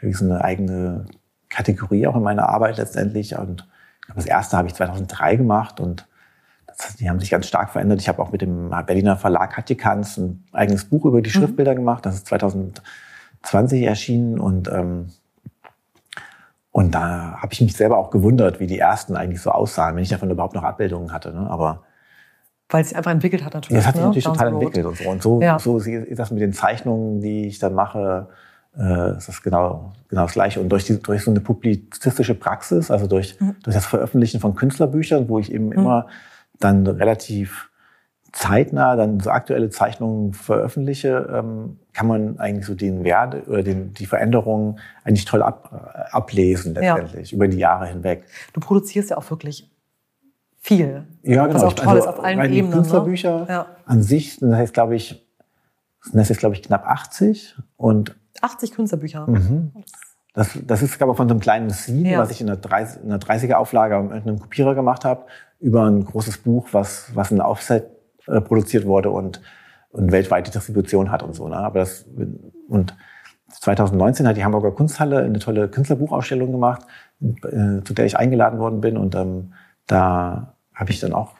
irgendwie 0.00 0.16
so 0.16 0.24
eine 0.24 0.42
eigene 0.42 1.06
Kategorie 1.48 2.06
auch 2.06 2.16
in 2.16 2.22
meiner 2.22 2.48
Arbeit 2.48 2.78
letztendlich. 2.78 3.36
Und 3.38 3.68
das 4.14 4.26
erste 4.26 4.56
habe 4.56 4.68
ich 4.68 4.74
2003 4.74 5.36
gemacht 5.36 5.80
und 5.80 6.06
das, 6.66 6.96
die 6.96 7.08
haben 7.08 7.20
sich 7.20 7.30
ganz 7.30 7.46
stark 7.46 7.70
verändert. 7.70 8.00
Ich 8.00 8.08
habe 8.08 8.20
auch 8.20 8.32
mit 8.32 8.42
dem 8.42 8.70
Berliner 8.86 9.16
Verlag 9.16 9.56
Hattikans 9.56 10.18
ein 10.18 10.44
eigenes 10.52 10.84
Buch 10.84 11.04
über 11.04 11.22
die 11.22 11.30
mhm. 11.30 11.34
Schriftbilder 11.34 11.72
mhm. 11.72 11.76
gemacht. 11.76 12.06
Das 12.06 12.14
ist 12.14 12.26
2020 12.26 13.82
erschienen 13.82 14.38
und 14.38 14.68
ähm, 14.68 15.10
und 16.72 16.94
da 16.94 17.38
habe 17.40 17.54
ich 17.54 17.62
mich 17.62 17.74
selber 17.74 17.96
auch 17.96 18.10
gewundert, 18.10 18.60
wie 18.60 18.66
die 18.66 18.78
ersten 18.78 19.16
eigentlich 19.16 19.40
so 19.40 19.50
aussahen, 19.50 19.96
wenn 19.96 20.02
ich 20.02 20.10
davon 20.10 20.30
überhaupt 20.30 20.54
noch 20.54 20.62
Abbildungen 20.62 21.10
hatte. 21.10 21.32
Ne? 21.32 21.48
Aber 21.48 21.84
weil 22.68 22.82
es 22.82 22.88
sich 22.88 22.96
einfach 22.96 23.12
entwickelt 23.12 23.44
hat 23.44 23.54
natürlich. 23.54 23.74
Ja, 23.74 23.80
es 23.80 23.86
hat 23.86 23.94
sich 23.94 24.02
ne? 24.02 24.08
natürlich 24.08 24.24
total 24.24 24.48
entwickelt 24.48 24.86
und 24.86 24.96
so. 24.96 25.08
Und 25.08 25.22
so, 25.22 25.40
ja. 25.40 25.58
so 25.58 25.78
ist 25.78 26.18
das 26.18 26.30
mit 26.30 26.40
den 26.40 26.52
Zeichnungen, 26.52 27.20
die 27.20 27.46
ich 27.46 27.58
dann 27.58 27.74
mache, 27.74 28.28
äh, 28.76 29.16
ist 29.16 29.28
das 29.28 29.42
genau, 29.42 29.92
genau 30.08 30.22
das 30.22 30.32
Gleiche. 30.32 30.60
Und 30.60 30.68
durch, 30.68 30.84
die, 30.84 31.00
durch 31.00 31.22
so 31.22 31.30
eine 31.30 31.40
publizistische 31.40 32.34
Praxis, 32.34 32.90
also 32.90 33.06
durch, 33.06 33.40
mhm. 33.40 33.56
durch 33.62 33.74
das 33.74 33.86
Veröffentlichen 33.86 34.40
von 34.40 34.54
Künstlerbüchern, 34.54 35.28
wo 35.28 35.38
ich 35.38 35.52
eben 35.52 35.66
mhm. 35.66 35.72
immer 35.72 36.06
dann 36.58 36.86
relativ 36.86 37.70
zeitnah 38.32 38.96
dann 38.96 39.20
so 39.20 39.30
aktuelle 39.30 39.70
Zeichnungen 39.70 40.34
veröffentliche, 40.34 41.26
ähm, 41.32 41.78
kann 41.94 42.06
man 42.06 42.38
eigentlich 42.38 42.66
so 42.66 42.74
den 42.74 43.02
Wert 43.02 43.48
oder 43.48 43.62
den, 43.62 43.94
die 43.94 44.04
Veränderungen 44.04 44.78
eigentlich 45.04 45.24
toll 45.24 45.42
ab, 45.42 46.08
ablesen 46.10 46.74
letztendlich 46.74 47.30
ja. 47.30 47.36
über 47.36 47.48
die 47.48 47.56
Jahre 47.56 47.86
hinweg. 47.86 48.24
Du 48.52 48.60
produzierst 48.60 49.10
ja 49.10 49.16
auch 49.16 49.30
wirklich 49.30 49.70
viel. 50.66 51.04
Ja, 51.22 51.46
genau. 51.46 51.54
Was 51.54 51.62
auch 51.62 51.72
toll 51.74 51.88
also, 51.88 52.00
ist 52.00 52.06
auf 52.08 52.24
allen 52.24 52.40
Ebenen. 52.40 52.70
Die 52.70 52.70
Künstlerbücher 52.70 53.40
ne? 53.40 53.46
ja. 53.48 53.66
an 53.84 54.02
sich, 54.02 54.38
das 54.40 54.52
heißt, 54.52 54.74
glaube 54.74 54.96
ich, 54.96 55.24
das 56.12 56.30
ist, 56.30 56.38
glaube 56.38 56.54
ich, 56.56 56.62
knapp 56.62 56.86
80 56.86 57.56
und 57.76 58.16
80 58.40 58.72
Künstlerbücher. 58.72 59.26
Mhm. 59.28 59.72
Das, 60.34 60.58
das 60.66 60.82
ist 60.82 61.00
aber 61.00 61.14
von 61.14 61.28
so 61.28 61.34
einem 61.34 61.40
kleinen 61.40 61.70
Scene, 61.70 62.10
ja. 62.12 62.18
was 62.18 62.30
ich 62.30 62.40
in 62.40 62.48
der, 62.48 62.56
30, 62.56 63.02
in 63.02 63.08
der 63.08 63.20
30er 63.20 63.54
Auflage 63.54 64.00
mit 64.02 64.26
einem 64.26 64.38
Kopierer 64.38 64.74
gemacht 64.74 65.04
habe, 65.04 65.26
über 65.60 65.86
ein 65.86 66.04
großes 66.04 66.38
Buch, 66.38 66.68
was, 66.72 67.12
was 67.14 67.30
in 67.30 67.40
Offset 67.40 67.86
äh, 68.26 68.40
produziert 68.40 68.86
wurde 68.86 69.10
und, 69.10 69.40
und 69.90 70.12
weltweite 70.12 70.50
Distribution 70.50 71.10
hat 71.10 71.22
und 71.22 71.34
so. 71.34 71.48
Ne? 71.48 71.56
Aber 71.56 71.78
das, 71.78 72.06
und 72.68 72.94
2019 73.50 74.26
hat 74.26 74.36
die 74.36 74.44
Hamburger 74.44 74.72
Kunsthalle 74.72 75.22
eine 75.22 75.38
tolle 75.38 75.68
Künstlerbuchausstellung 75.68 76.50
gemacht, 76.50 76.82
äh, 77.20 77.82
zu 77.84 77.94
der 77.94 78.04
ich 78.04 78.18
eingeladen 78.18 78.58
worden 78.58 78.80
bin 78.80 78.96
und 78.98 79.14
ähm, 79.14 79.52
da 79.86 80.55
habe 80.76 80.90
ich 80.92 81.00
dann 81.00 81.12
auch 81.12 81.32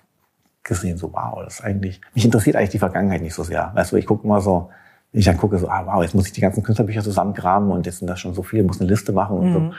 gesehen, 0.64 0.99
so 0.99 1.12
wow, 1.12 1.38
das 1.44 1.61
ist 1.61 1.64
eigentlich, 1.64 2.01
mich 2.14 2.25
interessiert 2.25 2.57
eigentlich 2.57 2.70
die 2.70 2.81
Vergangenheit 2.81 3.22
nicht 3.22 3.35
so 3.35 3.44
sehr. 3.44 3.70
Weißt 3.75 3.92
du, 3.92 3.96
ich 3.96 4.07
gucke 4.07 4.25
immer 4.25 4.40
so, 4.40 4.70
wenn 5.12 5.20
ich 5.20 5.27
dann 5.27 5.37
gucke, 5.37 5.59
so, 5.59 5.68
ah 5.68 5.87
wow, 5.87 6.03
jetzt 6.03 6.14
muss 6.14 6.27
ich 6.27 6.33
die 6.33 6.40
ganzen 6.40 6.64
Künstlerbücher 6.64 7.03
zusammengraben 7.03 7.70
und 7.70 7.87
jetzt 7.87 7.99
sind 7.99 8.09
das 8.09 8.18
schon 8.18 8.35
so 8.35 8.42
viele, 8.42 8.64
muss 8.64 8.81
eine 8.81 8.90
Liste 8.90 9.12
machen 9.12 9.38
und 9.38 9.49
mhm. 9.49 9.53
so. 9.53 9.72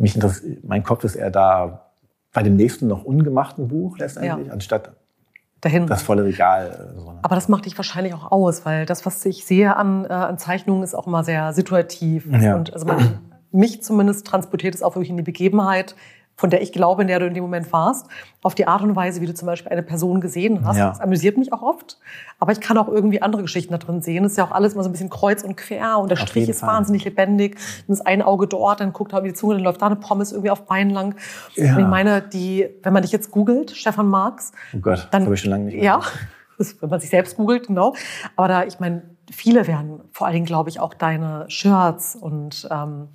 Mich 0.00 0.18
mein 0.62 0.82
Kopf 0.82 1.04
ist 1.04 1.14
eher 1.14 1.30
da 1.30 1.90
bei 2.32 2.42
dem 2.42 2.56
nächsten 2.56 2.86
noch 2.86 3.04
ungemachten 3.04 3.68
Buch 3.68 3.98
letztendlich, 3.98 4.46
ja. 4.46 4.52
anstatt 4.52 4.92
Dahin. 5.60 5.86
das 5.86 6.02
volle 6.02 6.24
Regal. 6.24 6.94
So, 6.96 7.12
ne? 7.12 7.18
Aber 7.22 7.34
das 7.34 7.48
macht 7.48 7.66
dich 7.66 7.76
wahrscheinlich 7.76 8.14
auch 8.14 8.30
aus, 8.30 8.64
weil 8.64 8.86
das, 8.86 9.04
was 9.04 9.24
ich 9.26 9.44
sehe 9.44 9.76
an, 9.76 10.04
äh, 10.04 10.08
an 10.08 10.38
Zeichnungen, 10.38 10.82
ist 10.82 10.94
auch 10.94 11.06
immer 11.06 11.24
sehr 11.24 11.52
situativ. 11.52 12.26
Ja. 12.30 12.54
Und 12.54 12.72
also 12.72 12.86
man, 12.86 13.18
mich 13.50 13.82
zumindest 13.82 14.26
transportiert 14.26 14.74
es 14.74 14.82
auch 14.82 14.94
wirklich 14.94 15.10
in 15.10 15.16
die 15.16 15.22
Begebenheit, 15.22 15.96
von 16.38 16.50
der 16.50 16.62
ich 16.62 16.72
glaube, 16.72 17.02
in 17.02 17.08
der 17.08 17.18
du 17.18 17.26
in 17.26 17.34
dem 17.34 17.42
Moment 17.42 17.72
warst, 17.72 18.06
auf 18.42 18.54
die 18.54 18.68
Art 18.68 18.80
und 18.82 18.94
Weise, 18.94 19.20
wie 19.20 19.26
du 19.26 19.34
zum 19.34 19.46
Beispiel 19.46 19.72
eine 19.72 19.82
Person 19.82 20.20
gesehen 20.20 20.64
hast. 20.64 20.76
Ja. 20.76 20.90
Das 20.90 21.00
amüsiert 21.00 21.36
mich 21.36 21.52
auch 21.52 21.62
oft. 21.62 21.98
Aber 22.38 22.52
ich 22.52 22.60
kann 22.60 22.78
auch 22.78 22.86
irgendwie 22.86 23.20
andere 23.20 23.42
Geschichten 23.42 23.72
da 23.72 23.78
drin 23.78 24.00
sehen. 24.02 24.24
Es 24.24 24.32
ist 24.32 24.38
ja 24.38 24.44
auch 24.44 24.52
alles 24.52 24.74
immer 24.74 24.84
so 24.84 24.88
ein 24.88 24.92
bisschen 24.92 25.10
kreuz 25.10 25.42
und 25.42 25.56
quer 25.56 25.98
und 25.98 26.12
der 26.12 26.18
auf 26.18 26.28
Strich 26.28 26.48
ist 26.48 26.60
Fall. 26.60 26.68
wahnsinnig 26.68 27.04
lebendig. 27.04 27.58
Dann 27.86 27.94
ist 27.94 28.06
ein 28.06 28.22
Auge 28.22 28.46
dort, 28.46 28.78
dann 28.78 28.92
guckt 28.92 29.12
er 29.12 29.18
über 29.18 29.26
die 29.26 29.34
Zunge, 29.34 29.54
dann 29.54 29.64
läuft 29.64 29.82
da 29.82 29.86
eine 29.86 29.96
Pommes 29.96 30.30
irgendwie 30.30 30.50
auf 30.50 30.64
Bein 30.66 30.90
lang. 30.90 31.16
Ja. 31.56 31.74
Und 31.74 31.80
ich 31.80 31.86
meine, 31.88 32.22
die, 32.22 32.68
wenn 32.84 32.92
man 32.92 33.02
dich 33.02 33.10
jetzt 33.10 33.32
googelt, 33.32 33.72
Stefan 33.72 34.06
Marx. 34.06 34.52
Oh 34.72 34.78
Gott, 34.78 35.08
dann, 35.10 35.24
habe 35.24 35.34
ich 35.34 35.40
schon 35.40 35.50
lange 35.50 35.64
nicht 35.64 35.74
mehr. 35.74 35.82
Ja, 35.82 36.00
wenn 36.80 36.88
man 36.88 37.00
sich 37.00 37.10
selbst 37.10 37.36
googelt, 37.36 37.66
genau. 37.66 37.96
Aber 38.36 38.46
da, 38.46 38.62
ich 38.62 38.78
meine, 38.78 39.02
viele 39.28 39.66
werden 39.66 40.02
vor 40.12 40.28
allen 40.28 40.34
Dingen, 40.34 40.46
glaube 40.46 40.70
ich, 40.70 40.78
auch 40.78 40.94
deine 40.94 41.46
Shirts 41.48 42.14
und 42.14 42.68
ähm, 42.70 43.08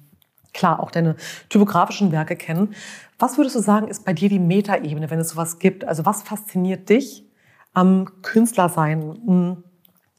klar 0.53 0.79
auch 0.79 0.91
deine 0.91 1.15
typografischen 1.49 2.11
Werke 2.11 2.35
kennen. 2.35 2.75
Was 3.19 3.37
würdest 3.37 3.55
du 3.55 3.59
sagen, 3.59 3.87
ist 3.87 4.05
bei 4.05 4.13
dir 4.13 4.29
die 4.29 4.39
Metaebene, 4.39 5.09
wenn 5.09 5.19
es 5.19 5.29
sowas 5.29 5.59
gibt? 5.59 5.85
Also 5.85 6.05
was 6.05 6.23
fasziniert 6.23 6.89
dich 6.89 7.25
am 7.73 8.21
Künstlersein? 8.21 9.19
Hm, 9.25 9.63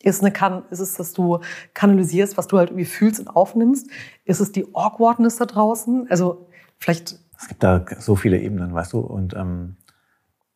ist, 0.02 0.22
eine, 0.22 0.64
ist 0.70 0.80
es, 0.80 0.94
dass 0.94 1.12
du 1.12 1.40
kanalisierst, 1.72 2.36
was 2.36 2.46
du 2.46 2.58
halt 2.58 2.70
irgendwie 2.70 2.84
fühlst 2.84 3.20
und 3.20 3.28
aufnimmst? 3.28 3.88
Ist 4.24 4.40
es 4.40 4.52
die 4.52 4.66
Awkwardness 4.74 5.36
da 5.36 5.46
draußen? 5.46 6.06
Also 6.10 6.48
vielleicht. 6.78 7.18
Es 7.38 7.48
gibt 7.48 7.62
da 7.62 7.84
so 7.98 8.16
viele 8.16 8.38
Ebenen, 8.38 8.74
weißt 8.74 8.92
du. 8.92 9.00
Und 9.00 9.34
ähm, 9.34 9.76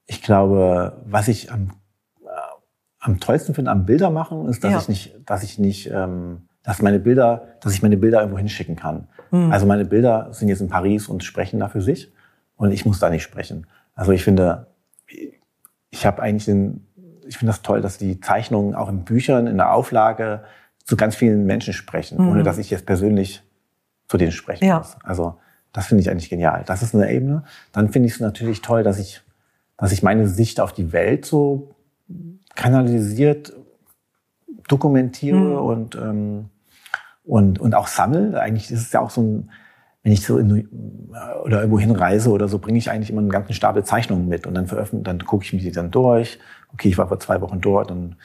ich 0.06 0.22
glaube, 0.22 1.02
was 1.04 1.28
ich 1.28 1.50
am, 1.50 1.72
äh, 2.22 2.28
am 3.00 3.20
tollsten 3.20 3.54
finde 3.54 3.70
am 3.70 3.86
Bilder 3.86 4.10
machen, 4.10 4.46
ist, 4.48 4.64
dass 4.64 4.72
ja. 4.72 4.78
ich 4.78 4.88
nicht, 4.88 5.14
dass 5.26 5.42
ich 5.42 5.58
nicht, 5.58 5.90
ähm, 5.90 6.47
dass 6.68 6.82
meine 6.82 6.98
Bilder, 6.98 7.46
dass 7.62 7.72
ich 7.72 7.80
meine 7.80 7.96
Bilder 7.96 8.20
irgendwo 8.20 8.36
hinschicken 8.36 8.76
kann. 8.76 9.08
Mhm. 9.30 9.50
Also 9.50 9.64
meine 9.64 9.86
Bilder 9.86 10.28
sind 10.32 10.48
jetzt 10.48 10.60
in 10.60 10.68
Paris 10.68 11.08
und 11.08 11.24
sprechen 11.24 11.60
da 11.60 11.70
für 11.70 11.80
sich 11.80 12.12
und 12.56 12.72
ich 12.72 12.84
muss 12.84 12.98
da 12.98 13.08
nicht 13.08 13.22
sprechen. 13.22 13.66
Also 13.94 14.12
ich 14.12 14.22
finde, 14.22 14.66
ich 15.88 16.04
habe 16.04 16.20
eigentlich 16.20 16.44
den, 16.44 16.86
ich 17.26 17.38
finde 17.38 17.52
das 17.52 17.62
toll, 17.62 17.80
dass 17.80 17.96
die 17.96 18.20
Zeichnungen 18.20 18.74
auch 18.74 18.90
in 18.90 19.04
Büchern, 19.04 19.46
in 19.46 19.56
der 19.56 19.72
Auflage 19.72 20.44
zu 20.84 20.98
ganz 20.98 21.16
vielen 21.16 21.46
Menschen 21.46 21.72
sprechen, 21.72 22.20
mhm. 22.20 22.28
ohne 22.28 22.42
dass 22.42 22.58
ich 22.58 22.68
jetzt 22.68 22.84
persönlich 22.84 23.42
zu 24.06 24.18
denen 24.18 24.32
sprechen 24.32 24.66
ja. 24.66 24.76
muss. 24.76 24.98
Also 25.02 25.36
das 25.72 25.86
finde 25.86 26.02
ich 26.02 26.10
eigentlich 26.10 26.28
genial. 26.28 26.64
Das 26.66 26.82
ist 26.82 26.94
eine 26.94 27.10
Ebene. 27.10 27.44
Dann 27.72 27.88
finde 27.88 28.08
ich 28.08 28.16
es 28.16 28.20
natürlich 28.20 28.60
toll, 28.60 28.82
dass 28.82 28.98
ich, 28.98 29.22
dass 29.78 29.90
ich 29.90 30.02
meine 30.02 30.28
Sicht 30.28 30.60
auf 30.60 30.74
die 30.74 30.92
Welt 30.92 31.24
so 31.24 31.74
kanalisiert 32.54 33.54
dokumentiere 34.68 35.38
mhm. 35.38 35.56
und 35.56 35.94
ähm, 35.94 36.50
und, 37.28 37.60
und 37.60 37.74
auch 37.74 37.86
sammle. 37.86 38.40
Eigentlich 38.40 38.70
ist 38.70 38.80
es 38.80 38.92
ja 38.92 39.00
auch 39.00 39.10
so 39.10 39.20
ein, 39.20 39.50
wenn 40.02 40.12
ich 40.12 40.24
so 40.24 40.38
in, 40.38 40.68
oder 41.44 41.58
irgendwo 41.58 41.78
hinreise 41.78 42.30
oder 42.30 42.48
so, 42.48 42.58
bringe 42.58 42.78
ich 42.78 42.90
eigentlich 42.90 43.10
immer 43.10 43.20
einen 43.20 43.30
ganzen 43.30 43.52
Stapel 43.52 43.84
Zeichnungen 43.84 44.28
mit 44.28 44.46
und 44.46 44.54
dann 44.54 44.66
veröffentliche, 44.66 45.04
dann 45.04 45.24
gucke 45.26 45.44
ich 45.44 45.52
mir 45.52 45.60
die 45.60 45.70
dann 45.70 45.90
durch. 45.90 46.38
Okay, 46.72 46.88
ich 46.88 46.96
war 46.96 47.06
vor 47.06 47.20
zwei 47.20 47.40
Wochen 47.40 47.60
dort 47.60 47.90
und 47.90 48.16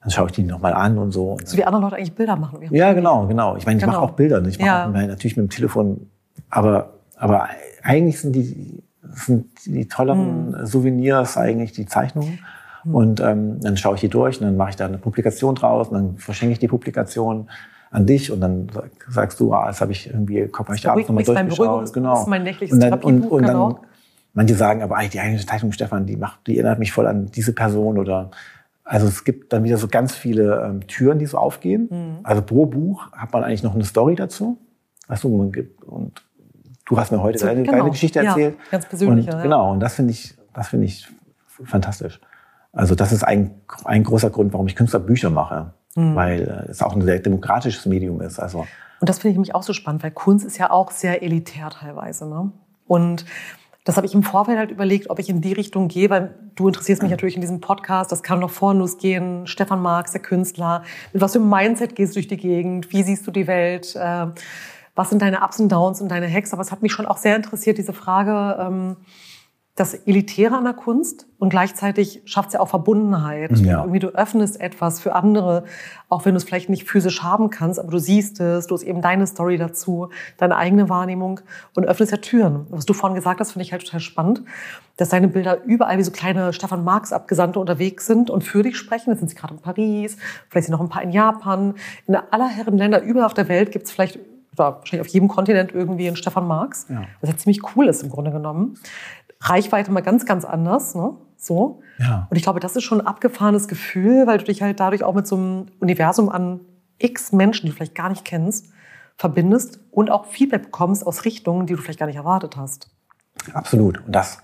dann 0.00 0.10
schaue 0.10 0.26
ich 0.26 0.32
die 0.32 0.42
nochmal 0.44 0.72
an 0.72 0.96
und 0.96 1.12
so. 1.12 1.36
So 1.44 1.58
wie 1.58 1.64
andere 1.64 1.82
Leute 1.82 1.96
eigentlich 1.96 2.14
Bilder 2.14 2.36
machen. 2.36 2.60
Ja, 2.70 2.92
genau, 2.94 3.26
genau. 3.26 3.56
Ich 3.56 3.66
meine, 3.66 3.76
ich 3.76 3.84
genau. 3.84 3.96
mache 3.96 4.02
auch 4.02 4.12
Bilder. 4.12 4.40
Ne? 4.40 4.48
Ich 4.48 4.58
mache 4.58 4.66
ja. 4.66 4.88
natürlich 4.88 5.36
mit 5.36 5.46
dem 5.46 5.50
Telefon, 5.50 6.08
aber, 6.48 6.94
aber 7.16 7.48
eigentlich 7.82 8.20
sind 8.20 8.32
die, 8.32 8.82
sind 9.02 9.46
die 9.66 9.88
tolleren 9.88 10.56
hm. 10.56 10.66
Souvenirs 10.66 11.36
eigentlich 11.36 11.72
die 11.72 11.84
Zeichnungen. 11.84 12.38
Hm. 12.82 12.94
Und 12.94 13.20
ähm, 13.20 13.60
dann 13.60 13.76
schaue 13.76 13.96
ich 13.96 14.00
die 14.00 14.08
durch 14.08 14.40
und 14.40 14.46
dann 14.46 14.56
mache 14.56 14.70
ich 14.70 14.76
da 14.76 14.86
eine 14.86 14.98
Publikation 14.98 15.54
draus 15.56 15.88
und 15.88 15.94
dann 15.94 16.16
verschenke 16.16 16.52
ich 16.52 16.58
die 16.58 16.68
Publikation 16.68 17.48
an 17.90 18.06
dich 18.06 18.30
und 18.30 18.40
dann 18.40 18.68
sagst 19.08 19.40
du, 19.40 19.52
ah, 19.52 19.66
das 19.66 19.80
habe 19.80 19.92
ich 19.92 20.08
irgendwie, 20.08 20.40
mal, 20.40 20.74
ich 20.74 20.88
abends 20.88 21.08
nochmal 21.08 21.24
durchgeschaut. 21.24 21.92
Genau. 21.92 22.10
Das 22.10 22.20
ist 22.20 22.28
mein 22.28 22.42
nächtliches 22.42 22.74
und 22.74 22.80
dann, 22.80 23.00
und, 23.00 23.22
und 23.26 23.42
dann, 23.46 23.76
manche 24.34 24.54
sagen, 24.54 24.82
aber 24.82 24.96
eigentlich 24.96 25.10
die 25.10 25.20
eigene 25.20 25.44
Zeichnung, 25.44 25.72
Stefan, 25.72 26.06
die 26.06 26.16
macht, 26.16 26.46
die 26.46 26.58
erinnert 26.58 26.78
mich 26.78 26.92
voll 26.92 27.06
an 27.06 27.26
diese 27.26 27.52
Person 27.52 27.98
oder 27.98 28.30
also 28.84 29.06
es 29.06 29.24
gibt 29.24 29.52
dann 29.52 29.64
wieder 29.64 29.76
so 29.76 29.86
ganz 29.86 30.14
viele 30.14 30.64
ähm, 30.64 30.86
Türen, 30.86 31.18
die 31.18 31.26
so 31.26 31.36
aufgehen. 31.36 31.88
Mhm. 31.90 32.18
Also 32.22 32.40
pro 32.40 32.64
Buch 32.64 33.12
hat 33.12 33.32
man 33.32 33.44
eigentlich 33.44 33.62
noch 33.62 33.74
eine 33.74 33.84
Story 33.84 34.14
dazu. 34.14 34.58
Weißt 35.08 35.24
du, 35.24 35.36
man 35.36 35.52
gibt, 35.52 35.84
und 35.84 36.22
du 36.86 36.98
hast 36.98 37.12
mir 37.12 37.22
heute 37.22 37.38
so, 37.38 37.46
deine, 37.46 37.64
genau. 37.64 37.78
deine 37.78 37.90
Geschichte 37.90 38.20
erzählt. 38.20 38.56
Ja, 38.56 38.70
ganz 38.70 38.86
persönlich. 38.86 39.26
Ja. 39.26 39.42
Genau, 39.42 39.72
und 39.72 39.80
das 39.80 39.94
finde 39.94 40.12
ich, 40.12 40.34
das 40.54 40.68
finde 40.68 40.86
ich 40.86 41.06
fantastisch. 41.64 42.20
Also 42.72 42.94
das 42.94 43.12
ist 43.12 43.24
ein, 43.24 43.50
ein 43.84 44.04
großer 44.04 44.30
Grund, 44.30 44.52
warum 44.52 44.66
ich 44.66 44.76
Künstlerbücher 44.76 45.30
mache, 45.30 45.72
mhm. 45.98 46.14
weil 46.14 46.42
äh, 46.42 46.70
es 46.70 46.82
auch 46.82 46.94
ein 46.94 47.02
sehr 47.02 47.18
demokratisches 47.18 47.86
Medium 47.86 48.20
ist. 48.20 48.38
Also 48.38 48.66
und 49.00 49.08
das 49.08 49.18
finde 49.18 49.30
ich 49.30 49.36
nämlich 49.36 49.54
auch 49.54 49.62
so 49.62 49.72
spannend, 49.72 50.02
weil 50.02 50.10
Kunst 50.10 50.44
ist 50.44 50.58
ja 50.58 50.70
auch 50.70 50.90
sehr 50.90 51.22
elitär 51.22 51.70
teilweise. 51.70 52.26
Ne? 52.26 52.50
Und 52.86 53.24
das 53.84 53.96
habe 53.96 54.06
ich 54.06 54.14
im 54.14 54.22
Vorfeld 54.22 54.58
halt 54.58 54.70
überlegt, 54.70 55.08
ob 55.08 55.18
ich 55.18 55.28
in 55.28 55.40
die 55.40 55.52
Richtung 55.52 55.88
gehe, 55.88 56.10
weil 56.10 56.34
du 56.56 56.68
interessierst 56.68 57.00
mich 57.02 57.10
natürlich 57.10 57.36
in 57.36 57.40
diesem 57.40 57.60
Podcast. 57.60 58.12
Das 58.12 58.22
kann 58.22 58.40
noch 58.40 58.50
vorne 58.50 58.80
losgehen. 58.80 59.46
Stefan 59.46 59.80
Marx, 59.80 60.12
der 60.12 60.20
Künstler. 60.20 60.82
Mit 61.12 61.22
was 61.22 61.32
für 61.32 61.38
einem 61.38 61.48
Mindset 61.48 61.96
gehst 61.96 62.12
du 62.12 62.16
durch 62.16 62.28
die 62.28 62.36
Gegend? 62.36 62.92
Wie 62.92 63.02
siehst 63.02 63.26
du 63.26 63.30
die 63.30 63.46
Welt? 63.46 63.94
Äh, 63.96 64.26
was 64.94 65.10
sind 65.10 65.22
deine 65.22 65.42
Ups 65.42 65.60
und 65.60 65.70
Downs 65.70 66.00
und 66.00 66.10
deine 66.10 66.30
Hacks? 66.30 66.52
Aber 66.52 66.60
es 66.60 66.72
hat 66.72 66.82
mich 66.82 66.92
schon 66.92 67.06
auch 67.06 67.18
sehr 67.18 67.36
interessiert, 67.36 67.78
diese 67.78 67.92
Frage, 67.92 68.58
ähm, 68.60 68.96
das 69.78 69.94
Elitäre 69.94 70.56
an 70.56 70.64
der 70.64 70.72
Kunst 70.72 71.26
und 71.38 71.50
gleichzeitig 71.50 72.20
schafft 72.24 72.48
es 72.48 72.54
ja 72.54 72.60
auch 72.60 72.68
Verbundenheit. 72.68 73.56
Ja. 73.58 73.80
Irgendwie 73.80 74.00
du 74.00 74.08
öffnest 74.08 74.60
etwas 74.60 74.98
für 74.98 75.14
andere, 75.14 75.64
auch 76.08 76.24
wenn 76.24 76.34
du 76.34 76.38
es 76.38 76.44
vielleicht 76.44 76.68
nicht 76.68 76.88
physisch 76.88 77.22
haben 77.22 77.50
kannst, 77.50 77.78
aber 77.78 77.92
du 77.92 77.98
siehst 77.98 78.40
es, 78.40 78.66
du 78.66 78.74
hast 78.74 78.82
eben 78.82 79.02
deine 79.02 79.26
Story 79.26 79.56
dazu, 79.56 80.08
deine 80.36 80.56
eigene 80.56 80.88
Wahrnehmung 80.88 81.40
und 81.76 81.84
öffnest 81.84 82.10
ja 82.10 82.18
Türen. 82.18 82.66
Was 82.70 82.86
du 82.86 82.92
vorhin 82.92 83.14
gesagt 83.14 83.38
hast, 83.38 83.52
finde 83.52 83.64
ich 83.64 83.72
halt 83.72 83.84
total 83.84 84.00
spannend, 84.00 84.42
dass 84.96 85.10
deine 85.10 85.28
Bilder 85.28 85.62
überall 85.62 85.96
wie 85.98 86.02
so 86.02 86.10
kleine 86.10 86.52
Stefan 86.52 86.82
Marx 86.82 87.12
Abgesandte 87.12 87.60
unterwegs 87.60 88.06
sind 88.06 88.30
und 88.30 88.42
für 88.42 88.64
dich 88.64 88.76
sprechen. 88.76 89.10
Jetzt 89.10 89.20
sind 89.20 89.28
sie 89.28 89.36
gerade 89.36 89.54
in 89.54 89.60
Paris, 89.60 90.16
vielleicht 90.48 90.66
sind 90.66 90.72
noch 90.72 90.80
ein 90.80 90.88
paar 90.88 91.02
in 91.02 91.12
Japan. 91.12 91.74
In 92.08 92.16
aller 92.16 92.48
Herren 92.48 92.78
Länder 92.78 93.00
überall 93.02 93.26
auf 93.26 93.34
der 93.34 93.48
Welt 93.48 93.70
gibt 93.70 93.86
es 93.86 93.92
vielleicht 93.92 94.18
wahrscheinlich 94.56 95.06
auf 95.06 95.12
jedem 95.12 95.28
Kontinent 95.28 95.72
irgendwie 95.72 96.08
einen 96.08 96.16
Stefan 96.16 96.48
Marx, 96.48 96.86
ja. 96.88 97.04
was 97.20 97.30
ja 97.30 97.36
ziemlich 97.36 97.60
cool 97.76 97.86
ist 97.86 98.02
im 98.02 98.10
Grunde 98.10 98.32
genommen. 98.32 98.76
Reichweite 99.40 99.90
mal 99.92 100.02
ganz, 100.02 100.26
ganz 100.26 100.44
anders. 100.44 100.94
Ne? 100.94 101.14
So. 101.36 101.80
Ja. 101.98 102.26
Und 102.30 102.36
ich 102.36 102.42
glaube, 102.42 102.60
das 102.60 102.76
ist 102.76 102.84
schon 102.84 103.00
ein 103.00 103.06
abgefahrenes 103.06 103.68
Gefühl, 103.68 104.26
weil 104.26 104.38
du 104.38 104.44
dich 104.44 104.62
halt 104.62 104.80
dadurch 104.80 105.04
auch 105.04 105.14
mit 105.14 105.26
so 105.26 105.36
einem 105.36 105.66
Universum 105.80 106.28
an 106.28 106.60
x 106.98 107.32
Menschen, 107.32 107.66
die 107.66 107.70
du 107.70 107.76
vielleicht 107.76 107.94
gar 107.94 108.08
nicht 108.08 108.24
kennst, 108.24 108.72
verbindest 109.16 109.80
und 109.90 110.10
auch 110.10 110.26
Feedback 110.26 110.64
bekommst 110.64 111.06
aus 111.06 111.24
Richtungen, 111.24 111.66
die 111.66 111.74
du 111.74 111.82
vielleicht 111.82 111.98
gar 111.98 112.06
nicht 112.06 112.16
erwartet 112.16 112.56
hast. 112.56 112.90
Absolut. 113.52 114.04
Und 114.04 114.12
das, 114.12 114.38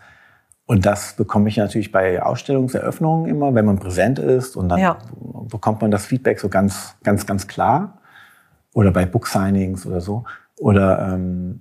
und 0.67 0.87
das 0.87 1.15
bekomme 1.15 1.49
ich 1.49 1.57
natürlich 1.57 1.93
bei 1.93 2.23
Ausstellungseröffnungen 2.23 3.29
immer, 3.29 3.55
wenn 3.55 3.65
man 3.65 3.79
präsent 3.79 4.19
ist 4.19 4.57
und 4.57 4.69
dann 4.69 4.79
ja. 4.79 4.99
bekommt 5.49 5.83
man 5.83 5.91
das 5.91 6.07
Feedback 6.07 6.41
so 6.41 6.49
ganz, 6.49 6.97
ganz, 7.03 7.27
ganz 7.27 7.47
klar. 7.47 8.01
Oder 8.73 8.91
bei 8.91 9.07
Book-Signings 9.07 9.87
oder 9.87 10.01
so. 10.01 10.25
Oder 10.59 11.13
ähm, 11.13 11.61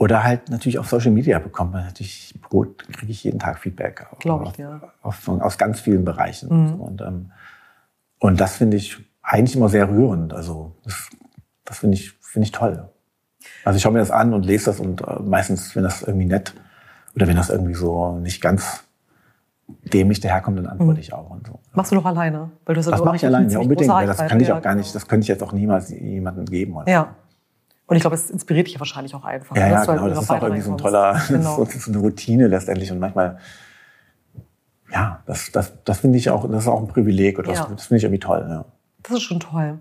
oder 0.00 0.24
halt 0.24 0.48
natürlich 0.48 0.78
auf 0.78 0.88
Social 0.88 1.10
Media 1.10 1.38
bekommt 1.38 1.72
man 1.72 1.84
natürlich 1.84 2.34
Brot, 2.40 2.88
kriege 2.90 3.12
ich 3.12 3.22
jeden 3.22 3.38
Tag 3.38 3.58
Feedback. 3.58 4.06
Glaube 4.18 4.46
ich, 4.50 4.56
ja. 4.56 4.80
Auf, 5.02 5.28
aus 5.28 5.58
ganz 5.58 5.78
vielen 5.78 6.06
Bereichen. 6.06 6.48
Mhm. 6.48 6.80
Und, 6.80 7.02
ähm, 7.02 7.32
und 8.18 8.40
das 8.40 8.56
finde 8.56 8.78
ich 8.78 8.96
eigentlich 9.20 9.56
immer 9.56 9.68
sehr 9.68 9.90
rührend. 9.90 10.32
Also 10.32 10.72
das, 10.84 11.10
das 11.66 11.78
finde 11.80 11.98
ich, 11.98 12.12
finde 12.22 12.46
ich 12.46 12.52
toll. 12.52 12.88
Also 13.62 13.76
ich 13.76 13.82
schaue 13.82 13.92
mir 13.92 13.98
das 13.98 14.10
an 14.10 14.32
und 14.32 14.46
lese 14.46 14.66
das 14.66 14.80
und 14.80 15.02
äh, 15.02 15.20
meistens, 15.20 15.76
wenn 15.76 15.82
das 15.82 16.00
irgendwie 16.00 16.26
nett 16.26 16.54
oder 17.14 17.28
wenn 17.28 17.36
das 17.36 17.50
irgendwie 17.50 17.74
so 17.74 18.16
nicht 18.20 18.40
ganz 18.40 18.84
dämlich 19.68 20.20
daherkommt, 20.20 20.56
dann 20.56 20.66
antworte 20.66 20.94
mhm. 20.94 21.00
ich 21.00 21.12
auch 21.12 21.28
und 21.28 21.46
so. 21.46 21.60
Machst 21.74 21.92
du 21.92 21.96
noch 21.96 22.06
alleine? 22.06 22.50
Weil 22.64 22.74
du 22.74 22.80
das 22.80 23.04
mache 23.04 23.16
ich 23.16 23.26
alleine, 23.26 23.52
ja 23.52 23.58
unbedingt. 23.58 23.90
Das 23.90 24.16
kann 24.16 24.40
ich 24.40 24.50
auch 24.50 24.62
gar 24.62 24.74
nicht, 24.74 24.94
das 24.94 25.06
könnte 25.06 25.24
ich 25.24 25.28
jetzt 25.28 25.42
auch 25.42 25.52
niemals 25.52 25.90
jemandem 25.90 26.46
geben. 26.46 26.76
Oder? 26.76 26.90
Ja. 26.90 27.16
Und 27.90 27.96
ich 27.96 28.02
glaube, 28.02 28.14
es 28.14 28.30
inspiriert 28.30 28.68
dich 28.68 28.74
ja 28.74 28.80
wahrscheinlich 28.80 29.16
auch 29.16 29.24
einfach. 29.24 29.56
Ja, 29.56 29.68
ja 29.68 29.84
genau. 29.84 30.08
Das 30.08 30.22
ist 30.22 30.30
auch 30.30 30.42
irgendwie 30.42 30.62
so 30.62 30.70
ein 30.70 30.78
toller, 30.78 31.20
genau. 31.28 31.64
so 31.64 31.90
eine 31.90 31.98
Routine 31.98 32.46
letztendlich. 32.46 32.92
Und 32.92 33.00
manchmal, 33.00 33.38
ja, 34.92 35.18
das, 35.26 35.50
das, 35.50 35.72
das 35.84 35.98
finde 35.98 36.16
ich 36.16 36.30
auch, 36.30 36.48
das 36.48 36.62
ist 36.62 36.68
auch 36.68 36.80
ein 36.80 36.86
Privileg. 36.86 37.40
Oder 37.40 37.52
ja. 37.52 37.64
das, 37.64 37.68
das 37.68 37.86
finde 37.86 37.98
ich 37.98 38.04
irgendwie 38.04 38.20
toll. 38.20 38.46
Ja. 38.48 38.64
Das 39.02 39.16
ist 39.16 39.22
schon 39.22 39.40
toll. 39.40 39.80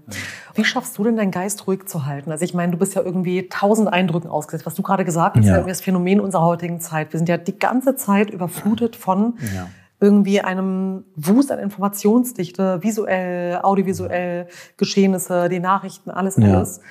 Wie 0.55 0.65
schaffst 0.65 0.97
du 0.97 1.03
denn 1.03 1.17
deinen 1.17 1.29
Geist 1.29 1.67
ruhig 1.67 1.85
zu 1.85 2.07
halten? 2.07 2.31
Also 2.31 2.43
ich 2.43 2.55
meine, 2.55 2.71
du 2.71 2.79
bist 2.79 2.95
ja 2.95 3.03
irgendwie 3.03 3.47
tausend 3.47 3.93
Eindrücken 3.93 4.27
ausgesetzt. 4.27 4.65
Was 4.65 4.73
du 4.73 4.81
gerade 4.81 5.05
gesagt 5.05 5.35
hast, 5.35 5.43
ja. 5.43 5.49
ist 5.49 5.49
ja 5.49 5.57
irgendwie 5.57 5.71
das 5.71 5.81
Phänomen 5.81 6.19
unserer 6.19 6.45
heutigen 6.45 6.79
Zeit. 6.79 7.13
Wir 7.13 7.19
sind 7.19 7.29
ja 7.29 7.37
die 7.37 7.59
ganze 7.59 7.95
Zeit 7.95 8.31
überflutet 8.31 8.95
von 8.95 9.37
ja. 9.55 9.67
irgendwie 9.99 10.41
einem 10.41 11.03
Wust 11.15 11.51
an 11.51 11.59
Informationsdichte, 11.59 12.81
visuell, 12.81 13.59
audiovisuell, 13.61 14.47
Geschehnisse, 14.77 15.47
die 15.47 15.59
Nachrichten, 15.59 16.09
alles, 16.09 16.37
alles. 16.37 16.77
Ja. 16.77 16.83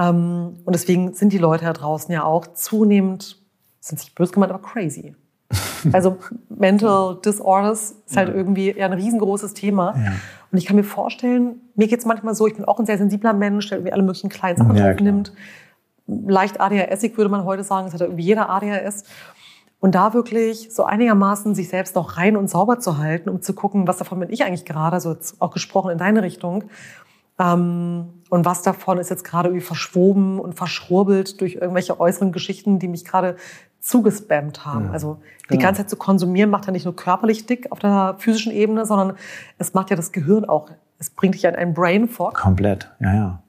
Ähm, 0.00 0.60
und 0.64 0.74
deswegen 0.74 1.14
sind 1.14 1.32
die 1.32 1.38
Leute 1.38 1.64
da 1.66 1.72
draußen 1.72 2.12
ja 2.12 2.24
auch 2.24 2.46
zunehmend, 2.54 3.36
sind 3.80 3.98
nicht 3.98 4.14
böse 4.14 4.32
gemeint, 4.32 4.52
aber 4.52 4.62
crazy. 4.62 5.14
Also 5.92 6.18
Mental 6.50 7.18
Disorders 7.24 7.94
ist 8.06 8.16
halt 8.16 8.28
ja. 8.28 8.34
irgendwie 8.34 8.76
ja 8.76 8.84
ein 8.84 8.92
riesengroßes 8.92 9.54
Thema. 9.54 9.94
Ja. 9.96 10.12
Und 10.52 10.58
ich 10.58 10.66
kann 10.66 10.76
mir 10.76 10.84
vorstellen, 10.84 11.60
mir 11.74 11.88
geht 11.88 12.00
es 12.00 12.04
manchmal 12.04 12.34
so, 12.34 12.46
ich 12.46 12.54
bin 12.54 12.66
auch 12.66 12.78
ein 12.78 12.84
sehr 12.84 12.98
sensibler 12.98 13.32
Mensch, 13.32 13.68
der 13.68 13.78
irgendwie 13.78 13.92
alle 13.92 14.02
möglichen 14.02 14.28
kleinen 14.28 14.58
Sachen 14.58 14.76
ja, 14.76 14.90
aufnimmt. 14.90 15.32
Leicht 16.06 16.60
ADHSig 16.60 17.16
würde 17.16 17.30
man 17.30 17.44
heute 17.44 17.64
sagen, 17.64 17.86
das 17.86 17.94
hat 17.94 18.02
irgendwie 18.02 18.24
jeder 18.24 18.50
ADHS. 18.50 19.04
Und 19.80 19.94
da 19.94 20.12
wirklich 20.12 20.68
so 20.70 20.84
einigermaßen 20.84 21.54
sich 21.54 21.70
selbst 21.70 21.94
noch 21.94 22.18
rein 22.18 22.36
und 22.36 22.50
sauber 22.50 22.78
zu 22.78 22.98
halten, 22.98 23.30
um 23.30 23.40
zu 23.40 23.54
gucken, 23.54 23.88
was 23.88 23.96
davon 23.96 24.20
bin 24.20 24.30
ich 24.30 24.44
eigentlich 24.44 24.66
gerade, 24.66 24.92
also 24.92 25.12
jetzt 25.12 25.40
auch 25.40 25.52
gesprochen 25.52 25.90
in 25.90 25.98
deine 25.98 26.22
Richtung. 26.22 26.64
Ähm, 27.40 28.22
und 28.28 28.44
was 28.44 28.62
davon 28.62 28.98
ist 28.98 29.10
jetzt 29.10 29.24
gerade 29.24 29.48
irgendwie 29.48 29.64
verschwoben 29.64 30.38
und 30.38 30.54
verschwurbelt 30.54 31.40
durch 31.40 31.54
irgendwelche 31.54 31.98
äußeren 31.98 32.30
Geschichten, 32.30 32.78
die 32.78 32.86
mich 32.86 33.04
gerade 33.04 33.36
zugespammt 33.80 34.66
haben. 34.66 34.86
Ja, 34.86 34.92
also 34.92 35.18
die 35.44 35.54
genau. 35.54 35.62
ganze 35.62 35.80
Zeit 35.82 35.90
zu 35.90 35.96
konsumieren 35.96 36.50
macht 36.50 36.66
ja 36.66 36.72
nicht 36.72 36.84
nur 36.84 36.94
körperlich 36.94 37.46
dick 37.46 37.72
auf 37.72 37.78
der 37.78 38.16
physischen 38.18 38.52
Ebene, 38.52 38.84
sondern 38.84 39.16
es 39.58 39.72
macht 39.72 39.90
ja 39.90 39.96
das 39.96 40.12
Gehirn 40.12 40.44
auch. 40.44 40.70
Es 40.98 41.08
bringt 41.08 41.34
dich 41.34 41.46
an 41.48 41.54
einen 41.54 41.72
Brain 41.72 42.08
Fog. 42.08 42.34
Komplett, 42.34 42.90
ja, 43.00 43.14
ja. 43.14 43.42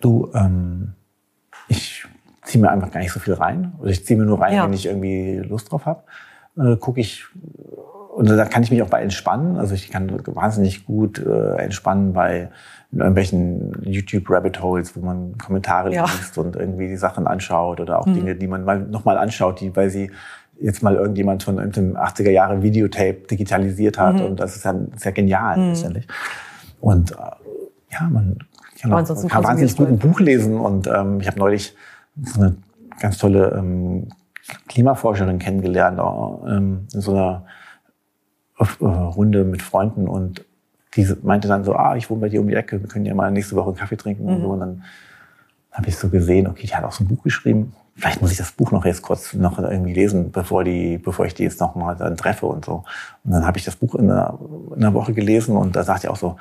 Du, 0.00 0.30
ähm, 0.34 0.92
ich 1.68 2.06
ziehe 2.44 2.62
mir 2.62 2.70
einfach 2.70 2.92
gar 2.92 3.00
nicht 3.00 3.12
so 3.12 3.18
viel 3.18 3.34
rein. 3.34 3.72
Oder 3.80 3.90
ich 3.90 4.06
ziehe 4.06 4.18
mir 4.18 4.24
nur 4.24 4.40
rein, 4.40 4.54
ja. 4.54 4.64
wenn 4.64 4.72
ich 4.72 4.86
irgendwie 4.86 5.38
Lust 5.38 5.72
drauf 5.72 5.84
habe. 5.84 6.04
Äh, 6.56 6.76
Gucke 6.76 7.00
ich 7.00 7.26
und 8.16 8.30
da 8.30 8.46
kann 8.46 8.62
ich 8.62 8.70
mich 8.70 8.82
auch 8.82 8.88
bei 8.88 9.02
entspannen. 9.02 9.58
Also 9.58 9.74
ich 9.74 9.90
kann 9.90 10.10
wahnsinnig 10.24 10.86
gut 10.86 11.18
äh, 11.18 11.56
entspannen 11.56 12.14
bei 12.14 12.48
irgendwelchen 12.90 13.72
YouTube-Rabbit 13.82 14.62
Holes, 14.62 14.96
wo 14.96 15.04
man 15.04 15.36
Kommentare 15.36 15.92
ja. 15.92 16.06
liest 16.06 16.38
und 16.38 16.56
irgendwie 16.56 16.88
die 16.88 16.96
Sachen 16.96 17.26
anschaut 17.26 17.78
oder 17.78 17.98
auch 17.98 18.06
mhm. 18.06 18.14
Dinge, 18.14 18.34
die 18.34 18.46
man 18.46 18.64
mal 18.64 18.80
nochmal 18.80 19.18
anschaut, 19.18 19.60
die, 19.60 19.76
weil 19.76 19.90
sie 19.90 20.10
jetzt 20.58 20.82
mal 20.82 20.94
irgendjemand 20.94 21.42
von 21.42 21.58
einem 21.58 21.70
80er 21.98 22.30
Jahre 22.30 22.62
Videotape 22.62 23.26
digitalisiert 23.30 23.98
hat. 23.98 24.14
Mhm. 24.14 24.24
Und 24.24 24.40
das 24.40 24.56
ist 24.56 24.64
ja 24.64 24.74
sehr 24.96 25.12
genial 25.12 25.58
mhm. 25.58 25.68
letztendlich. 25.68 26.08
Und 26.80 27.10
äh, 27.10 27.16
ja, 27.92 28.08
man 28.10 28.38
kann, 28.80 28.94
auch, 28.94 29.14
man 29.14 29.28
kann 29.28 29.44
wahnsinnig 29.44 29.76
gut 29.76 29.88
ein 29.88 29.98
Buch 29.98 30.20
lesen. 30.20 30.58
Und 30.58 30.86
ähm, 30.86 31.20
ich 31.20 31.26
habe 31.26 31.38
neulich 31.38 31.76
so 32.24 32.40
eine 32.40 32.56
ganz 32.98 33.18
tolle 33.18 33.54
ähm, 33.58 34.08
Klimaforscherin 34.68 35.38
kennengelernt, 35.38 36.00
ähm, 36.48 36.86
in 36.94 37.00
so 37.02 37.12
einer 37.12 37.44
äh, 37.44 37.50
Runde 38.58 39.44
mit 39.44 39.62
Freunden 39.62 40.08
und 40.08 40.44
die 40.96 41.06
meinte 41.22 41.46
dann 41.46 41.64
so, 41.64 41.74
ah, 41.74 41.96
ich 41.96 42.08
wohne 42.08 42.22
bei 42.22 42.28
dir 42.28 42.40
um 42.40 42.48
die 42.48 42.54
Ecke, 42.54 42.80
wir 42.80 42.88
können 42.88 43.04
ja 43.04 43.14
mal 43.14 43.30
nächste 43.30 43.54
Woche 43.56 43.68
einen 43.68 43.76
Kaffee 43.76 43.96
trinken 43.96 44.24
mhm. 44.24 44.30
und 44.30 44.40
so. 44.40 44.48
Und 44.48 44.60
dann 44.60 44.84
habe 45.72 45.88
ich 45.88 45.96
so 45.96 46.08
gesehen, 46.08 46.46
okay, 46.46 46.66
die 46.66 46.74
hat 46.74 46.84
auch 46.84 46.92
so 46.92 47.04
ein 47.04 47.08
Buch 47.08 47.22
geschrieben. 47.22 47.74
Vielleicht 47.96 48.22
muss 48.22 48.30
ich 48.30 48.38
das 48.38 48.52
Buch 48.52 48.72
noch 48.72 48.84
jetzt 48.84 49.02
kurz 49.02 49.34
noch 49.34 49.58
irgendwie 49.58 49.92
lesen, 49.92 50.30
bevor 50.30 50.64
die, 50.64 50.98
bevor 50.98 51.26
ich 51.26 51.34
die 51.34 51.42
jetzt 51.42 51.60
noch 51.60 51.74
mal 51.74 51.94
dann 51.94 52.16
treffe 52.16 52.46
und 52.46 52.64
so. 52.64 52.84
Und 53.24 53.32
dann 53.32 53.46
habe 53.46 53.58
ich 53.58 53.64
das 53.64 53.76
Buch 53.76 53.94
in 53.94 54.10
einer, 54.10 54.38
in 54.74 54.82
einer 54.82 54.94
Woche 54.94 55.12
gelesen 55.12 55.56
und 55.56 55.76
da 55.76 55.82
sagt 55.82 56.04
ich 56.04 56.10
auch 56.10 56.16
so, 56.16 56.36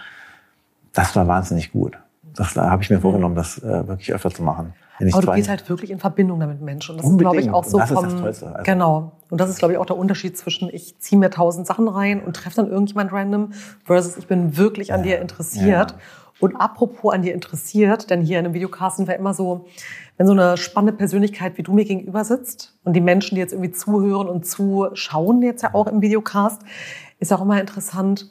das 0.94 1.16
war 1.16 1.28
wahnsinnig 1.28 1.72
gut. 1.74 1.98
das 2.36 2.54
da 2.54 2.70
habe 2.70 2.82
ich 2.82 2.90
mir 2.90 3.02
vorgenommen, 3.02 3.36
das 3.36 3.58
äh, 3.60 3.88
wirklich 3.88 4.14
öfter 4.14 4.32
zu 4.32 4.44
machen. 4.44 4.74
Aber 5.12 5.22
du 5.22 5.32
gehst 5.34 5.50
halt 5.50 5.68
wirklich 5.70 5.92
in 5.92 6.00
Verbindung 6.00 6.40
damit 6.40 6.58
mit 6.58 6.66
Menschen. 6.66 6.94
Und 6.94 7.00
das 7.00 7.06
Unbedingt. 7.06 7.36
ist, 7.36 7.42
glaube 7.44 7.58
ich, 7.58 7.68
auch 7.68 7.70
so 7.70 7.78
das 7.78 7.92
vom, 7.92 8.06
ist 8.06 8.14
das 8.14 8.22
Tollste. 8.22 8.48
Also. 8.48 8.64
Genau. 8.64 9.12
Und 9.30 9.42
das 9.42 9.50
ist, 9.50 9.60
glaube 9.60 9.74
ich, 9.74 9.80
auch 9.80 9.86
der 9.86 9.98
Unterschied 9.98 10.38
zwischen 10.38 10.70
ich 10.70 10.98
ziehe 11.00 11.20
mir 11.20 11.30
tausend 11.30 11.66
Sachen 11.68 11.88
rein 11.88 12.22
und 12.22 12.36
treffe 12.36 12.58
dann 12.58 12.70
irgendjemand 12.70 13.12
random 13.12 13.54
versus 13.84 14.18
ich 14.18 14.28
bin 14.28 14.58
wirklich 14.58 14.94
an 14.94 15.04
dir 15.04 15.20
interessiert. 15.20 15.92
Ja. 15.92 15.98
Und 16.40 16.58
apropos 16.58 17.14
an 17.14 17.22
dir 17.22 17.34
interessiert, 17.34 18.10
denn 18.10 18.22
hier 18.22 18.40
in 18.40 18.46
einem 18.46 18.54
Videocast 18.54 18.98
sind 18.98 19.08
wir 19.08 19.16
immer 19.16 19.34
so, 19.34 19.68
wenn 20.18 20.28
so 20.28 20.34
eine 20.34 20.58
spannende 20.58 20.98
Persönlichkeit 20.98 21.58
wie 21.58 21.64
du 21.64 21.74
mir 21.74 21.86
gegenüber 21.86 22.26
sitzt 22.26 22.78
und 22.84 22.94
die 22.94 23.02
Menschen, 23.02 23.36
die 23.36 23.42
jetzt 23.42 23.54
irgendwie 23.54 23.72
zuhören 23.72 24.28
und 24.28 24.46
zuschauen 24.46 25.42
jetzt 25.42 25.64
ja 25.64 25.74
auch 25.74 25.88
im 25.88 26.02
Videocast, 26.02 26.62
ist 27.20 27.32
auch 27.32 27.42
immer 27.42 27.60
interessant, 27.60 28.30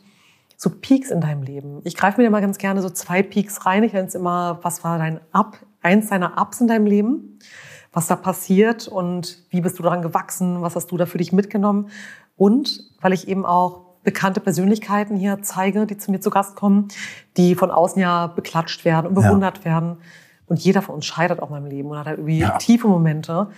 so 0.57 0.70
Peaks 0.70 1.11
in 1.11 1.20
deinem 1.20 1.42
Leben. 1.42 1.80
Ich 1.84 1.97
greife 1.97 2.20
mir 2.20 2.26
immer 2.26 2.40
ganz 2.40 2.59
gerne 2.59 2.82
so 2.82 2.90
zwei 2.90 3.22
Peaks 3.22 3.66
rein. 3.66 3.82
Ich 3.82 3.92
nenne 3.92 4.09
es 4.09 4.14
immer, 4.14 4.59
was 4.62 4.84
war 4.84 4.99
dein 4.99 5.20
Up, 5.32 5.59
eins 5.82 6.09
deiner 6.09 6.40
Ups 6.40 6.61
in 6.61 6.68
deinem 6.68 6.86
Leben? 6.86 7.38
Was 7.95 8.09
da 8.09 8.16
passiert 8.16 8.88
und 8.88 9.38
wie 9.51 9.61
bist 9.61 9.78
du 9.78 9.82
daran 9.82 10.03
gewachsen? 10.03 10.61
Was 10.62 10.76
hast 10.76 10.90
du 10.90 10.97
da 10.97 11.07
für 11.07 11.18
dich 11.18 11.32
mitgenommen? 11.32 11.88
Und 12.36 12.80
weil 13.01 13.12
ich 13.12 13.28
eben 13.28 13.47
auch 13.47 13.84
bekannte 14.03 14.40
Persönlichkeiten 14.40 15.16
hier 15.16 15.38
zeige, 15.42 15.86
die 15.86 15.97
zu 15.97 16.11
mir 16.11 16.20
zu 16.20 16.30
Gast 16.30 16.57
kommen, 16.57 16.88
die 17.36 17.55
von 17.55 17.70
außen 17.70 18.01
ja 18.01 18.26
beklatscht 18.26 18.84
werden 18.84 19.07
und 19.07 19.14
bewundert 19.14 19.59
ja. 19.59 19.64
werden. 19.64 19.97
Und 20.47 20.61
jeder 20.61 20.82
von 20.82 20.97
uns 20.97 21.07
scheitert 21.07 21.40
auch 21.40 21.51
mal 21.51 21.59
im 21.59 21.66
Leben 21.66 21.88
und 21.88 21.99
hat 21.99 22.07
halt 22.07 22.18
irgendwie 22.18 22.40
ja. 22.40 22.59
tiefe 22.59 22.86
Momente. 22.86 23.49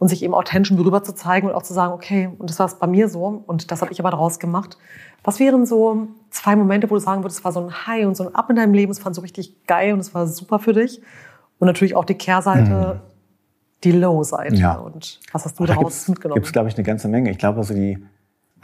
Und 0.00 0.06
sich 0.06 0.22
eben 0.22 0.32
authentisch 0.32 0.70
rüber 0.70 1.02
zu 1.02 1.12
zeigen 1.12 1.48
und 1.48 1.54
auch 1.54 1.64
zu 1.64 1.74
sagen, 1.74 1.92
okay, 1.92 2.30
und 2.38 2.48
das 2.48 2.60
war 2.60 2.66
es 2.66 2.76
bei 2.76 2.86
mir 2.86 3.08
so 3.08 3.42
und 3.46 3.72
das 3.72 3.82
habe 3.82 3.90
ich 3.90 3.98
aber 3.98 4.12
daraus 4.12 4.38
gemacht. 4.38 4.78
Was 5.24 5.40
wären 5.40 5.66
so 5.66 6.06
zwei 6.30 6.54
Momente, 6.54 6.88
wo 6.88 6.94
du 6.94 7.00
sagen 7.00 7.24
würdest, 7.24 7.40
es 7.40 7.44
war 7.44 7.50
so 7.50 7.60
ein 7.60 7.86
High 7.88 8.06
und 8.06 8.16
so 8.16 8.28
ein 8.28 8.32
Up 8.32 8.48
in 8.48 8.54
deinem 8.54 8.74
Leben, 8.74 8.92
es 8.92 9.00
fand 9.00 9.16
so 9.16 9.22
richtig 9.22 9.66
geil 9.66 9.92
und 9.92 9.98
es 9.98 10.14
war 10.14 10.28
super 10.28 10.60
für 10.60 10.72
dich? 10.72 11.02
Und 11.58 11.66
natürlich 11.66 11.96
auch 11.96 12.04
die 12.04 12.14
Kehrseite, 12.14 13.00
mhm. 13.02 13.17
Die 13.84 13.92
Low-Seite. 13.92 14.56
Ja. 14.56 14.74
Und 14.74 15.20
was 15.32 15.44
hast 15.44 15.58
du 15.58 15.66
da 15.66 15.74
daraus 15.74 16.08
mitgenommen? 16.08 16.34
Gibt 16.34 16.46
es, 16.46 16.52
glaube 16.52 16.68
ich, 16.68 16.74
eine 16.76 16.84
ganze 16.84 17.08
Menge. 17.08 17.30
Ich 17.30 17.38
glaube, 17.38 17.58
also 17.58 17.74
die 17.74 17.98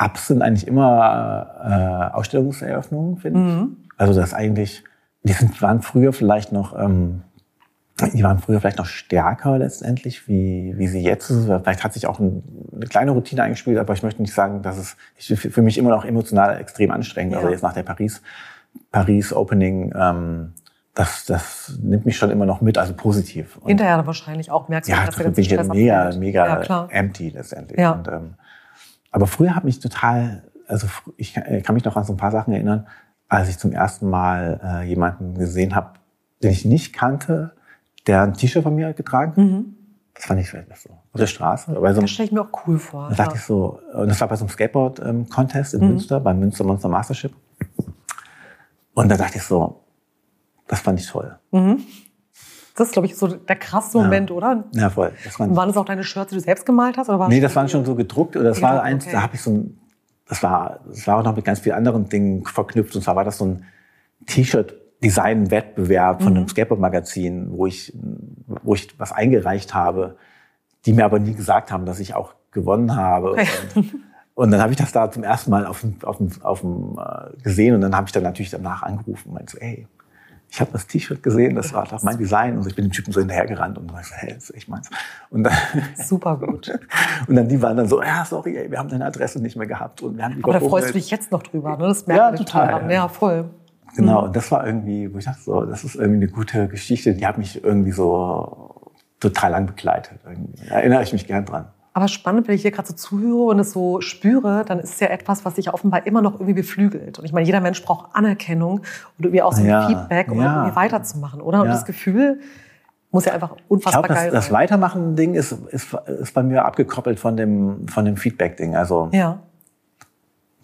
Ups 0.03 0.27
sind 0.27 0.43
eigentlich 0.43 0.67
immer 0.67 2.11
äh, 2.13 2.17
Ausstellungseröffnungen, 2.17 3.19
finde 3.19 3.41
ich. 3.41 3.47
Mhm. 3.47 3.77
Also 3.97 4.19
das 4.19 4.35
eigentlich, 4.35 4.83
die 5.23 5.33
sind, 5.33 5.61
waren 5.63 5.83
früher 5.83 6.13
vielleicht 6.13 6.51
noch, 6.51 6.77
ähm, 6.77 7.23
die 8.13 8.25
waren 8.25 8.41
früher 8.41 8.61
vielleicht 8.61 8.79
noch 8.79 8.87
stärker 8.87 9.57
letztendlich, 9.59 10.27
wie, 10.27 10.75
wie 10.77 10.89
sie 10.89 11.01
jetzt 11.01 11.31
ist. 11.31 11.45
Vielleicht 11.45 11.85
hat 11.85 11.93
sich 11.93 12.09
auch 12.09 12.19
ein, 12.19 12.43
eine 12.75 12.87
kleine 12.87 13.13
Routine 13.13 13.45
eingespielt, 13.45 13.79
aber 13.79 13.93
ich 13.93 14.03
möchte 14.03 14.21
nicht 14.21 14.35
sagen, 14.35 14.63
dass 14.63 14.79
es 14.79 14.97
ich, 15.17 15.39
für 15.39 15.63
mich 15.63 15.79
immer 15.79 15.91
noch 15.91 16.05
emotional 16.05 16.59
extrem 16.59 16.91
anstrengend. 16.91 17.35
Also 17.35 17.47
ja. 17.47 17.53
Also 17.53 17.55
jetzt 17.55 17.63
nach 17.63 17.75
der 17.75 17.85
Paris, 17.85 18.21
Paris 18.91 19.33
Opening, 19.33 19.93
ähm, 19.97 20.55
das, 20.95 21.27
das 21.27 21.79
nimmt 21.83 22.07
mich 22.07 22.17
schon 22.17 22.31
immer 22.31 22.47
noch 22.47 22.61
mit, 22.61 22.79
also 22.79 22.95
positiv. 22.95 23.57
Und 23.57 23.69
Hinterher 23.69 24.07
wahrscheinlich 24.07 24.51
auch 24.51 24.69
merkst 24.69 24.89
du, 24.89 24.95
ja, 24.95 25.07
dass 25.07 25.17
bin 25.17 25.33
ich 25.37 25.51
ja 25.51 25.65
mega, 25.65 26.13
mega 26.17 26.63
ja, 26.63 26.87
empty 26.87 27.31
letztendlich. 27.31 27.79
Ja. 27.79 27.93
Und, 27.93 28.09
ähm, 28.09 28.35
aber 29.11 29.27
früher 29.27 29.57
hat 29.57 29.65
mich 29.65 29.81
total, 29.81 30.45
also 30.69 30.87
ich 31.17 31.35
kann 31.35 31.75
mich 31.75 31.85
noch 31.85 31.97
an 31.97 32.05
so 32.05 32.13
ein 32.13 32.17
paar 32.17 32.31
Sachen 32.31 32.53
erinnern, 32.53 32.87
als 33.29 33.49
ich 33.49 33.59
zum 33.59 33.73
ersten 33.73 34.09
Mal 34.09 34.61
äh, 34.63 34.89
jemanden 34.89 35.35
gesehen 35.35 35.75
habe, 35.75 35.95
den 36.43 36.53
ich 36.53 36.65
nicht 36.65 36.93
kannte, 36.93 37.53
der 38.07 38.23
ein 38.23 38.35
T-Shirt 38.35 38.63
von 38.63 38.75
mir 38.75 38.93
getragen 38.93 39.33
hat. 39.33 39.39
Mhm. 39.39 39.75
Das 40.15 40.27
fand 40.27 40.41
ich 40.41 40.49
vielleicht 40.49 40.69
so. 40.77 40.91
Auf 40.91 41.19
der 41.19 41.27
Straße. 41.27 41.73
Bei 41.73 41.93
so 41.93 42.01
das 42.01 42.11
stelle 42.11 42.27
ich 42.27 42.33
mir 42.33 42.43
auch 42.43 42.67
cool 42.67 42.79
vor. 42.79 43.09
Da 43.09 43.17
dachte 43.17 43.37
ich 43.37 43.43
so, 43.43 43.81
und 43.95 44.09
das 44.09 44.21
war 44.21 44.29
bei 44.29 44.37
so 44.37 44.45
einem 44.45 44.51
Skateboard-Contest 44.51 45.75
in 45.75 45.81
mhm. 45.81 45.89
Münster, 45.89 46.21
beim 46.21 46.39
Münster 46.39 46.63
Monster 46.63 46.89
Mastership. 46.89 47.35
Und 48.95 49.09
da 49.09 49.17
dachte 49.17 49.39
ich 49.39 49.43
so, 49.43 49.84
das 50.67 50.81
fand 50.81 51.01
ich 51.01 51.07
toll. 51.07 51.39
Mhm. 51.53 51.83
Das 52.77 52.89
ist, 52.89 52.93
glaube 52.93 53.07
ich, 53.07 53.17
so 53.17 53.29
der 53.29 53.57
krasse 53.57 53.97
Moment, 53.99 54.31
ja. 54.31 54.37
oder? 54.37 54.65
Ja, 54.73 54.91
voll. 54.91 55.13
Das 55.25 55.39
waren, 55.39 55.55
waren 55.55 55.69
das 55.69 55.77
auch 55.77 55.85
deine 55.85 56.03
Shirts, 56.03 56.31
die 56.31 56.37
du 56.37 56.41
selbst 56.41 56.67
gemalt 56.67 56.97
hast? 56.97 57.09
Oder 57.09 57.21
war 57.21 57.29
nee, 57.29 57.41
das 57.41 57.55
waren 57.55 57.69
schon 57.69 57.85
so 57.85 57.95
gedruckt. 57.95 58.37
Oder 58.37 58.49
das 58.49 58.61
war 58.63 58.83
eins, 58.83 59.05
okay. 59.05 59.13
da 59.13 59.23
habe 59.23 59.37
ich 59.37 59.43
so 59.43 59.51
ein, 59.53 59.79
das 60.29 60.43
war, 60.43 60.81
das 60.89 61.07
war 61.07 61.19
auch 61.19 61.23
noch 61.23 61.37
mit 61.37 61.45
ganz 61.45 61.61
vielen 61.61 61.77
anderen 61.77 62.09
Dingen 62.09 62.45
verknüpft. 62.45 62.97
Und 62.97 63.03
zwar 63.03 63.15
war 63.15 63.23
das 63.23 63.39
so 63.39 63.45
ein 63.45 63.65
T-Shirt-Design-Wettbewerb 64.27 66.23
von 66.23 66.33
mhm. 66.33 66.39
einem 66.39 66.49
Skateboard-Magazin, 66.49 67.57
wo 67.57 67.67
ich, 67.67 67.97
wo 68.63 68.75
ich 68.75 68.99
was 68.99 69.13
eingereicht 69.13 69.73
habe, 69.73 70.17
die 70.85 70.95
mir 70.95 71.05
aber 71.05 71.21
nie 71.21 71.35
gesagt 71.35 71.71
haben, 71.71 71.87
dass 71.87 72.01
ich 72.01 72.15
auch 72.15 72.35
gewonnen 72.51 72.97
habe. 72.97 73.33
Okay. 73.33 73.47
Und, 73.77 73.95
und 74.35 74.51
dann 74.51 74.61
habe 74.61 74.73
ich 74.73 74.79
das 74.79 74.91
da 74.91 75.09
zum 75.13 75.23
ersten 75.23 75.51
Mal 75.51 75.65
auf 75.65 75.83
dem, 75.83 75.97
auf 76.03 76.17
dem, 76.17 76.31
auf 76.43 76.63
dem 76.63 76.99
äh, 76.99 77.37
gesehen 77.43 77.77
und 77.77 77.83
dann 77.83 77.95
habe 77.97 78.07
ich 78.07 78.13
dann 78.13 78.25
natürlich 78.25 78.51
danach 78.51 78.83
angerufen 78.83 79.29
und 79.29 79.35
meinte 79.35 79.53
so, 79.53 79.59
ey, 79.59 79.87
ich 80.55 80.61
habe 80.61 80.71
das 80.71 80.87
T-Shirt 80.87 81.21
gesehen, 81.21 81.57
das 81.57 81.73
war 81.73 81.85
mein 82.03 82.17
Design 82.17 82.57
und 82.57 82.65
ich 82.69 82.77
bin 82.77 82.85
dem 82.85 82.93
Typen 82.93 83.13
so 83.13 83.19
hinterhergerannt 83.19 83.77
und 83.77 83.91
so, 83.91 83.97
hey, 84.13 84.35
das 84.35 84.51
ist 84.51 84.55
echt 84.55 84.69
meins. 84.69 84.89
Und 85.29 85.43
dann, 85.43 85.53
Super 85.97 86.37
gut. 86.37 86.71
und 87.27 87.35
dann 87.35 87.49
die 87.49 87.61
waren 87.61 87.77
dann 87.77 87.89
so, 87.89 88.01
ja, 88.01 88.25
sorry, 88.25 88.57
ey, 88.57 88.71
wir 88.71 88.79
haben 88.79 88.89
deine 88.89 89.05
Adresse 89.05 89.43
nicht 89.43 89.57
mehr 89.57 89.67
gehabt 89.67 90.01
und 90.03 90.17
wir 90.17 90.25
haben 90.25 90.37
die 90.37 90.45
Aber 90.45 90.53
da 90.53 90.61
freust 90.61 90.91
du 90.91 90.93
dich 90.93 91.11
jetzt 91.11 91.33
noch 91.33 91.43
drüber, 91.43 91.77
ne? 91.77 91.89
Das 91.89 92.07
merkt 92.07 92.39
ja, 92.39 92.45
total. 92.45 92.75
An. 92.75 92.89
Ja, 92.89 93.09
voll. 93.09 93.51
Genau, 93.97 94.21
mhm. 94.21 94.27
und 94.29 94.37
das 94.37 94.53
war 94.53 94.65
irgendwie, 94.65 95.13
wo 95.13 95.19
ich 95.19 95.25
dachte 95.25 95.43
so, 95.43 95.65
das 95.65 95.83
ist 95.83 95.97
irgendwie 95.97 96.23
eine 96.23 96.33
gute 96.33 96.69
Geschichte, 96.69 97.15
die 97.15 97.27
hat 97.27 97.37
mich 97.37 97.65
irgendwie 97.65 97.93
so 97.93 98.93
total 99.19 99.51
lang 99.51 99.67
begleitet. 99.67 100.21
Irgendwie. 100.25 100.69
Da 100.69 100.77
erinnere 100.77 101.03
ich 101.03 101.13
mich 101.13 101.27
gern 101.27 101.45
dran. 101.45 101.67
Aber 101.97 102.09
spannend, 102.09 102.49
wenn 102.49 102.57
ich 102.57 102.63
hier 102.63 102.73
gerade 102.73 102.89
so 102.89 102.95
zuhöre 102.95 103.45
und 103.45 103.61
es 103.61 103.73
so 103.73 104.01
spüre, 104.01 104.65
dann 104.67 104.81
ist 104.81 104.95
es 104.95 105.01
ja 105.01 105.07
etwas, 105.07 105.45
was 105.45 105.55
sich 105.55 105.73
offenbar 105.73 106.07
immer 106.07 106.23
noch 106.23 106.35
irgendwie 106.35 106.55
beflügelt. 106.55 107.21
Und 107.21 107.25
ich 107.25 107.33
meine, 107.33 107.47
jeder 107.47 107.61
Mensch 107.61 107.83
braucht 107.85 108.17
Anerkennung 108.17 108.81
und 109.17 109.25
irgendwie 109.25 109.43
auch 109.43 109.53
so 109.53 109.63
ein 109.63 109.69
ja, 109.69 109.87
Feedback, 109.87 110.29
um 110.31 110.41
ja. 110.41 110.57
irgendwie 110.57 110.77
weiterzumachen, 110.77 111.41
oder? 111.41 111.63
Und 111.63 111.69
das 111.69 111.85
Gefühl 111.85 112.41
muss 113.13 113.27
ja 113.27 113.33
einfach 113.33 113.55
unfassbar 113.69 114.03
ich 114.03 114.07
glaub, 114.09 114.19
geil 114.19 114.31
das, 114.33 114.47
sein. 114.47 114.53
Das 114.55 114.61
Weitermachen-Ding 114.61 115.35
ist, 115.35 115.53
ist, 115.53 115.95
ist 115.95 116.35
bei 116.35 116.43
mir 116.43 116.65
abgekoppelt 116.65 117.21
von 117.21 117.37
dem, 117.37 117.87
von 117.87 118.05
dem 118.05 118.17
Feedback-Ding. 118.17 118.75
Also 118.75 119.11
ja. 119.13 119.39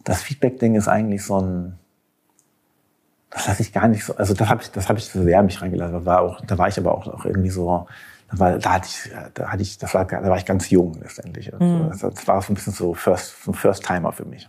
das 0.03 0.23
Feedback-Ding 0.23 0.75
ist 0.75 0.89
eigentlich 0.89 1.25
so 1.25 1.41
ein, 1.41 1.79
das 3.31 3.47
lasse 3.47 3.63
ich 3.63 3.73
gar 3.73 3.87
nicht 3.87 4.05
so, 4.05 4.17
also 4.17 4.35
das 4.35 4.49
habe 4.49 4.63
ich, 4.63 4.73
das 4.73 4.89
habe 4.89 4.99
ich 4.99 5.05
so 5.05 5.23
sehr 5.23 5.41
mich 5.45 5.63
reingelassen. 5.63 5.95
Da 5.95 6.05
war 6.05 6.23
auch, 6.23 6.41
da 6.45 6.59
war 6.59 6.67
ich 6.67 6.77
aber 6.77 6.93
auch, 6.93 7.07
auch 7.07 7.25
irgendwie 7.25 7.51
so, 7.51 7.87
weil 8.33 8.59
da 8.59 8.75
hatte 8.75 8.89
ich, 8.89 9.11
da 9.35 9.49
hatte 9.49 9.63
ich, 9.63 9.79
das 9.79 9.95
war, 9.95 10.05
da 10.05 10.23
war 10.23 10.37
ich 10.37 10.47
ganz 10.47 10.71
jung 10.71 10.95
letztendlich. 11.01 11.51
Mhm. 11.53 11.89
Also 11.91 12.11
das 12.11 12.27
war 12.29 12.41
so 12.43 12.53
ein 12.53 12.55
bisschen 12.55 12.73
so 12.73 12.95
First, 12.95 13.43
so 13.45 13.53
First 13.53 13.85
Timer 13.85 14.13
für 14.13 14.25
mich. 14.25 14.49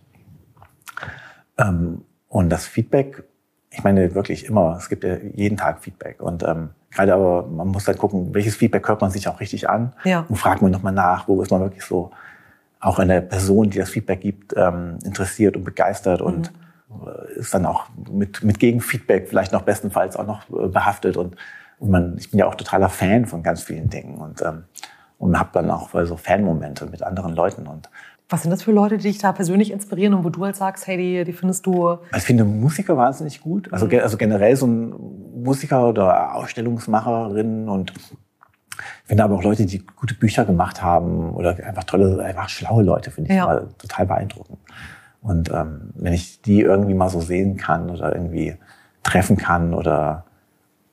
Ähm, 1.57 2.03
und 2.27 2.49
das 2.49 2.65
Feedback, 2.65 3.23
ich 3.71 3.83
meine 3.83 4.13
wirklich 4.15 4.45
immer, 4.45 4.75
es 4.77 4.89
gibt 4.89 5.03
ja 5.03 5.17
jeden 5.17 5.57
Tag 5.57 5.83
Feedback 5.83 6.21
und 6.21 6.43
ähm, 6.43 6.69
gerade 6.91 7.13
aber 7.13 7.47
man 7.47 7.69
muss 7.69 7.85
dann 7.85 7.97
gucken, 7.97 8.33
welches 8.33 8.55
Feedback 8.55 8.87
hört 8.87 9.01
man 9.01 9.11
sich 9.11 9.27
auch 9.27 9.39
richtig 9.39 9.69
an 9.69 9.93
ja. 10.03 10.25
und 10.27 10.35
fragt 10.35 10.61
man 10.61 10.71
nochmal 10.71 10.93
nach, 10.93 11.27
wo 11.27 11.41
ist 11.41 11.51
man 11.51 11.61
wirklich 11.61 11.83
so 11.83 12.11
auch 12.79 12.99
an 12.99 13.07
der 13.07 13.21
Person, 13.21 13.69
die 13.69 13.77
das 13.77 13.89
Feedback 13.89 14.21
gibt, 14.21 14.53
ähm, 14.57 14.99
interessiert 15.03 15.55
und 15.55 15.63
begeistert 15.63 16.21
mhm. 16.21 16.27
und 16.27 16.51
äh, 17.05 17.39
ist 17.39 17.53
dann 17.53 17.65
auch 17.65 17.85
mit, 18.11 18.43
mit 18.43 18.59
Gegenfeedback 18.59 19.29
vielleicht 19.29 19.53
noch 19.53 19.61
bestenfalls 19.61 20.15
auch 20.17 20.25
noch 20.25 20.49
äh, 20.49 20.67
behaftet 20.67 21.17
und 21.17 21.35
und 21.81 21.89
man, 21.89 22.15
ich 22.17 22.29
bin 22.29 22.39
ja 22.39 22.45
auch 22.45 22.53
totaler 22.53 22.89
Fan 22.89 23.25
von 23.25 23.41
ganz 23.41 23.63
vielen 23.63 23.89
Dingen 23.89 24.19
und, 24.19 24.41
ähm, 24.43 24.65
und 25.17 25.37
habe 25.39 25.49
dann 25.53 25.71
auch 25.71 25.89
so 26.05 26.15
Fanmomente 26.15 26.85
mit 26.85 27.01
anderen 27.01 27.33
Leuten. 27.33 27.65
Und 27.65 27.89
was 28.29 28.43
sind 28.43 28.51
das 28.51 28.61
für 28.61 28.71
Leute, 28.71 28.97
die 28.97 29.07
dich 29.07 29.17
da 29.17 29.31
persönlich 29.31 29.71
inspirieren 29.71 30.13
und 30.13 30.23
wo 30.23 30.29
du 30.29 30.45
halt 30.45 30.55
sagst, 30.55 30.85
hey, 30.85 30.95
die, 30.95 31.23
die 31.23 31.33
findest 31.33 31.65
du? 31.65 31.97
Ich 32.15 32.21
finde 32.21 32.45
Musiker 32.45 32.95
wahnsinnig 32.97 33.41
gut. 33.41 33.73
Also, 33.73 33.87
mhm. 33.87 33.99
also 33.99 34.17
generell 34.17 34.55
so 34.55 34.67
ein 34.67 34.93
Musiker 35.43 35.89
oder 35.89 36.35
Ausstellungsmacherin 36.35 37.67
und 37.67 37.93
ich 37.97 39.07
finde 39.07 39.23
aber 39.23 39.35
auch 39.35 39.43
Leute, 39.43 39.65
die 39.65 39.79
gute 39.79 40.13
Bücher 40.13 40.45
gemacht 40.45 40.83
haben 40.83 41.31
oder 41.31 41.57
einfach 41.65 41.83
tolle, 41.83 42.23
einfach 42.23 42.47
schlaue 42.47 42.83
Leute, 42.83 43.09
finde 43.09 43.31
ich 43.31 43.37
ja. 43.37 43.45
mal 43.47 43.67
total 43.79 44.05
beeindruckend. 44.05 44.59
Und 45.21 45.51
ähm, 45.51 45.89
wenn 45.95 46.13
ich 46.13 46.43
die 46.43 46.61
irgendwie 46.61 46.93
mal 46.93 47.09
so 47.09 47.21
sehen 47.21 47.57
kann 47.57 47.89
oder 47.89 48.15
irgendwie 48.15 48.55
treffen 49.03 49.35
kann 49.35 49.73
oder 49.73 50.25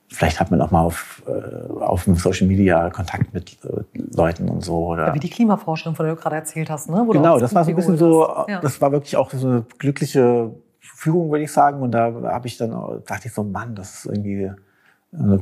vielleicht 0.09 0.39
hat 0.39 0.51
man 0.51 0.61
auch 0.61 0.71
mal 0.71 0.81
auf, 0.81 1.23
äh, 1.27 1.81
auf 1.81 2.05
dem 2.05 2.15
Social 2.15 2.47
Media 2.47 2.89
Kontakt 2.89 3.33
mit 3.33 3.57
äh, 3.63 3.83
Leuten 4.15 4.49
und 4.49 4.63
so. 4.63 4.87
Oder 4.87 5.07
ja, 5.07 5.13
wie 5.13 5.19
die 5.19 5.29
Klimaforschung, 5.29 5.95
von 5.95 6.05
der 6.05 6.15
du 6.15 6.21
gerade 6.21 6.35
erzählt 6.35 6.69
hast, 6.69 6.89
ne? 6.89 7.03
Wo 7.05 7.11
genau, 7.11 7.39
das 7.39 7.53
war 7.53 7.63
so 7.63 7.69
ein 7.69 7.75
bisschen 7.75 7.97
so, 7.97 8.27
ja. 8.47 8.59
das 8.59 8.81
war 8.81 8.91
wirklich 8.91 9.15
auch 9.15 9.29
so 9.31 9.47
eine 9.47 9.65
glückliche 9.77 10.51
Führung, 10.79 11.31
würde 11.31 11.43
ich 11.43 11.51
sagen. 11.51 11.81
Und 11.81 11.91
da 11.91 12.11
habe 12.23 12.47
ich 12.47 12.57
dann, 12.57 12.71
dachte 13.05 13.27
ich 13.27 13.33
so, 13.33 13.43
Mann, 13.43 13.75
das 13.75 13.99
ist 13.99 14.05
irgendwie, 14.07 14.51
äh, 15.13 15.39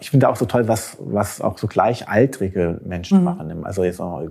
ich 0.00 0.10
finde 0.10 0.28
auch 0.28 0.36
so 0.36 0.46
toll, 0.46 0.66
was, 0.66 0.96
was 1.00 1.40
auch 1.40 1.56
so 1.56 1.68
gleichaltrige 1.68 2.80
Menschen 2.84 3.18
mhm. 3.18 3.24
machen. 3.24 3.64
Also 3.64 3.84
jetzt 3.84 4.00
auch 4.00 4.22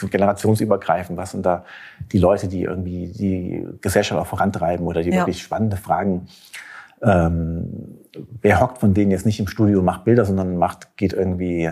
generationsübergreifend, 0.00 1.16
was 1.16 1.30
sind 1.30 1.46
da 1.46 1.64
die 2.12 2.18
Leute, 2.18 2.46
die 2.48 2.62
irgendwie 2.62 3.08
die 3.08 3.66
Gesellschaft 3.80 4.20
auch 4.20 4.26
vorantreiben 4.26 4.86
oder 4.86 5.02
die 5.02 5.10
ja. 5.10 5.20
wirklich 5.20 5.42
spannende 5.42 5.78
Fragen 5.78 6.26
ähm, 7.02 7.95
wer 8.42 8.60
hockt 8.60 8.78
von 8.78 8.94
denen 8.94 9.10
jetzt 9.10 9.26
nicht 9.26 9.40
im 9.40 9.48
Studio 9.48 9.78
und 9.80 9.84
macht 9.84 10.04
Bilder, 10.04 10.24
sondern 10.24 10.56
macht, 10.56 10.96
geht 10.96 11.12
irgendwie, 11.12 11.70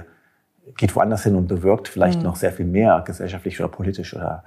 geht 0.77 0.95
woanders 0.97 1.23
hin 1.23 1.35
und 1.37 1.47
bewirkt 1.47 1.89
vielleicht 1.89 2.19
mhm. 2.19 2.25
noch 2.25 2.37
sehr 2.37 2.53
viel 2.53 2.67
mehr 2.67 3.03
gesellschaftlich 3.07 3.59
oder 3.61 3.69
politisch 3.69 4.15
oder 4.15 4.45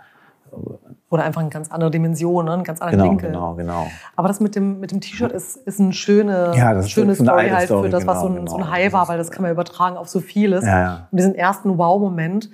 Oder 1.09 1.23
einfach 1.23 1.41
eine 1.41 1.49
ganz 1.49 1.69
andere 1.71 1.91
Dimension, 1.91 2.45
ne? 2.45 2.53
einen 2.53 2.63
ganz 2.63 2.81
anderen 2.81 2.99
Genau, 2.99 3.11
Winkel. 3.11 3.29
genau, 3.29 3.53
genau. 3.55 3.87
Aber 4.15 4.27
das 4.27 4.39
mit 4.39 4.55
dem, 4.55 4.79
mit 4.79 4.91
dem 4.91 5.01
T-Shirt 5.01 5.31
ist, 5.31 5.57
ist 5.57 5.79
eine 5.79 5.93
schöne, 5.93 6.53
Ja, 6.55 6.73
das 6.73 6.85
ist 6.85 6.91
schöne 6.91 7.07
eine 7.07 7.15
Story 7.15 7.49
halt 7.49 7.65
Story, 7.65 7.83
für 7.87 7.89
das, 7.91 8.07
was 8.07 8.21
so 8.21 8.27
genau, 8.27 8.41
ein, 8.41 8.47
so 8.47 8.55
ein 8.55 8.61
genau. 8.63 8.71
High 8.71 8.93
war, 8.93 9.03
ist- 9.03 9.09
weil 9.09 9.17
das 9.17 9.31
kann 9.31 9.43
man 9.43 9.51
übertragen 9.51 9.97
auf 9.97 10.07
so 10.07 10.19
vieles. 10.19 10.65
Ja, 10.65 10.79
ja. 10.79 11.07
Und 11.11 11.17
diesen 11.17 11.35
ersten 11.35 11.77
Wow-Moment. 11.77 12.49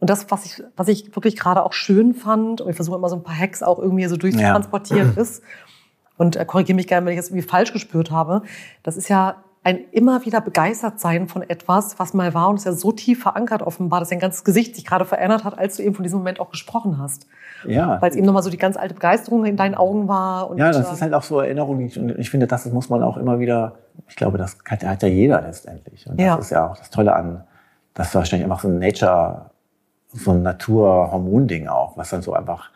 Und 0.00 0.10
das, 0.10 0.30
was 0.30 0.44
ich, 0.44 0.62
was 0.76 0.88
ich 0.88 1.14
wirklich 1.14 1.36
gerade 1.36 1.62
auch 1.62 1.72
schön 1.72 2.12
fand, 2.14 2.60
und 2.60 2.68
ich 2.68 2.76
versuche 2.76 2.96
immer 2.96 3.08
so 3.08 3.16
ein 3.16 3.22
paar 3.22 3.38
Hacks 3.38 3.62
auch 3.62 3.78
irgendwie 3.78 4.04
so 4.06 4.16
durchzutransportieren, 4.16 5.14
ist, 5.16 5.42
und 6.16 6.36
äh, 6.36 6.44
korrigiere 6.44 6.76
mich 6.76 6.86
gerne, 6.86 7.06
wenn 7.06 7.12
ich 7.14 7.18
das 7.18 7.28
irgendwie 7.30 7.46
falsch 7.46 7.72
gespürt 7.72 8.10
habe, 8.10 8.42
das 8.82 8.96
ist 8.96 9.08
ja 9.08 9.36
ein 9.66 9.78
immer 9.92 10.26
wieder 10.26 10.42
begeistert 10.42 11.00
sein 11.00 11.26
von 11.26 11.40
etwas, 11.48 11.98
was 11.98 12.12
mal 12.12 12.34
war 12.34 12.50
und 12.50 12.56
ist 12.56 12.66
ja 12.66 12.72
so 12.74 12.92
tief 12.92 13.22
verankert 13.22 13.62
offenbar, 13.62 13.98
dass 14.00 14.10
dein 14.10 14.18
ganzes 14.18 14.44
Gesicht 14.44 14.74
sich 14.76 14.84
gerade 14.84 15.06
verändert 15.06 15.42
hat, 15.44 15.58
als 15.58 15.76
du 15.76 15.82
eben 15.82 15.94
von 15.94 16.02
diesem 16.02 16.18
Moment 16.18 16.38
auch 16.38 16.50
gesprochen 16.50 16.98
hast. 16.98 17.26
Ja. 17.66 17.96
Weil 18.02 18.10
es 18.10 18.16
eben 18.16 18.26
nochmal 18.26 18.42
so 18.42 18.50
die 18.50 18.58
ganz 18.58 18.76
alte 18.76 18.92
Begeisterung 18.92 19.46
in 19.46 19.56
deinen 19.56 19.74
Augen 19.74 20.06
war. 20.06 20.50
Und, 20.50 20.58
Ja, 20.58 20.70
das 20.70 20.90
äh, 20.90 20.92
ist 20.92 21.00
halt 21.00 21.14
auch 21.14 21.22
so 21.22 21.40
Erinnerung. 21.40 21.80
ich- 21.80 21.98
Und 21.98 22.10
ich 22.18 22.28
finde, 22.28 22.46
das 22.46 22.66
muss 22.66 22.90
man 22.90 23.02
auch 23.02 23.16
immer 23.16 23.38
wieder, 23.38 23.76
ich 24.06 24.16
glaube, 24.16 24.36
das 24.36 24.58
hat, 24.68 24.84
hat 24.84 25.02
ja 25.02 25.08
jeder 25.08 25.40
letztendlich. 25.40 26.06
Und 26.06 26.20
das 26.20 26.26
Ja. 26.26 26.34
ist 26.36 26.50
ja 26.50 26.70
auch 26.70 26.76
das 26.76 26.90
Tolle 26.90 27.16
an, 27.16 27.44
das 27.94 28.08
ist 28.08 28.14
wahrscheinlich 28.16 28.44
einfach 28.44 28.60
so 28.60 28.68
ein 28.68 28.78
Nature, 28.78 29.46
so 30.12 30.32
ein 30.32 30.42
Naturhormonding 30.42 31.68
auch, 31.68 31.96
was 31.96 32.10
dann 32.10 32.20
so 32.20 32.34
einfach 32.34 32.70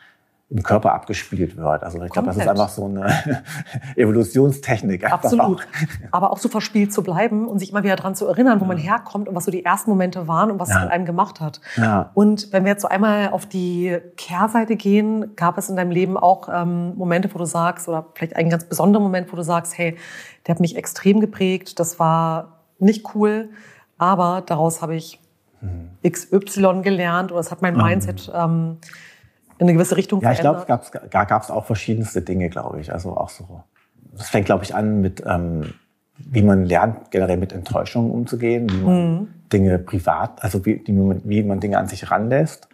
im 0.50 0.62
Körper 0.62 0.94
abgespielt 0.94 1.58
wird. 1.58 1.82
Also 1.82 2.02
ich 2.02 2.10
glaube, 2.10 2.28
das 2.28 2.38
ist 2.38 2.48
einfach 2.48 2.70
so 2.70 2.86
eine 2.86 3.06
Evolutionstechnik. 3.96 5.04
einfach 5.04 5.24
Absolut. 5.24 5.66
Aber 6.10 6.32
auch 6.32 6.38
so 6.38 6.48
verspielt 6.48 6.92
zu 6.92 7.02
bleiben 7.02 7.46
und 7.46 7.58
sich 7.58 7.70
immer 7.70 7.82
wieder 7.82 7.96
dran 7.96 8.14
zu 8.14 8.26
erinnern, 8.26 8.60
wo 8.60 8.64
man 8.64 8.78
herkommt 8.78 9.28
und 9.28 9.34
was 9.34 9.44
so 9.44 9.50
die 9.50 9.64
ersten 9.64 9.90
Momente 9.90 10.26
waren 10.26 10.50
und 10.50 10.58
was 10.58 10.70
es 10.70 10.74
Ja. 10.74 10.82
mit 10.84 10.90
einem 10.90 11.04
gemacht 11.04 11.40
hat. 11.40 11.60
Ja. 11.76 12.10
Und 12.14 12.52
wenn 12.52 12.64
wir 12.64 12.72
jetzt 12.72 12.82
so 12.82 12.88
einmal 12.88 13.28
auf 13.30 13.44
die 13.46 13.98
Kehrseite 14.16 14.76
gehen, 14.76 15.36
gab 15.36 15.58
es 15.58 15.68
in 15.68 15.76
deinem 15.76 15.90
Leben 15.90 16.16
auch 16.16 16.48
ähm, 16.50 16.94
Momente, 16.96 17.28
wo 17.34 17.38
du 17.38 17.44
sagst, 17.44 17.88
oder 17.88 18.06
vielleicht 18.14 18.36
einen 18.36 18.48
ganz 18.50 18.64
besonderen 18.64 19.02
Moment, 19.02 19.30
wo 19.32 19.36
du 19.36 19.42
sagst, 19.42 19.76
hey, 19.76 19.96
der 20.46 20.54
hat 20.54 20.60
mich 20.60 20.76
extrem 20.76 21.20
geprägt, 21.20 21.78
das 21.78 21.98
war 21.98 22.62
nicht 22.78 23.14
cool, 23.14 23.50
aber 23.98 24.42
daraus 24.46 24.80
habe 24.82 24.94
ich 24.96 25.20
Mhm. 25.60 25.90
XY 26.08 26.82
gelernt 26.82 27.32
oder 27.32 27.40
es 27.40 27.50
hat 27.50 27.62
mein 27.62 27.76
Mindset 27.76 28.30
ähm, 28.32 28.76
in 29.58 29.64
eine 29.66 29.74
gewisse 29.74 29.96
Richtung 29.96 30.20
Ja, 30.20 30.32
ich 30.32 30.40
glaube, 30.40 30.60
verändert. 30.60 30.90
es 31.04 31.10
gab, 31.10 31.42
es 31.42 31.50
auch 31.50 31.64
verschiedenste 31.64 32.22
Dinge, 32.22 32.48
glaube 32.48 32.80
ich. 32.80 32.92
Also 32.92 33.16
auch 33.16 33.28
so. 33.28 33.62
Das 34.16 34.28
fängt, 34.30 34.46
glaube 34.46 34.64
ich, 34.64 34.74
an 34.74 35.00
mit, 35.00 35.22
ähm, 35.26 35.74
wie 36.16 36.42
man 36.42 36.64
lernt, 36.64 37.10
generell 37.10 37.36
mit 37.36 37.52
Enttäuschungen 37.52 38.10
umzugehen, 38.10 38.68
wie 38.70 38.76
man 38.84 39.34
Dinge 39.52 39.78
privat, 39.78 40.42
also 40.42 40.64
wie, 40.64 40.78
die, 40.78 40.92
man- 40.92 41.22
wie 41.24 41.42
man 41.42 41.60
Dinge 41.60 41.78
an 41.78 41.86
sich 41.88 42.10
ranlässt. 42.10 42.68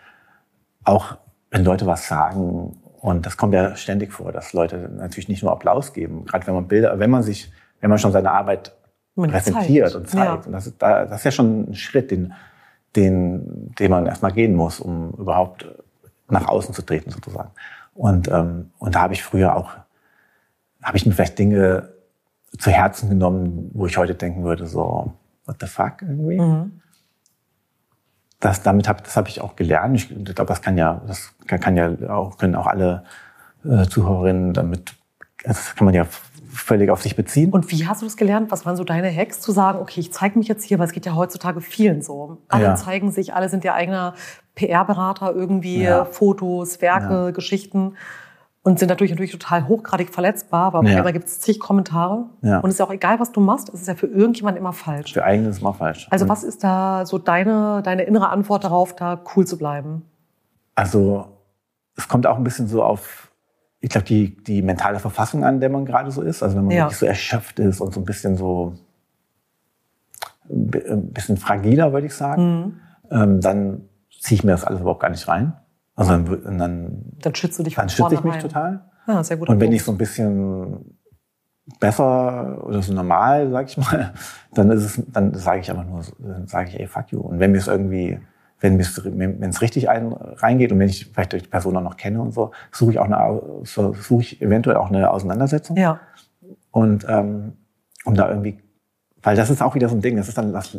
Auch 0.85 1.16
wenn 1.51 1.64
Leute 1.64 1.87
was 1.87 2.09
sagen. 2.09 2.76
Und 3.01 3.26
das 3.26 3.37
kommt 3.37 3.55
ja 3.55 3.76
ständig 3.76 4.12
vor, 4.12 4.32
dass 4.32 4.53
Leute 4.53 4.91
natürlich 4.97 5.28
nicht 5.28 5.43
nur 5.43 5.53
Applaus 5.53 5.93
geben. 5.93 6.24
Gerade 6.24 6.47
wenn 6.47 6.55
man 6.55 6.68
Bilder, 6.68 6.99
wenn 6.99 7.11
man 7.11 7.22
sich, 7.22 7.53
wenn 7.80 7.91
man 7.91 7.99
schon 7.99 8.12
seine 8.12 8.30
Arbeit 8.30 8.74
Man 9.14 9.30
präsentiert 9.30 9.91
zeigt. 9.91 9.97
und 9.97 10.09
zeigt. 10.09 10.24
Ja. 10.26 10.47
Und 10.47 10.53
das 10.53 10.66
ist, 10.66 10.80
da, 10.80 11.05
das 11.05 11.18
ist 11.20 11.24
ja 11.24 11.30
schon 11.30 11.70
ein 11.70 11.74
Schritt, 11.74 12.11
den, 12.11 12.32
den, 12.97 13.74
den 13.78 13.91
man 13.91 14.07
erstmal 14.07 14.32
gehen 14.32 14.55
muss, 14.55 14.80
um 14.80 15.11
überhaupt 15.18 15.66
nach 16.29 16.49
außen 16.49 16.75
zu 16.75 16.83
treten 16.83 17.11
sozusagen. 17.11 17.51
Und, 17.95 18.29
ähm, 18.29 18.70
und 18.79 18.95
da 18.95 19.03
habe 19.03 19.14
ich 19.14 19.22
früher 19.22 19.57
auch, 19.57 19.70
habe 20.83 20.97
ich 20.97 21.07
mir 21.07 21.12
vielleicht 21.12 21.39
Dinge 21.39 21.91
zu 22.59 22.70
Herzen 22.70 23.09
genommen, 23.09 23.70
wo 23.75 23.87
ich 23.87 23.97
heute 23.97 24.14
denken 24.14 24.45
würde, 24.45 24.66
so, 24.66 25.12
what 25.47 25.57
the 25.61 25.66
fuck 25.66 26.03
irgendwie. 26.03 26.41
Mhm. 26.41 26.81
Das, 28.41 28.62
damit 28.62 28.89
hab, 28.89 29.03
das 29.05 29.16
habe 29.16 29.29
ich 29.29 29.41
auch 29.41 29.57
gelernt. 29.57 29.97
Ich 29.97 30.09
glaube, 30.09 30.49
das 30.49 30.61
kann 30.61 30.77
ja, 30.77 31.01
das 31.07 31.33
kann, 31.47 31.61
kann 31.61 31.77
ja 31.77 31.91
auch, 32.11 32.37
können 32.37 32.55
auch 32.55 32.66
alle 32.66 33.05
äh, 33.64 33.87
Zuhörerinnen 33.87 34.53
damit, 34.53 34.95
das 35.45 35.75
kann 35.75 35.87
man 35.87 35.95
ja 35.95 36.07
völlig 36.51 36.91
auf 36.91 37.03
sich 37.03 37.16
beziehen. 37.16 37.51
Und 37.51 37.70
wie 37.70 37.87
hast 37.87 38.03
du 38.03 38.07
das 38.07 38.16
gelernt? 38.16 38.51
Was 38.53 38.64
waren 38.64 38.77
so 38.77 38.85
deine 38.85 39.14
Hacks, 39.14 39.41
zu 39.41 39.51
sagen, 39.51 39.79
okay, 39.81 40.01
ich 40.01 40.12
zeige 40.12 40.39
mich 40.39 40.47
jetzt 40.47 40.64
hier, 40.64 40.79
weil 40.79 40.87
es 40.87 40.93
geht 40.93 41.07
ja 41.07 41.14
heutzutage 41.14 41.61
vielen 41.61 42.03
so. 42.03 42.39
Alle 42.49 42.64
Ja. 42.64 42.75
zeigen 42.77 43.11
sich, 43.11 43.35
alle 43.35 43.49
sind 43.49 43.64
ja 43.64 43.75
eigener 43.75 44.14
PR-Berater 44.55 45.35
irgendwie, 45.35 45.83
Ja. 45.83 46.05
Fotos, 46.05 46.81
Werke, 46.81 47.27
Ja. 47.27 47.31
Geschichten 47.31 47.95
und 48.63 48.79
sind 48.79 48.89
natürlich 48.89 49.11
natürlich 49.11 49.33
total 49.33 49.69
hochgradig 49.69 50.11
verletzbar, 50.11 50.75
auf 50.75 50.85
Ja. 50.87 51.11
gibt 51.11 51.27
es 51.27 51.41
zig 51.41 51.59
Kommentare 51.61 52.27
Ja. 52.43 52.61
und 52.61 52.69
es 52.69 52.75
ist 52.77 52.79
ja 52.79 52.87
auch 52.87 52.93
egal, 52.93 53.21
was 53.21 53.33
du 53.33 53.41
machst, 53.41 53.69
es 53.75 53.81
ist 53.83 53.89
ja 53.89 53.95
für 53.95 54.07
irgendjemand 54.07 54.57
immer 54.57 54.73
falsch. 54.73 55.13
Für 55.13 55.25
eigenes 55.25 55.57
ist 55.57 55.63
mal 55.63 55.73
falsch. 55.73 56.07
Also 56.11 56.25
Und- 56.25 56.31
was 56.31 56.45
ist 56.45 56.65
da 56.65 57.05
so 57.05 57.19
deine, 57.19 57.83
deine 57.83 58.05
innere 58.05 58.29
Antwort 58.31 58.65
darauf, 58.65 58.95
da 58.95 59.21
cool 59.37 59.47
zu 59.47 59.59
bleiben? 59.59 60.03
Also 60.77 61.27
es 61.97 62.09
kommt 62.09 62.27
auch 62.27 62.37
ein 62.37 62.45
bisschen 62.45 62.67
so 62.69 62.83
auf, 62.83 63.31
ich 63.81 63.91
glaube, 63.91 64.07
die, 64.07 64.35
die 64.45 64.63
mentale 64.63 64.99
Verfassung 64.99 65.45
an, 65.45 65.61
der 65.61 65.69
man 65.69 65.85
gerade 65.85 66.11
so 66.11 66.23
ist. 66.23 66.43
Also 66.43 66.57
wenn 66.57 66.65
man 66.65 66.75
Ja. 66.75 66.85
wirklich 66.85 66.99
so 66.99 67.07
erschöpft 67.07 67.59
ist 67.59 67.81
und 67.81 67.93
so 67.93 68.01
ein 68.01 68.05
bisschen 68.05 68.37
so 68.37 68.75
ein 70.51 70.67
bi- 70.71 70.83
ein 70.89 71.13
bisschen 71.13 71.37
fragiler, 71.37 71.93
würde 71.93 72.07
ich 72.07 72.15
sagen, 72.15 72.81
ähm, 73.11 73.41
dann 73.41 73.89
ziehe 74.25 74.37
ich 74.39 74.45
mir 74.45 74.53
das 74.53 74.64
alles 74.64 74.81
überhaupt 74.81 75.01
gar 75.01 75.11
nicht 75.11 75.29
rein. 75.29 75.53
Also 75.95 76.12
dann, 76.12 76.59
dann, 76.59 77.05
Dann 77.20 77.35
schützt 77.35 77.59
du 77.59 77.62
dich 77.62 77.75
dann 77.75 77.89
schütze 77.91 78.14
ich 78.14 78.25
mich 78.25 78.37
vornherein. 78.41 78.41
total. 78.41 78.91
Ja, 79.07 79.22
sehr 79.22 79.37
gut. 79.37 79.49
Und 79.51 79.61
wenn 79.61 79.70
ich 79.70 79.85
so 79.85 79.93
ein 79.93 79.99
bisschen 79.99 80.97
besser 81.79 82.64
oder 82.64 82.81
so 82.83 82.95
normal, 82.95 83.51
sag 83.51 83.68
ich 83.68 83.77
mal, 83.77 84.14
dann 84.55 84.70
ist 84.70 84.85
es, 84.85 85.03
dann 85.12 85.35
sage 85.35 85.61
ich 85.61 85.70
einfach 85.70 85.85
nur, 85.85 86.03
dann 86.18 86.47
sage 86.47 86.70
ich, 86.70 86.81
ey, 86.81 86.87
fuck 86.87 87.11
you. 87.12 87.20
Und 87.20 87.39
wenn 87.39 87.53
mir 87.53 87.59
es 87.59 87.66
irgendwie, 87.66 88.18
wenn 88.61 88.81
es, 88.81 89.05
wenn 89.05 89.43
es 89.43 89.61
richtig 89.61 89.91
ein, 89.91 90.12
reingeht 90.12 90.72
und 90.72 90.79
wenn 90.79 90.89
ich 90.89 91.07
vielleicht 91.12 91.33
die 91.35 91.39
Person 91.41 91.77
auch 91.77 91.83
noch 91.83 91.99
kenne 91.99 92.20
und 92.22 92.33
so, 92.33 92.51
suche 92.72 92.93
ich 92.93 92.99
auch 92.99 93.05
eine, 93.05 93.43
suche 93.64 94.20
ich 94.22 94.41
eventuell 94.41 94.77
auch 94.77 94.89
eine 94.89 95.11
Auseinandersetzung. 95.11 95.77
ja, 95.77 96.01
Und 96.70 97.05
ähm, 97.09 97.53
um 98.07 98.14
da 98.14 98.29
irgendwie, 98.31 98.59
weil 99.22 99.37
das 99.37 99.51
ist 99.51 99.62
auch 99.62 99.75
wieder 99.75 99.91
so 99.91 99.97
ein 99.97 100.01
Ding, 100.01 100.16
das 100.16 100.29
ist 100.29 100.39
dann 100.39 100.53
das, 100.53 100.79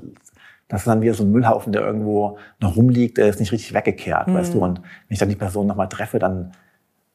das 0.67 0.81
ist 0.81 0.87
dann 0.87 1.01
wieder 1.01 1.13
so 1.13 1.23
ein 1.23 1.31
Müllhaufen, 1.31 1.71
der 1.73 1.83
irgendwo 1.83 2.37
noch 2.59 2.75
rumliegt, 2.75 3.17
der 3.17 3.27
ist 3.27 3.39
nicht 3.39 3.51
richtig 3.51 3.73
weggekehrt, 3.73 4.33
weißt 4.33 4.53
Mhm. 4.53 4.59
du. 4.59 4.65
Und 4.65 4.79
wenn 4.79 4.85
ich 5.09 5.19
dann 5.19 5.29
die 5.29 5.35
Person 5.35 5.67
nochmal 5.67 5.89
treffe, 5.89 6.19
dann 6.19 6.51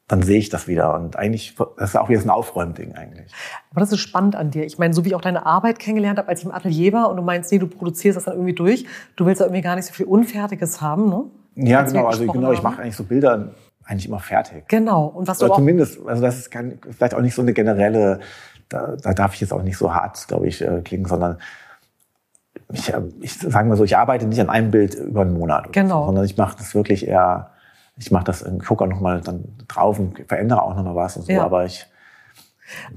dann 0.07 0.23
sehe 0.23 0.39
ich 0.39 0.49
das 0.49 0.67
wieder. 0.67 0.93
Und 0.95 1.15
eigentlich, 1.15 1.55
das 1.77 1.91
ist 1.91 1.95
auch 1.95 2.09
wieder 2.09 2.19
so 2.19 2.27
ein 2.27 2.31
Aufräumding 2.31 2.95
eigentlich. 2.95 3.31
Aber 3.69 3.79
das 3.79 3.93
ist 3.93 4.01
spannend 4.01 4.35
an 4.35 4.51
dir. 4.51 4.65
Ich 4.65 4.77
meine, 4.77 4.93
so 4.93 5.05
wie 5.05 5.09
ich 5.09 5.15
auch 5.15 5.21
deine 5.21 5.45
Arbeit 5.45 5.79
kennengelernt 5.79 6.19
habe, 6.19 6.27
als 6.27 6.41
ich 6.41 6.45
im 6.47 6.51
Atelier 6.51 6.91
war 6.91 7.09
und 7.09 7.15
du 7.15 7.23
meinst, 7.23 7.49
nee, 7.49 7.59
du 7.59 7.67
produzierst 7.67 8.17
das 8.17 8.25
dann 8.25 8.33
irgendwie 8.33 8.51
durch. 8.51 8.85
Du 9.15 9.25
willst 9.25 9.39
ja 9.39 9.45
irgendwie 9.45 9.61
gar 9.61 9.77
nicht 9.77 9.85
so 9.85 9.93
viel 9.93 10.05
Unfertiges 10.07 10.81
haben, 10.81 11.07
ne? 11.07 11.23
Ja, 11.55 11.79
Als 11.79 11.93
genau. 11.93 12.07
Also 12.07 12.25
genau, 12.27 12.51
ich 12.51 12.57
haben. 12.57 12.63
mache 12.63 12.81
eigentlich 12.81 12.97
so 12.97 13.05
Bilder 13.05 13.51
eigentlich 13.85 14.05
immer 14.09 14.19
fertig. 14.19 14.67
Genau. 14.67 15.05
Und 15.05 15.29
was 15.29 15.37
du 15.37 15.45
Oder 15.45 15.53
auch, 15.53 15.57
zumindest, 15.59 16.05
also 16.05 16.21
das 16.21 16.39
ist 16.39 16.51
kein, 16.51 16.79
vielleicht 16.89 17.13
auch 17.15 17.21
nicht 17.21 17.33
so 17.35 17.41
eine 17.41 17.53
generelle, 17.53 18.19
da, 18.67 18.97
da 19.01 19.13
darf 19.13 19.33
ich 19.35 19.39
jetzt 19.39 19.53
auch 19.53 19.63
nicht 19.63 19.77
so 19.77 19.93
hart, 19.93 20.27
glaube 20.27 20.45
ich, 20.47 20.61
äh, 20.61 20.81
klingen, 20.83 21.05
sondern 21.05 21.37
ich, 22.71 22.93
äh, 22.93 23.01
ich 23.21 23.37
sage 23.39 23.67
mal 23.67 23.75
so, 23.77 23.83
ich 23.83 23.97
arbeite 23.97 24.25
nicht 24.25 24.39
an 24.41 24.49
einem 24.49 24.71
Bild 24.71 24.95
über 24.95 25.21
einen 25.21 25.33
Monat, 25.33 25.71
Genau. 25.73 26.01
so, 26.01 26.05
sondern 26.07 26.25
ich 26.25 26.37
mache 26.37 26.57
das 26.57 26.73
wirklich 26.75 27.07
eher, 27.07 27.51
ich 27.97 28.11
mache 28.11 28.23
das, 28.25 28.41
ich 28.41 28.65
gucke 28.65 28.83
auch 28.83 28.89
nochmal 28.89 29.21
dann 29.21 29.43
drauf 29.67 29.99
und 29.99 30.19
verändere 30.27 30.61
auch 30.61 30.75
nochmal 30.75 30.95
was 30.95 31.17
und 31.17 31.23
so, 31.23 31.31
Ja. 31.31 31.43
aber 31.43 31.65
ich, 31.65 31.85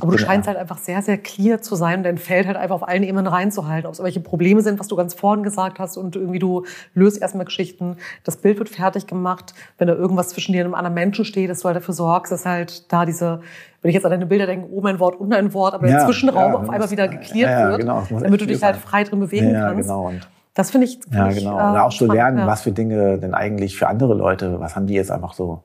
aber 0.01 0.11
du 0.13 0.17
genau. 0.17 0.29
scheinst 0.29 0.49
halt 0.49 0.57
einfach 0.59 0.79
sehr, 0.79 1.03
sehr 1.03 1.19
clear 1.19 1.61
zu 1.63 1.77
sein 1.77 1.99
und 1.99 2.03
dein 2.05 2.19
Feld 2.19 2.47
halt 2.47 2.57
einfach 2.57 2.77
auf 2.77 2.89
allen 2.89 3.03
Ebenen 3.03 3.27
reinzuhalten. 3.27 3.87
Ob 3.87 3.93
es 3.93 3.99
irgendwelche 3.99 4.21
Probleme 4.21 4.61
sind, 4.63 4.79
was 4.81 4.89
du 4.89 4.97
ganz 4.97 5.15
vorhin 5.15 5.43
gesagt 5.43 5.79
hast 5.79 5.97
und 5.97 6.17
irgendwie 6.17 6.39
du 6.39 6.65
löst 6.95 7.21
erstmal 7.21 7.45
Geschichten. 7.45 7.97
Das 8.25 8.37
Bild 8.37 8.59
wird 8.59 8.69
fertig 8.69 9.07
gemacht. 9.07 9.55
Wenn 9.79 9.89
da 9.89 9.95
irgendwas 9.95 10.29
zwischen 10.31 10.53
dir 10.53 10.61
und 10.61 10.67
einem 10.67 10.75
anderen 10.75 10.95
Menschen 10.95 11.25
steht, 11.25 11.51
dass 11.51 11.61
du 11.61 11.67
halt 11.67 11.77
dafür 11.77 11.95
sorgst, 11.95 12.33
dass 12.33 12.47
halt 12.47 12.93
da 12.93 13.05
diese, 13.07 13.41
wenn 13.83 13.89
ich 13.89 13.95
jetzt 13.95 14.05
an 14.05 14.11
deine 14.11 14.27
Bilder 14.27 14.47
denke, 14.47 14.69
oben 14.71 14.87
ein 14.89 14.99
Wort, 15.01 15.19
unten 15.21 15.33
ein 15.35 15.53
Wort, 15.55 15.75
aber 15.75 15.87
der 15.87 15.99
Ja, 15.99 16.07
Zwischenraum 16.07 16.53
ja, 16.53 16.59
auf 16.59 16.69
einmal 16.71 16.91
wieder 16.91 17.09
geklärt 17.09 17.51
ja, 17.51 17.61
ja, 17.61 17.69
wird, 17.71 17.81
genau, 17.81 18.03
damit 18.11 18.41
du 18.41 18.47
dich 18.47 18.63
halt 18.63 18.77
frei 18.77 19.05
drin 19.05 19.21
bewegen 19.21 19.51
ja, 19.53 19.69
kannst. 19.69 19.83
genau. 19.89 20.09
Und, 20.09 20.29
Das 20.55 20.71
finde 20.71 20.87
ich, 20.87 21.01
find 21.03 21.15
Ja, 21.15 21.29
ich, 21.31 21.39
genau. 21.39 21.59
äh, 21.59 21.71
Und 21.71 21.77
auch 21.79 21.93
zu 21.93 22.07
lernen, 22.07 22.47
was 22.47 22.63
für 22.63 22.73
Dinge 22.73 23.19
denn 23.19 23.35
eigentlich 23.35 23.77
für 23.77 23.89
andere 23.89 24.15
Leute, 24.15 24.61
was 24.61 24.77
haben 24.77 24.87
die 24.87 24.95
jetzt 24.95 25.11
einfach 25.11 25.33
so, 25.35 25.63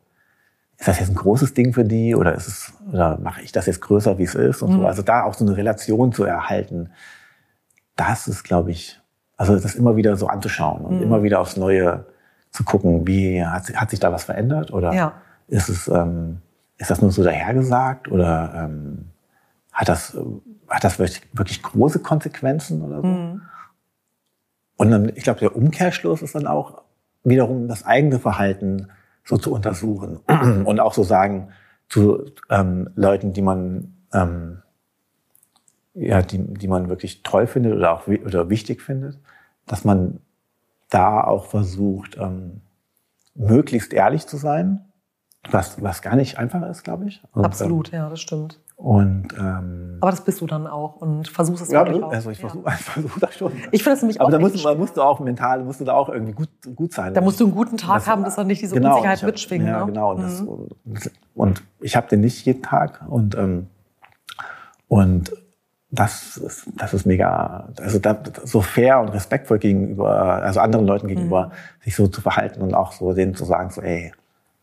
ist 0.79 0.87
das 0.87 0.99
jetzt 0.99 1.09
ein 1.09 1.15
großes 1.15 1.53
Ding 1.53 1.73
für 1.73 1.83
die 1.83 2.15
oder 2.15 2.33
ist 2.33 2.47
es, 2.47 2.73
oder 2.91 3.17
mache 3.19 3.41
ich 3.41 3.51
das 3.51 3.65
jetzt 3.65 3.81
größer, 3.81 4.17
wie 4.17 4.23
es 4.23 4.33
ist 4.35 4.61
und 4.61 4.71
Mhm. 4.71 4.75
so. 4.81 4.87
Also 4.87 5.01
da 5.01 5.23
auch 5.23 5.33
so 5.33 5.45
eine 5.45 5.55
Relation 5.57 6.13
zu 6.13 6.23
erhalten, 6.23 6.89
das 7.95 8.27
ist, 8.27 8.43
glaube 8.43 8.71
ich, 8.71 8.99
also 9.35 9.57
das 9.59 9.75
immer 9.75 9.95
wieder 9.97 10.15
so 10.15 10.27
anzuschauen 10.27 10.85
und 10.85 10.97
Mhm. 10.97 11.03
immer 11.03 11.23
wieder 11.23 11.39
aufs 11.41 11.57
Neue 11.57 12.05
zu 12.51 12.63
gucken, 12.63 13.05
wie 13.07 13.45
hat, 13.45 13.65
sich- 13.65 13.75
hat 13.75 13.89
sich 13.89 13.99
da 13.99 14.11
was 14.11 14.23
verändert 14.23 14.71
oder 14.71 14.93
Ja. 14.93 15.13
ist 15.47 15.67
es, 15.69 15.87
ähm, 15.89 16.37
ist 16.77 16.89
das 16.89 17.01
nur 17.01 17.11
so 17.11 17.23
dahergesagt 17.23 18.07
oder 18.09 18.53
ähm, 18.55 19.09
hat 19.73 19.89
das, 19.89 20.17
hat 20.69 20.83
das 20.85 20.97
wirklich, 20.97 21.21
wirklich 21.33 21.61
große 21.61 21.99
Konsequenzen 21.99 22.81
oder 22.81 23.01
so? 23.01 23.07
Mhm. 23.07 23.41
Und 24.77 24.91
dann, 24.91 25.09
ich 25.13 25.23
glaube, 25.25 25.41
der 25.41 25.55
Umkehrschluss 25.57 26.21
ist 26.21 26.35
dann 26.35 26.47
auch 26.47 26.83
wiederum 27.25 27.67
das 27.67 27.85
eigene 27.85 28.17
Verhalten 28.17 28.87
so 29.23 29.37
zu 29.37 29.53
untersuchen 29.53 30.17
und 30.65 30.79
auch 30.79 30.93
so 30.93 31.03
sagen 31.03 31.49
zu 31.87 32.25
ähm, 32.49 32.89
Leuten, 32.95 33.33
die 33.33 33.41
man 33.41 33.95
ähm, 34.13 34.61
ja, 35.93 36.21
die, 36.21 36.37
die 36.53 36.67
man 36.67 36.89
wirklich 36.89 37.23
toll 37.23 37.47
findet 37.47 37.75
oder 37.75 37.91
auch 37.91 38.07
oder 38.07 38.49
wichtig 38.49 38.81
findet, 38.81 39.19
dass 39.65 39.83
man 39.83 40.19
da 40.89 41.23
auch 41.23 41.45
versucht, 41.45 42.17
ähm, 42.17 42.61
möglichst 43.35 43.93
ehrlich 43.93 44.25
zu 44.27 44.37
sein 44.37 44.89
was, 45.49 45.81
was 45.81 46.01
gar 46.01 46.15
nicht 46.15 46.37
einfach 46.37 46.61
ist, 46.69 46.83
glaube 46.83 47.07
ich. 47.07 47.21
Und, 47.31 47.45
Absolut, 47.45 47.91
ja, 47.91 48.09
das 48.09 48.19
stimmt. 48.19 48.59
Und 48.81 49.27
ähm, 49.37 49.97
Aber 49.99 50.09
das 50.11 50.21
bist 50.23 50.39
du 50.39 50.47
dann 50.47 50.65
auch 50.65 50.95
und 51.01 51.27
versuchst 51.27 51.63
es 51.63 51.69
ja, 51.69 51.85
wirklich 51.85 52.01
auch. 52.01 52.13
also 52.13 52.29
ich 52.29 52.39
Ja. 52.41 52.47
versuche 52.47 52.71
versuch 52.77 53.19
das 53.19 53.35
schon. 53.35 53.51
Ich 53.71 53.83
finde 53.83 53.95
das 53.97 54.01
nämlich 54.03 54.21
Aber 54.21 54.27
auch 54.27 54.31
da 54.31 54.37
echt 54.37 54.53
musst, 54.53 54.63
du- 54.65 54.75
musst 54.75 54.95
du 54.97 55.01
auch 55.01 55.19
mental, 55.19 55.63
musst 55.65 55.81
du 55.81 55.85
da 55.85 55.93
auch 55.95 56.07
irgendwie 56.07 56.31
gut, 56.31 56.47
gut 56.77 56.93
sein. 56.93 57.13
Da 57.13 57.19
musst 57.19 57.41
du 57.41 57.43
einen 57.43 57.53
guten 57.53 57.75
Tag 57.75 57.95
Das- 57.95 58.07
haben, 58.07 58.23
dass 58.23 58.35
dann 58.37 58.47
nicht 58.47 58.61
diese 58.61 58.75
genau, 58.75 58.91
Unsicherheit 58.91 59.17
ich 59.17 59.23
hab- 59.23 59.27
mitschwingt. 59.31 59.65
Ja, 59.67 59.79
ne? 59.81 59.85
genau. 59.87 60.11
Und, 60.13 60.21
das, 60.21 60.41
Mhm. 60.41 60.67
und 61.35 61.61
ich 61.81 61.97
habe 61.97 62.07
den 62.07 62.21
nicht 62.21 62.45
jeden 62.45 62.63
Tag. 62.63 63.03
Und, 63.09 63.35
ähm, 63.35 63.67
und 64.87 65.31
das, 65.91 66.37
ist, 66.37 66.69
das 66.77 66.93
ist 66.93 67.05
mega, 67.05 67.67
also 67.81 67.99
da, 67.99 68.17
so 68.45 68.61
fair 68.61 68.99
und 69.01 69.09
respektvoll 69.09 69.59
gegenüber, 69.59 70.09
also 70.41 70.59
anderen 70.61 70.85
Leuten 70.85 71.07
gegenüber, 71.07 71.47
Mhm. 71.47 71.83
sich 71.83 71.95
so 71.97 72.07
zu 72.07 72.21
verhalten 72.21 72.61
und 72.61 72.73
auch 72.73 72.91
so 72.93 73.11
denen 73.13 73.35
zu 73.35 73.43
sagen, 73.43 73.71
so, 73.71 73.81
ey, 73.81 74.13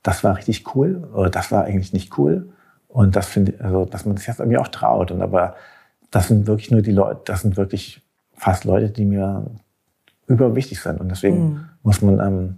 das 0.02 0.24
war 0.24 0.36
richtig 0.36 0.74
cool 0.74 1.06
oder 1.12 1.28
das 1.28 1.50
war 1.52 1.64
eigentlich 1.64 1.92
nicht 1.92 2.16
cool. 2.16 2.48
Und 2.96 3.14
das 3.14 3.26
finde 3.28 3.52
also, 3.62 3.84
dass 3.84 4.06
man 4.06 4.16
sich 4.16 4.24
das 4.24 4.38
irgendwie 4.38 4.56
auch 4.56 4.68
traut. 4.68 5.10
Und 5.10 5.20
aber 5.20 5.54
das 6.10 6.28
sind 6.28 6.46
wirklich 6.46 6.70
nur 6.70 6.80
die 6.80 6.92
Leute, 6.92 7.20
das 7.26 7.42
sind 7.42 7.58
wirklich 7.58 8.00
fast 8.32 8.64
Leute, 8.64 8.88
die 8.88 9.04
mir 9.04 9.44
überwichtig 10.26 10.80
sind. 10.80 10.98
Und 10.98 11.10
deswegen 11.10 11.36
Mhm. 11.44 11.64
muss 11.82 12.00
man, 12.00 12.20
ähm, 12.20 12.56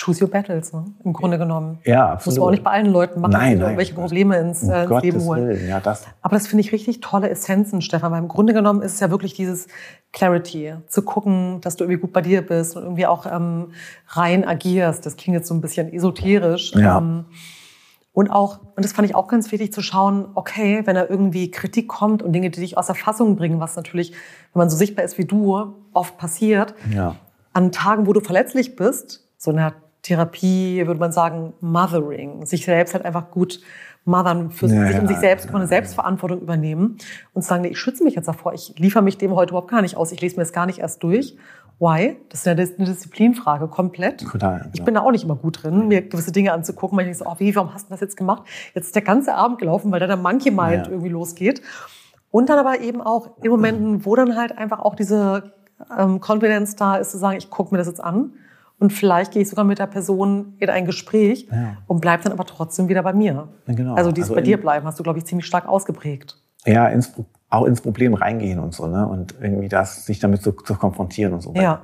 Choose 0.00 0.22
your 0.22 0.30
battles, 0.30 0.72
ne? 0.72 0.84
im 1.02 1.12
Grunde 1.12 1.38
genommen. 1.38 1.80
ja, 1.84 2.04
Muss 2.04 2.12
absolut. 2.12 2.38
man 2.38 2.46
auch 2.46 2.50
nicht 2.52 2.62
bei 2.62 2.70
allen 2.70 2.92
Leuten 2.92 3.20
machen, 3.20 3.32
Nein, 3.32 3.48
die 3.50 3.54
nein. 3.56 3.62
irgendwelche 3.70 3.94
Probleme 3.94 4.38
ins, 4.38 4.62
äh, 4.62 4.84
ins 4.84 5.02
Leben 5.02 5.20
holen. 5.24 5.48
Willen, 5.48 5.68
ja, 5.68 5.80
das. 5.80 6.06
Aber 6.22 6.36
das 6.36 6.46
finde 6.46 6.60
ich 6.60 6.70
richtig 6.70 7.00
tolle 7.00 7.28
Essenzen, 7.28 7.80
Stefan, 7.82 8.12
weil 8.12 8.20
im 8.20 8.28
Grunde 8.28 8.52
genommen 8.52 8.80
ist 8.82 8.94
es 8.94 9.00
ja 9.00 9.10
wirklich 9.10 9.34
dieses 9.34 9.66
Clarity, 10.12 10.74
zu 10.86 11.02
gucken, 11.02 11.60
dass 11.62 11.74
du 11.74 11.82
irgendwie 11.82 12.00
gut 12.00 12.12
bei 12.12 12.20
dir 12.20 12.42
bist 12.46 12.76
und 12.76 12.84
irgendwie 12.84 13.06
auch 13.06 13.26
ähm, 13.26 13.72
rein 14.06 14.46
agierst. 14.46 15.04
Das 15.04 15.16
klingt 15.16 15.34
jetzt 15.36 15.48
so 15.48 15.54
ein 15.54 15.60
bisschen 15.60 15.92
esoterisch. 15.92 16.74
Ja. 16.76 16.98
Ähm, 16.98 17.24
und 18.18 18.30
auch, 18.30 18.58
und 18.74 18.84
das 18.84 18.94
fand 18.94 19.08
ich 19.08 19.14
auch 19.14 19.28
ganz 19.28 19.52
wichtig 19.52 19.72
zu 19.72 19.80
schauen, 19.80 20.26
okay, 20.34 20.82
wenn 20.86 20.96
da 20.96 21.06
irgendwie 21.08 21.52
Kritik 21.52 21.86
kommt 21.86 22.20
und 22.20 22.32
Dinge, 22.32 22.50
die 22.50 22.58
dich 22.58 22.76
aus 22.76 22.86
der 22.86 22.96
Fassung 22.96 23.36
bringen, 23.36 23.60
was 23.60 23.76
natürlich, 23.76 24.10
wenn 24.10 24.58
man 24.58 24.68
so 24.68 24.76
sichtbar 24.76 25.04
ist 25.04 25.18
wie 25.18 25.24
du, 25.24 25.74
oft 25.92 26.18
passiert, 26.18 26.74
Ja. 26.92 27.14
an 27.52 27.70
Tagen, 27.70 28.08
wo 28.08 28.12
du 28.12 28.18
verletzlich 28.18 28.74
bist, 28.74 29.24
so 29.36 29.52
in 29.52 29.58
der 29.58 29.74
Therapie 30.02 30.84
würde 30.84 30.98
man 30.98 31.12
sagen, 31.12 31.52
Mothering, 31.60 32.44
sich 32.44 32.64
selbst 32.64 32.92
halt 32.94 33.04
einfach 33.04 33.30
gut 33.30 33.60
mothern, 34.04 34.50
für 34.50 34.66
Ja, 34.66 34.88
sich 34.88 34.96
um 34.96 35.02
ja, 35.02 35.06
sich 35.06 35.18
selbst 35.18 35.46
ja, 35.46 35.54
eine. 35.54 35.68
Selbstverantwortung 35.68 36.40
übernehmen 36.40 36.96
und 37.34 37.42
sagen, 37.42 37.62
nee, 37.62 37.68
ich 37.68 37.78
schütze 37.78 38.02
mich 38.02 38.16
jetzt 38.16 38.26
davor, 38.26 38.52
ich 38.52 38.74
liefere 38.78 39.02
mich 39.04 39.18
dem 39.18 39.32
heute 39.36 39.50
überhaupt 39.50 39.70
gar 39.70 39.82
nicht 39.82 39.96
aus, 39.96 40.10
ich 40.10 40.20
lese 40.20 40.34
mir 40.36 40.42
das 40.42 40.52
gar 40.52 40.66
nicht 40.66 40.80
erst 40.80 41.04
durch. 41.04 41.36
Why? 41.80 42.16
Das 42.28 42.40
ist 42.40 42.46
ja 42.46 42.52
eine 42.52 42.64
Disziplinfrage, 42.64 43.68
komplett. 43.68 44.20
Total, 44.28 44.68
Ich 44.72 44.80
ja. 44.80 44.84
bin 44.84 44.94
da 44.94 45.02
auch 45.02 45.12
nicht 45.12 45.22
immer 45.24 45.36
gut 45.36 45.62
drin, 45.62 45.86
mir 45.88 46.02
gewisse 46.02 46.32
Dinge 46.32 46.52
anzugucken, 46.52 46.98
weil 46.98 47.06
ich 47.08 47.16
denke 47.16 47.24
so, 47.24 47.30
oh, 47.30 47.38
wie, 47.38 47.54
warum 47.54 47.72
hast 47.72 47.86
du 47.86 47.90
das 47.90 48.00
jetzt 48.00 48.16
gemacht? 48.16 48.42
Jetzt 48.74 48.86
ist 48.86 48.94
der 48.96 49.02
ganze 49.02 49.34
Abend 49.34 49.58
gelaufen, 49.58 49.92
weil 49.92 50.00
da 50.00 50.06
der 50.08 50.16
Monkey 50.16 50.50
Mind 50.50 50.86
Ja. 50.86 50.90
irgendwie 50.90 51.08
losgeht. 51.10 51.62
Und 52.30 52.48
dann 52.48 52.58
aber 52.58 52.80
eben 52.80 53.00
auch 53.00 53.30
in 53.42 53.50
Momenten, 53.50 54.04
wo 54.04 54.16
dann 54.16 54.36
halt 54.36 54.58
einfach 54.58 54.80
auch 54.80 54.96
diese 54.96 55.52
ähm, 55.96 56.20
Confidence 56.20 56.74
da 56.76 56.96
ist, 56.96 57.12
zu 57.12 57.18
sagen, 57.18 57.38
ich 57.38 57.48
gucke 57.48 57.72
mir 57.72 57.78
das 57.78 57.86
jetzt 57.86 58.02
an 58.02 58.32
und 58.80 58.92
vielleicht 58.92 59.32
gehe 59.32 59.42
ich 59.42 59.48
sogar 59.48 59.64
mit 59.64 59.78
der 59.78 59.86
Person 59.86 60.54
in 60.58 60.68
ein 60.70 60.84
Gespräch 60.84 61.48
Ja. 61.50 61.76
und 61.86 62.00
bleib 62.00 62.22
dann 62.22 62.32
aber 62.32 62.44
trotzdem 62.44 62.88
wieder 62.88 63.02
bei 63.04 63.12
mir. 63.12 63.48
Genau. 63.66 63.94
Also 63.94 64.10
dieses 64.10 64.30
Also 64.30 64.34
bei 64.34 64.42
dir 64.42 64.60
bleiben 64.60 64.84
hast 64.84 64.98
du, 64.98 65.04
glaube 65.04 65.18
ich, 65.20 65.24
ziemlich 65.26 65.46
stark 65.46 65.68
ausgeprägt. 65.68 66.36
ja, 66.66 66.88
ins, 66.88 67.12
auch 67.50 67.64
ins 67.64 67.80
Problem 67.80 68.14
reingehen 68.14 68.58
und 68.58 68.74
so, 68.74 68.86
ne? 68.86 69.06
Und 69.06 69.34
irgendwie 69.40 69.68
das, 69.68 70.04
sich 70.06 70.18
damit 70.18 70.42
zu, 70.42 70.52
zu 70.52 70.74
konfrontieren 70.74 71.32
und 71.32 71.40
so. 71.40 71.54
Ja. 71.54 71.82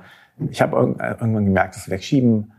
Ich 0.49 0.61
habe 0.61 0.95
äh, 0.99 1.11
irgendwann 1.19 1.45
gemerkt, 1.45 1.75
das 1.75 1.89
Wegschieben, 1.89 2.51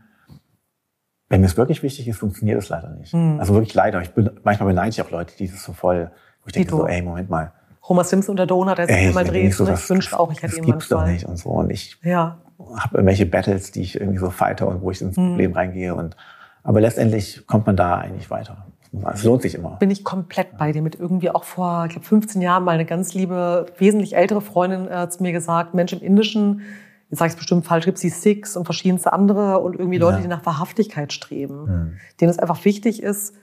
wenn 1.29 1.41
mir 1.41 1.47
es 1.47 1.57
wirklich 1.57 1.83
wichtig 1.83 2.07
ist, 2.07 2.17
funktioniert 2.17 2.57
es 2.61 2.69
leider 2.69 2.89
nicht. 2.91 3.13
Mhm. 3.13 3.39
Also 3.39 3.53
wirklich 3.53 3.73
leider. 3.73 4.01
Ich 4.01 4.11
bin, 4.13 4.29
manchmal 4.43 4.67
beneide 4.69 4.89
ich 4.89 5.01
auch 5.01 5.11
Leute, 5.11 5.35
die 5.37 5.49
das 5.49 5.63
so 5.63 5.73
voll, 5.73 6.09
wo 6.41 6.47
ich 6.47 6.53
denke 6.53 6.69
so, 6.71 6.85
ey, 6.87 7.01
Moment 7.01 7.29
mal. 7.29 7.51
Homer 7.87 8.03
Simpson 8.03 8.33
und 8.33 8.37
der 8.37 8.45
Donut, 8.45 8.77
der 8.77 8.87
sich 8.87 9.03
immer 9.11 9.21
ich 9.21 9.27
dreht. 9.29 9.53
so, 9.53 9.63
ne? 9.63 9.71
das, 9.71 9.83
ich 9.85 9.89
wünschte 9.89 10.19
auch, 10.19 10.31
ich 10.31 10.37
hätte 10.41 10.55
das 10.55 10.57
ihn 10.57 10.65
gibt's 10.65 10.89
doch 10.89 11.05
nicht 11.05 11.25
und 11.25 11.37
so. 11.37 11.49
Und 11.49 11.69
ich 11.69 11.97
Ja. 12.03 12.39
habe 12.77 12.97
irgendwelche 12.97 13.25
Battles, 13.25 13.71
die 13.71 13.81
ich 13.81 13.99
irgendwie 13.99 14.19
so 14.19 14.29
fighte 14.29 14.65
und 14.65 14.81
wo 14.81 14.91
ich 14.91 15.01
ins 15.01 15.15
Mhm. 15.17 15.29
Problem 15.29 15.53
reingehe. 15.53 15.95
Und, 15.95 16.15
aber 16.63 16.81
letztendlich 16.81 17.45
kommt 17.47 17.65
man 17.67 17.75
da 17.77 17.95
eigentlich 17.97 18.29
weiter. 18.29 18.65
Es 19.13 19.23
lohnt 19.23 19.41
sich 19.41 19.55
immer. 19.55 19.71
bin 19.79 19.91
ich 19.91 20.03
komplett 20.03 20.57
bei 20.57 20.71
dir. 20.71 20.81
Mit 20.81 20.95
irgendwie 20.95 21.29
auch 21.29 21.43
vor, 21.43 21.85
ich 21.85 21.91
glaube, 21.93 22.05
15 22.07 22.41
Jahren 22.41 22.63
mal 22.63 22.71
eine 22.71 22.85
ganz 22.85 23.13
liebe, 23.13 23.65
wesentlich 23.77 24.15
ältere 24.15 24.41
Freundin 24.41 24.87
äh, 24.87 25.09
zu 25.09 25.21
mir 25.23 25.31
gesagt, 25.31 25.73
Mensch, 25.73 25.93
im 25.93 26.01
Indischen, 26.01 26.61
jetzt 27.09 27.19
sage 27.19 27.27
ich 27.29 27.33
es 27.33 27.37
bestimmt 27.37 27.65
falsch, 27.65 27.85
gibt 27.85 28.03
es 28.03 28.21
Sikhs 28.21 28.55
und 28.57 28.65
verschiedenste 28.65 29.13
andere 29.13 29.59
und 29.59 29.75
irgendwie 29.77 29.97
Leute, 29.97 30.17
Ja. 30.17 30.21
die 30.23 30.27
nach 30.27 30.45
Wahrhaftigkeit 30.45 31.13
streben, 31.13 31.67
Hm. 31.67 31.93
denen 32.21 32.31
es 32.31 32.39
einfach 32.39 32.63
wichtig 32.65 33.03
ist, 33.03 33.35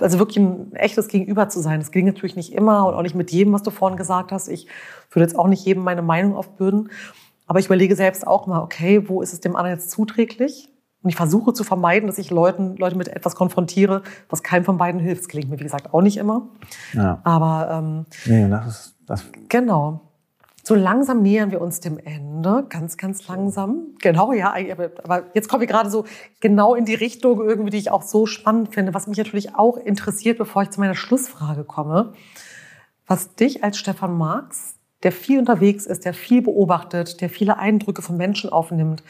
also 0.00 0.18
wirklich 0.18 0.38
ein 0.38 0.72
echtes 0.74 1.06
Gegenüber 1.08 1.48
zu 1.48 1.60
sein. 1.60 1.78
Das 1.78 1.90
gelingt 1.92 2.12
natürlich 2.14 2.34
nicht 2.36 2.52
immer 2.52 2.86
und 2.86 2.94
auch 2.94 3.02
nicht 3.02 3.14
mit 3.14 3.30
jedem, 3.30 3.52
was 3.52 3.62
du 3.62 3.70
vorhin 3.70 3.96
gesagt 3.96 4.32
hast. 4.32 4.48
Ich 4.48 4.66
würde 5.12 5.24
jetzt 5.26 5.38
auch 5.38 5.46
nicht 5.46 5.64
jedem 5.64 5.84
meine 5.84 6.02
Meinung 6.02 6.34
aufbürden. 6.34 6.90
Aber 7.46 7.58
ich 7.60 7.66
überlege 7.66 7.94
selbst 7.96 8.26
auch 8.26 8.46
mal, 8.46 8.60
okay, 8.62 9.08
wo 9.08 9.22
ist 9.22 9.32
es 9.32 9.40
dem 9.40 9.54
anderen 9.56 9.76
jetzt 9.78 9.90
zuträglich? 9.90 10.68
Und 11.02 11.08
ich 11.10 11.16
versuche 11.16 11.54
zu 11.54 11.64
vermeiden, 11.64 12.06
dass 12.06 12.18
ich 12.18 12.30
Leuten, 12.30 12.76
Leute 12.76 12.96
mit 12.96 13.08
etwas 13.08 13.34
konfrontiere, 13.34 14.02
was 14.28 14.42
keinem 14.42 14.64
von 14.64 14.76
beiden 14.76 15.00
hilft. 15.00 15.22
Das 15.22 15.28
gelingt 15.28 15.50
mir, 15.50 15.58
wie 15.58 15.64
gesagt, 15.64 15.94
auch 15.94 16.02
nicht 16.02 16.18
immer. 16.18 16.48
Ja. 16.92 17.20
Aber 17.24 17.70
ähm, 17.70 18.06
Nee, 18.26 18.48
das 18.50 18.66
ist, 18.66 18.96
das, 19.06 19.24
genau. 19.48 20.02
So 20.62 20.74
langsam 20.74 21.22
nähern 21.22 21.50
wir 21.50 21.60
uns 21.62 21.80
dem 21.80 21.98
Ende, 21.98 22.66
ganz, 22.68 22.98
ganz 22.98 23.26
langsam. 23.28 23.94
Genau, 24.02 24.32
ja, 24.32 24.54
aber 25.02 25.22
jetzt 25.34 25.48
kommen 25.48 25.62
wir 25.62 25.66
gerade 25.66 25.88
so 25.88 26.04
genau 26.40 26.74
in 26.74 26.84
die 26.84 26.94
Richtung 26.94 27.40
irgendwie, 27.40 27.70
die 27.70 27.78
ich 27.78 27.90
auch 27.90 28.02
so 28.02 28.26
spannend 28.26 28.74
finde, 28.74 28.92
was 28.92 29.06
mich 29.06 29.16
natürlich 29.16 29.54
auch 29.54 29.78
interessiert, 29.78 30.36
bevor 30.36 30.62
ich 30.62 30.70
zu 30.70 30.80
meiner 30.80 30.94
Schlussfrage 30.94 31.64
komme. 31.64 32.12
Was 33.06 33.34
dich 33.34 33.64
als 33.64 33.78
Stefan 33.78 34.16
Marx, 34.18 34.76
der 35.02 35.12
viel 35.12 35.38
unterwegs 35.38 35.86
ist, 35.86 36.04
der 36.04 36.12
viel 36.12 36.42
beobachtet, 36.42 37.22
der 37.22 37.30
viele 37.30 37.56
Eindrücke 37.56 38.02
von 38.02 38.18
Menschen 38.18 38.50
aufnimmt, 38.50 39.02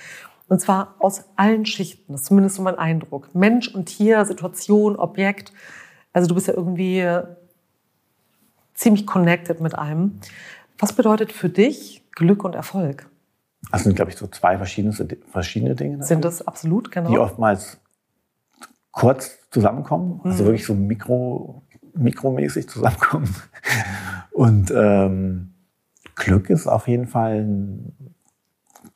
und 0.50 0.60
zwar 0.60 0.96
aus 0.98 1.24
allen 1.36 1.64
Schichten, 1.64 2.12
das 2.12 2.22
ist 2.22 2.26
zumindest 2.26 2.56
so 2.56 2.62
mein 2.62 2.76
Eindruck. 2.76 3.34
Mensch 3.34 3.68
und 3.68 3.86
Tier, 3.86 4.24
Situation, 4.24 4.96
Objekt. 4.96 5.52
Also 6.12 6.28
du 6.28 6.34
bist 6.34 6.48
ja 6.48 6.54
irgendwie 6.54 7.06
ziemlich 8.74 9.06
connected 9.06 9.60
mit 9.60 9.78
einem. 9.78 10.18
Was 10.78 10.92
bedeutet 10.92 11.32
für 11.32 11.48
dich 11.48 12.02
Glück 12.12 12.44
und 12.44 12.54
Erfolg? 12.54 13.08
das 13.70 13.84
sind, 13.84 13.94
glaube 13.94 14.10
ich, 14.10 14.16
so 14.16 14.26
zwei 14.26 14.56
verschiedene, 14.56 14.94
verschiedene 15.30 15.74
Dinge. 15.76 16.02
Sind 16.02 16.24
das 16.24 16.44
absolut, 16.46 16.90
genau? 16.90 17.10
die 17.10 17.18
oftmals 17.18 17.78
kurz 18.90 19.38
zusammenkommen, 19.50 20.20
also 20.24 20.42
Mhm. 20.42 20.46
wirklich 20.46 20.66
so 20.66 20.74
mikro, 20.74 21.62
mikromäßig 21.94 22.68
zusammenkommen. 22.68 23.32
Und 24.32 24.72
ähm, 24.74 25.52
Glück 26.16 26.50
ist 26.50 26.66
auf 26.66 26.88
jeden 26.88 27.06
Fall, 27.06 27.40
ein, 27.42 27.92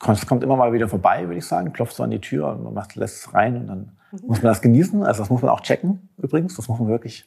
es 0.07 0.27
kommt 0.27 0.43
immer 0.43 0.57
mal 0.57 0.73
wieder 0.73 0.89
vorbei, 0.89 1.27
würde 1.27 1.39
ich 1.39 1.47
sagen, 1.47 1.73
klopft 1.73 1.97
so 1.97 2.03
an 2.03 2.11
die 2.11 2.21
Tür 2.21 2.53
und 2.53 2.65
man 2.65 2.75
macht, 2.75 2.97
lässt 2.97 3.27
es 3.27 3.35
rein 3.35 3.57
und 3.57 3.67
dann 3.69 3.93
Mhm. 4.23 4.29
muss 4.29 4.43
man 4.43 4.51
das 4.51 4.63
genießen. 4.63 5.03
Also 5.03 5.23
das 5.23 5.31
muss 5.31 5.43
man 5.43 5.51
auch 5.51 5.61
checken 5.61 6.09
übrigens, 6.19 6.57
das 6.57 6.69
muss 6.69 6.79
man 6.79 6.89
wirklich 6.89 7.27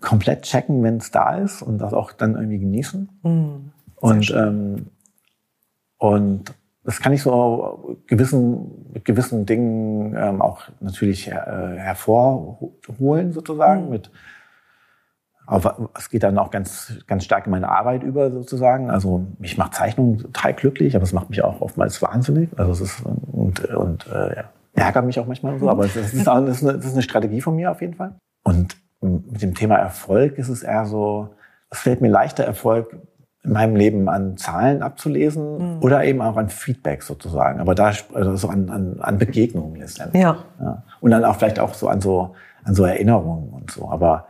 komplett 0.00 0.42
checken, 0.42 0.82
wenn 0.82 0.98
es 0.98 1.10
da 1.10 1.36
ist 1.36 1.62
und 1.62 1.78
das 1.78 1.94
auch 1.94 2.12
dann 2.12 2.34
irgendwie 2.34 2.58
genießen. 2.58 3.08
Mhm. 3.22 3.70
Und, 3.96 4.30
ähm, 4.30 4.86
und 5.98 6.54
das 6.84 7.00
kann 7.00 7.12
ich 7.12 7.22
so 7.22 7.98
gewissen, 8.06 8.86
mit 8.92 9.04
gewissen 9.04 9.44
Dingen 9.46 10.14
ähm, 10.16 10.40
auch 10.40 10.62
natürlich 10.80 11.26
her, 11.26 11.46
äh, 11.46 11.78
hervorholen, 11.78 13.32
sozusagen. 13.32 13.86
Mhm. 13.86 13.90
Mit, 13.90 14.10
aber 15.50 15.88
es 15.96 16.10
geht 16.10 16.22
dann 16.22 16.36
auch 16.36 16.50
ganz, 16.50 16.92
ganz 17.06 17.24
stark 17.24 17.46
in 17.46 17.52
meine 17.52 17.70
Arbeit 17.70 18.02
über, 18.02 18.30
sozusagen. 18.30 18.90
Also 18.90 19.24
mich 19.38 19.56
macht 19.56 19.74
Zeichnung 19.74 20.18
total 20.18 20.52
glücklich, 20.52 20.94
aber 20.94 21.04
es 21.04 21.14
macht 21.14 21.30
mich 21.30 21.42
auch 21.42 21.62
oftmals 21.62 22.02
wahnsinnig. 22.02 22.50
Also 22.58 22.72
es 22.72 22.80
ist 22.82 23.02
und, 23.32 23.64
und 23.64 24.06
äh, 24.08 24.36
ja, 24.36 24.44
ärgert 24.74 25.06
mich 25.06 25.18
auch 25.18 25.26
manchmal 25.26 25.58
so, 25.58 25.70
aber 25.70 25.86
es 25.86 25.96
ist, 25.96 26.28
auch, 26.28 26.44
das 26.44 26.60
ist, 26.60 26.68
eine, 26.68 26.78
ist 26.78 26.92
eine 26.92 27.02
Strategie 27.02 27.40
von 27.40 27.56
mir 27.56 27.70
auf 27.70 27.80
jeden 27.80 27.94
Fall. 27.94 28.12
Und 28.44 28.76
mit 29.00 29.40
dem 29.40 29.54
Thema 29.54 29.76
Erfolg 29.76 30.36
ist 30.38 30.50
es 30.50 30.62
eher 30.62 30.84
so, 30.84 31.30
es 31.70 31.80
fällt 31.80 32.02
mir 32.02 32.10
leichter, 32.10 32.44
Erfolg 32.44 32.96
in 33.42 33.52
meinem 33.52 33.74
Leben 33.74 34.10
an 34.10 34.36
Zahlen 34.36 34.82
abzulesen 34.82 35.76
Mhm. 35.76 35.82
oder 35.82 36.04
eben 36.04 36.20
auch 36.20 36.36
an 36.36 36.50
Feedback 36.50 37.02
sozusagen. 37.02 37.60
Aber 37.60 37.74
da 37.74 37.92
also 38.12 38.36
so 38.36 38.48
an, 38.48 38.68
an, 38.68 38.96
an 39.00 39.16
Begegnungen 39.16 39.76
letztendlich. 39.76 40.22
Ja. 40.22 40.44
Ja. 40.60 40.82
Und 41.00 41.10
dann 41.10 41.24
auch 41.24 41.36
vielleicht 41.36 41.58
auch 41.58 41.72
so 41.72 41.88
an 41.88 42.02
so 42.02 42.34
an 42.64 42.74
so 42.74 42.84
Erinnerungen 42.84 43.50
und 43.50 43.70
so. 43.70 43.88
Aber 43.90 44.26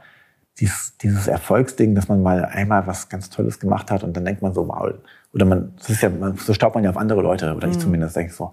dieses, 0.60 0.96
dieses 0.98 1.28
Erfolgsding, 1.28 1.94
dass 1.94 2.08
man 2.08 2.22
mal 2.22 2.44
einmal 2.44 2.86
was 2.86 3.08
ganz 3.08 3.30
Tolles 3.30 3.60
gemacht 3.60 3.90
hat 3.90 4.02
und 4.02 4.16
dann 4.16 4.24
denkt 4.24 4.42
man 4.42 4.54
so, 4.54 4.68
wow, 4.68 4.92
oder 5.32 5.44
man, 5.44 5.74
das 5.76 5.90
ist 5.90 6.02
ja, 6.02 6.08
man, 6.08 6.36
so 6.36 6.52
staubt 6.52 6.74
man 6.74 6.84
ja 6.84 6.90
auf 6.90 6.96
andere 6.96 7.22
Leute, 7.22 7.54
oder 7.54 7.68
ich 7.68 7.78
zumindest 7.78 8.16
denke 8.16 8.32
so, 8.32 8.52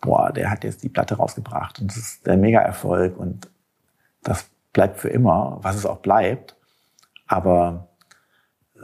boah, 0.00 0.32
der 0.32 0.50
hat 0.50 0.64
jetzt 0.64 0.82
die 0.82 0.88
Platte 0.88 1.16
rausgebracht 1.16 1.80
und 1.80 1.90
das 1.90 1.96
ist 1.96 2.26
der 2.26 2.36
Mega-Erfolg 2.36 3.18
und 3.18 3.48
das 4.22 4.46
bleibt 4.72 4.98
für 4.98 5.08
immer, 5.08 5.58
was 5.62 5.76
es 5.76 5.86
auch 5.86 5.98
bleibt. 5.98 6.56
Aber 7.26 7.88
äh, 8.74 8.80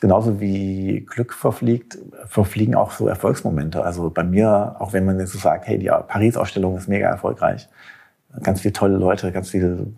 genauso 0.00 0.40
wie 0.40 1.04
Glück 1.06 1.32
verfliegt, 1.32 1.98
verfliegen 2.26 2.76
auch 2.76 2.92
so 2.92 3.08
Erfolgsmomente. 3.08 3.82
Also 3.82 4.10
bei 4.10 4.22
mir, 4.22 4.76
auch 4.78 4.92
wenn 4.92 5.04
man 5.04 5.18
jetzt 5.18 5.32
so 5.32 5.38
sagt, 5.38 5.66
hey, 5.66 5.78
die 5.78 5.88
Paris-Ausstellung 5.88 6.76
ist 6.76 6.88
mega 6.88 7.08
erfolgreich, 7.08 7.68
ganz 8.42 8.60
viele 8.60 8.72
tolle 8.72 8.96
Leute, 8.96 9.32
ganz 9.32 9.50
viel 9.50 9.92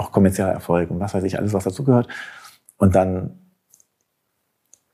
auch 0.00 0.12
kommerzieller 0.12 0.50
Erfolg 0.50 0.90
und 0.90 1.00
was 1.00 1.14
weiß 1.14 1.24
ich, 1.24 1.38
alles, 1.38 1.52
was 1.52 1.64
dazugehört. 1.64 2.08
Und 2.76 2.94
dann 2.94 3.38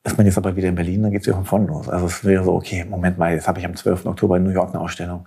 ist 0.05 0.17
man 0.17 0.27
jetzt 0.27 0.39
aber 0.39 0.55
wieder 0.57 0.69
in 0.69 0.75
Berlin, 0.75 1.03
dann 1.03 1.13
geht 1.13 1.23
es 1.23 1.27
wieder 1.27 1.37
von 1.37 1.45
vorne 1.45 1.67
los. 1.67 1.89
Also 1.89 2.07
es 2.07 2.25
wäre 2.25 2.45
so, 2.45 2.55
okay, 2.55 2.85
Moment 2.85 3.19
mal, 3.19 3.33
jetzt 3.33 3.49
habe 3.49 3.59
ich 3.59 3.67
am 3.67 3.75
12. 3.75 4.07
Oktober 4.07 4.37
in 4.37 4.45
New 4.45 4.51
York 4.51 4.71
eine 4.71 4.81
Ausstellung. 4.81 5.27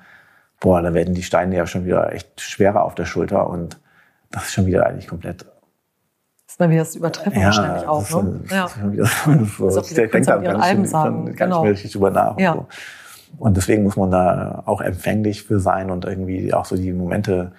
Boah, 0.60 0.82
da 0.82 0.94
werden 0.94 1.14
die 1.14 1.24
Steine 1.24 1.56
ja 1.56 1.66
schon 1.66 1.86
wieder 1.86 2.14
echt 2.14 2.40
schwerer 2.42 2.84
auf 2.84 2.96
der 2.96 3.06
Schulter 3.06 3.50
und 3.50 3.80
das 4.32 4.44
ist 4.44 4.54
schon 4.54 4.66
wieder 4.66 4.86
eigentlich 4.86 5.08
komplett 5.08 5.46
das 6.50 6.54
ist 6.54 6.62
dann 6.62 6.72
wieder 6.72 6.82
das 6.82 6.96
Übertreffen 6.96 7.40
ja, 7.40 7.46
wahrscheinlich 7.46 7.88
auch. 7.88 8.00
Das 8.00 8.24
ne? 8.24 8.40
ist, 8.44 8.52
ja. 8.52 8.64
Das 8.64 8.72
ist 8.72 8.78
schon 8.80 8.94
wieder 8.94 9.06
so. 9.46 9.70
so. 9.70 9.82
Ich 9.82 9.94
denke 9.94 10.22
da 10.22 10.38
Alben 10.38 10.86
sagen. 10.86 11.26
gar 11.26 11.34
genau. 11.36 11.58
nicht 11.58 11.64
mehr 11.64 11.72
richtig 11.74 11.92
drüber 11.92 12.10
nach. 12.10 12.40
Ja. 12.40 12.54
Und, 12.54 12.58
so. 12.58 12.68
und 13.38 13.58
deswegen 13.58 13.84
muss 13.84 13.96
man 13.96 14.10
da 14.10 14.64
auch 14.66 14.82
empfänglich 14.82 15.44
für 15.44 15.60
sein 15.60 15.92
und 15.92 16.06
irgendwie 16.06 16.52
auch 16.52 16.66
so 16.66 16.76
die 16.76 16.92
Momente 16.92 17.52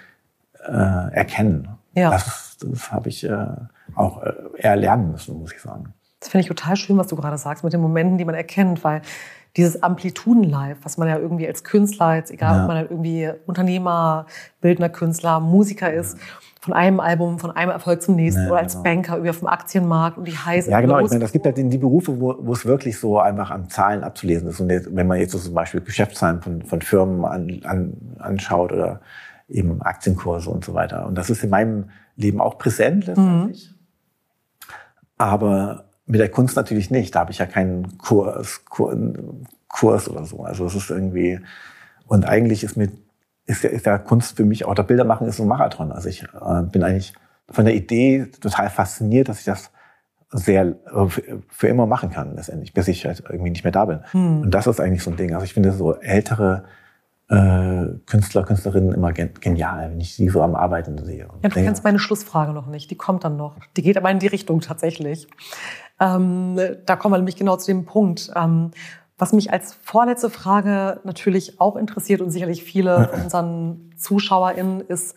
äh, 0.66 1.14
erkennen. 1.14 1.68
Ja. 1.94 2.10
Das, 2.10 2.56
das 2.60 2.92
habe 2.92 3.08
ich 3.08 3.24
äh, 3.24 3.46
auch 3.94 4.22
äh, 4.22 4.32
eher 4.56 4.76
lernen 4.76 5.12
müssen, 5.12 5.38
muss 5.38 5.52
ich 5.52 5.60
sagen. 5.60 5.94
Das 6.20 6.28
finde 6.28 6.42
ich 6.42 6.48
total 6.48 6.76
schön, 6.76 6.98
was 6.98 7.08
du 7.08 7.16
gerade 7.16 7.38
sagst, 7.38 7.64
mit 7.64 7.72
den 7.72 7.80
Momenten, 7.80 8.18
die 8.18 8.24
man 8.24 8.34
erkennt, 8.34 8.84
weil 8.84 9.02
dieses 9.56 9.82
Amplituden-Live, 9.82 10.78
was 10.82 10.98
man 10.98 11.08
ja 11.08 11.18
irgendwie 11.18 11.46
als 11.46 11.64
Künstler, 11.64 12.14
jetzt 12.14 12.30
egal 12.30 12.56
ja. 12.56 12.62
ob 12.62 12.68
man 12.68 12.76
halt 12.76 12.90
irgendwie 12.90 13.30
Unternehmer, 13.46 14.26
bildender 14.60 14.90
Künstler, 14.90 15.40
Musiker 15.40 15.92
ist, 15.92 16.18
ja 16.18 16.24
von 16.60 16.74
einem 16.74 17.00
Album, 17.00 17.38
von 17.38 17.50
einem 17.50 17.70
Erfolg 17.70 18.02
zum 18.02 18.16
nächsten 18.16 18.42
ja, 18.42 18.50
oder 18.50 18.58
als 18.58 18.74
genau. 18.74 18.84
Banker 18.84 19.16
über 19.16 19.32
vom 19.32 19.48
Aktienmarkt 19.48 20.18
und 20.18 20.28
die 20.28 20.36
heiße. 20.36 20.70
Ja, 20.70 20.80
genau. 20.82 20.98
Ich 21.00 21.08
meine, 21.08 21.20
das 21.20 21.32
gibt 21.32 21.46
halt 21.46 21.56
die 21.56 21.78
Berufe, 21.78 22.20
wo, 22.20 22.36
wo 22.38 22.52
es 22.52 22.66
wirklich 22.66 22.98
so 22.98 23.18
einfach 23.18 23.50
an 23.50 23.70
Zahlen 23.70 24.04
abzulesen 24.04 24.48
ist. 24.48 24.60
Und 24.60 24.68
jetzt, 24.68 24.94
wenn 24.94 25.06
man 25.06 25.18
jetzt 25.18 25.32
so 25.32 25.38
zum 25.38 25.54
Beispiel 25.54 25.80
Geschäftszahlen 25.80 26.42
von, 26.42 26.62
von 26.62 26.82
Firmen 26.82 27.24
an, 27.24 27.60
an, 27.64 27.94
anschaut 28.18 28.72
oder 28.72 29.00
eben 29.50 29.82
Aktienkurse 29.82 30.50
und 30.50 30.64
so 30.64 30.74
weiter. 30.74 31.06
Und 31.06 31.16
das 31.16 31.30
ist 31.30 31.42
in 31.44 31.50
meinem 31.50 31.90
Leben 32.16 32.40
auch 32.40 32.58
präsent 32.58 33.06
letztendlich. 33.06 33.70
Mhm. 33.70 33.76
Aber 35.18 35.84
mit 36.06 36.20
der 36.20 36.30
Kunst 36.30 36.56
natürlich 36.56 36.90
nicht. 36.90 37.14
Da 37.14 37.20
habe 37.20 37.30
ich 37.30 37.38
ja 37.38 37.46
keinen 37.46 37.98
Kurs, 37.98 38.64
Kurs, 38.66 40.08
oder 40.08 40.24
so. 40.24 40.42
Also 40.42 40.66
es 40.66 40.74
ist 40.74 40.90
irgendwie, 40.90 41.40
und 42.06 42.26
eigentlich 42.26 42.64
ist 42.64 42.76
mit 42.76 42.92
ist 43.46 43.64
ja, 43.64 43.70
ist 43.70 43.86
ja 43.86 43.98
Kunst 43.98 44.36
für 44.36 44.44
mich, 44.44 44.64
auch 44.64 44.74
der 44.74 44.84
Bildermachen 44.84 45.26
ist 45.26 45.36
so 45.36 45.42
ein 45.42 45.48
Marathon. 45.48 45.90
Also 45.90 46.08
ich 46.08 46.22
äh, 46.22 46.62
bin 46.62 46.84
eigentlich 46.84 47.14
von 47.48 47.64
der 47.64 47.74
Idee 47.74 48.26
total 48.40 48.70
fasziniert, 48.70 49.28
dass 49.28 49.40
ich 49.40 49.44
das 49.44 49.72
sehr 50.30 50.66
äh, 50.66 51.06
für 51.48 51.66
immer 51.66 51.86
machen 51.86 52.10
kann 52.10 52.36
letztendlich, 52.36 52.72
bis 52.72 52.86
ich 52.86 53.04
halt 53.06 53.24
irgendwie 53.28 53.50
nicht 53.50 53.64
mehr 53.64 53.72
da 53.72 53.84
bin. 53.84 54.00
Hm. 54.12 54.42
Und 54.42 54.50
das 54.52 54.68
ist 54.68 54.80
eigentlich 54.80 55.02
so 55.02 55.10
ein 55.10 55.16
Ding. 55.16 55.34
Also 55.34 55.44
ich 55.44 55.54
finde 55.54 55.72
so 55.72 55.94
ältere 55.96 56.64
Künstler, 58.06 58.42
Künstlerinnen 58.42 58.92
immer 58.92 59.12
genial, 59.12 59.92
wenn 59.92 60.00
ich 60.00 60.16
sie 60.16 60.28
so 60.28 60.42
am 60.42 60.56
Arbeiten 60.56 60.98
sehe. 61.04 61.28
Ja, 61.42 61.48
du 61.48 61.54
kennst 61.54 61.84
meine 61.84 62.00
Schlussfrage 62.00 62.52
noch 62.52 62.66
nicht. 62.66 62.90
Die 62.90 62.96
kommt 62.96 63.22
dann 63.22 63.36
noch. 63.36 63.54
Die 63.76 63.82
geht 63.82 63.96
aber 63.96 64.10
in 64.10 64.18
die 64.18 64.26
Richtung 64.26 64.60
tatsächlich. 64.60 65.28
Ähm, 66.00 66.58
da 66.86 66.96
kommen 66.96 67.14
wir 67.14 67.18
nämlich 67.18 67.36
genau 67.36 67.56
zu 67.56 67.70
dem 67.70 67.84
Punkt. 67.84 68.32
Ähm, 68.34 68.72
was 69.16 69.32
mich 69.32 69.52
als 69.52 69.74
vorletzte 69.74 70.28
Frage 70.28 70.98
natürlich 71.04 71.60
auch 71.60 71.76
interessiert 71.76 72.20
und 72.20 72.30
sicherlich 72.30 72.64
viele 72.64 73.08
von 73.12 73.20
unseren 73.24 73.92
ZuschauerInnen 73.96 74.80
ist, 74.80 75.14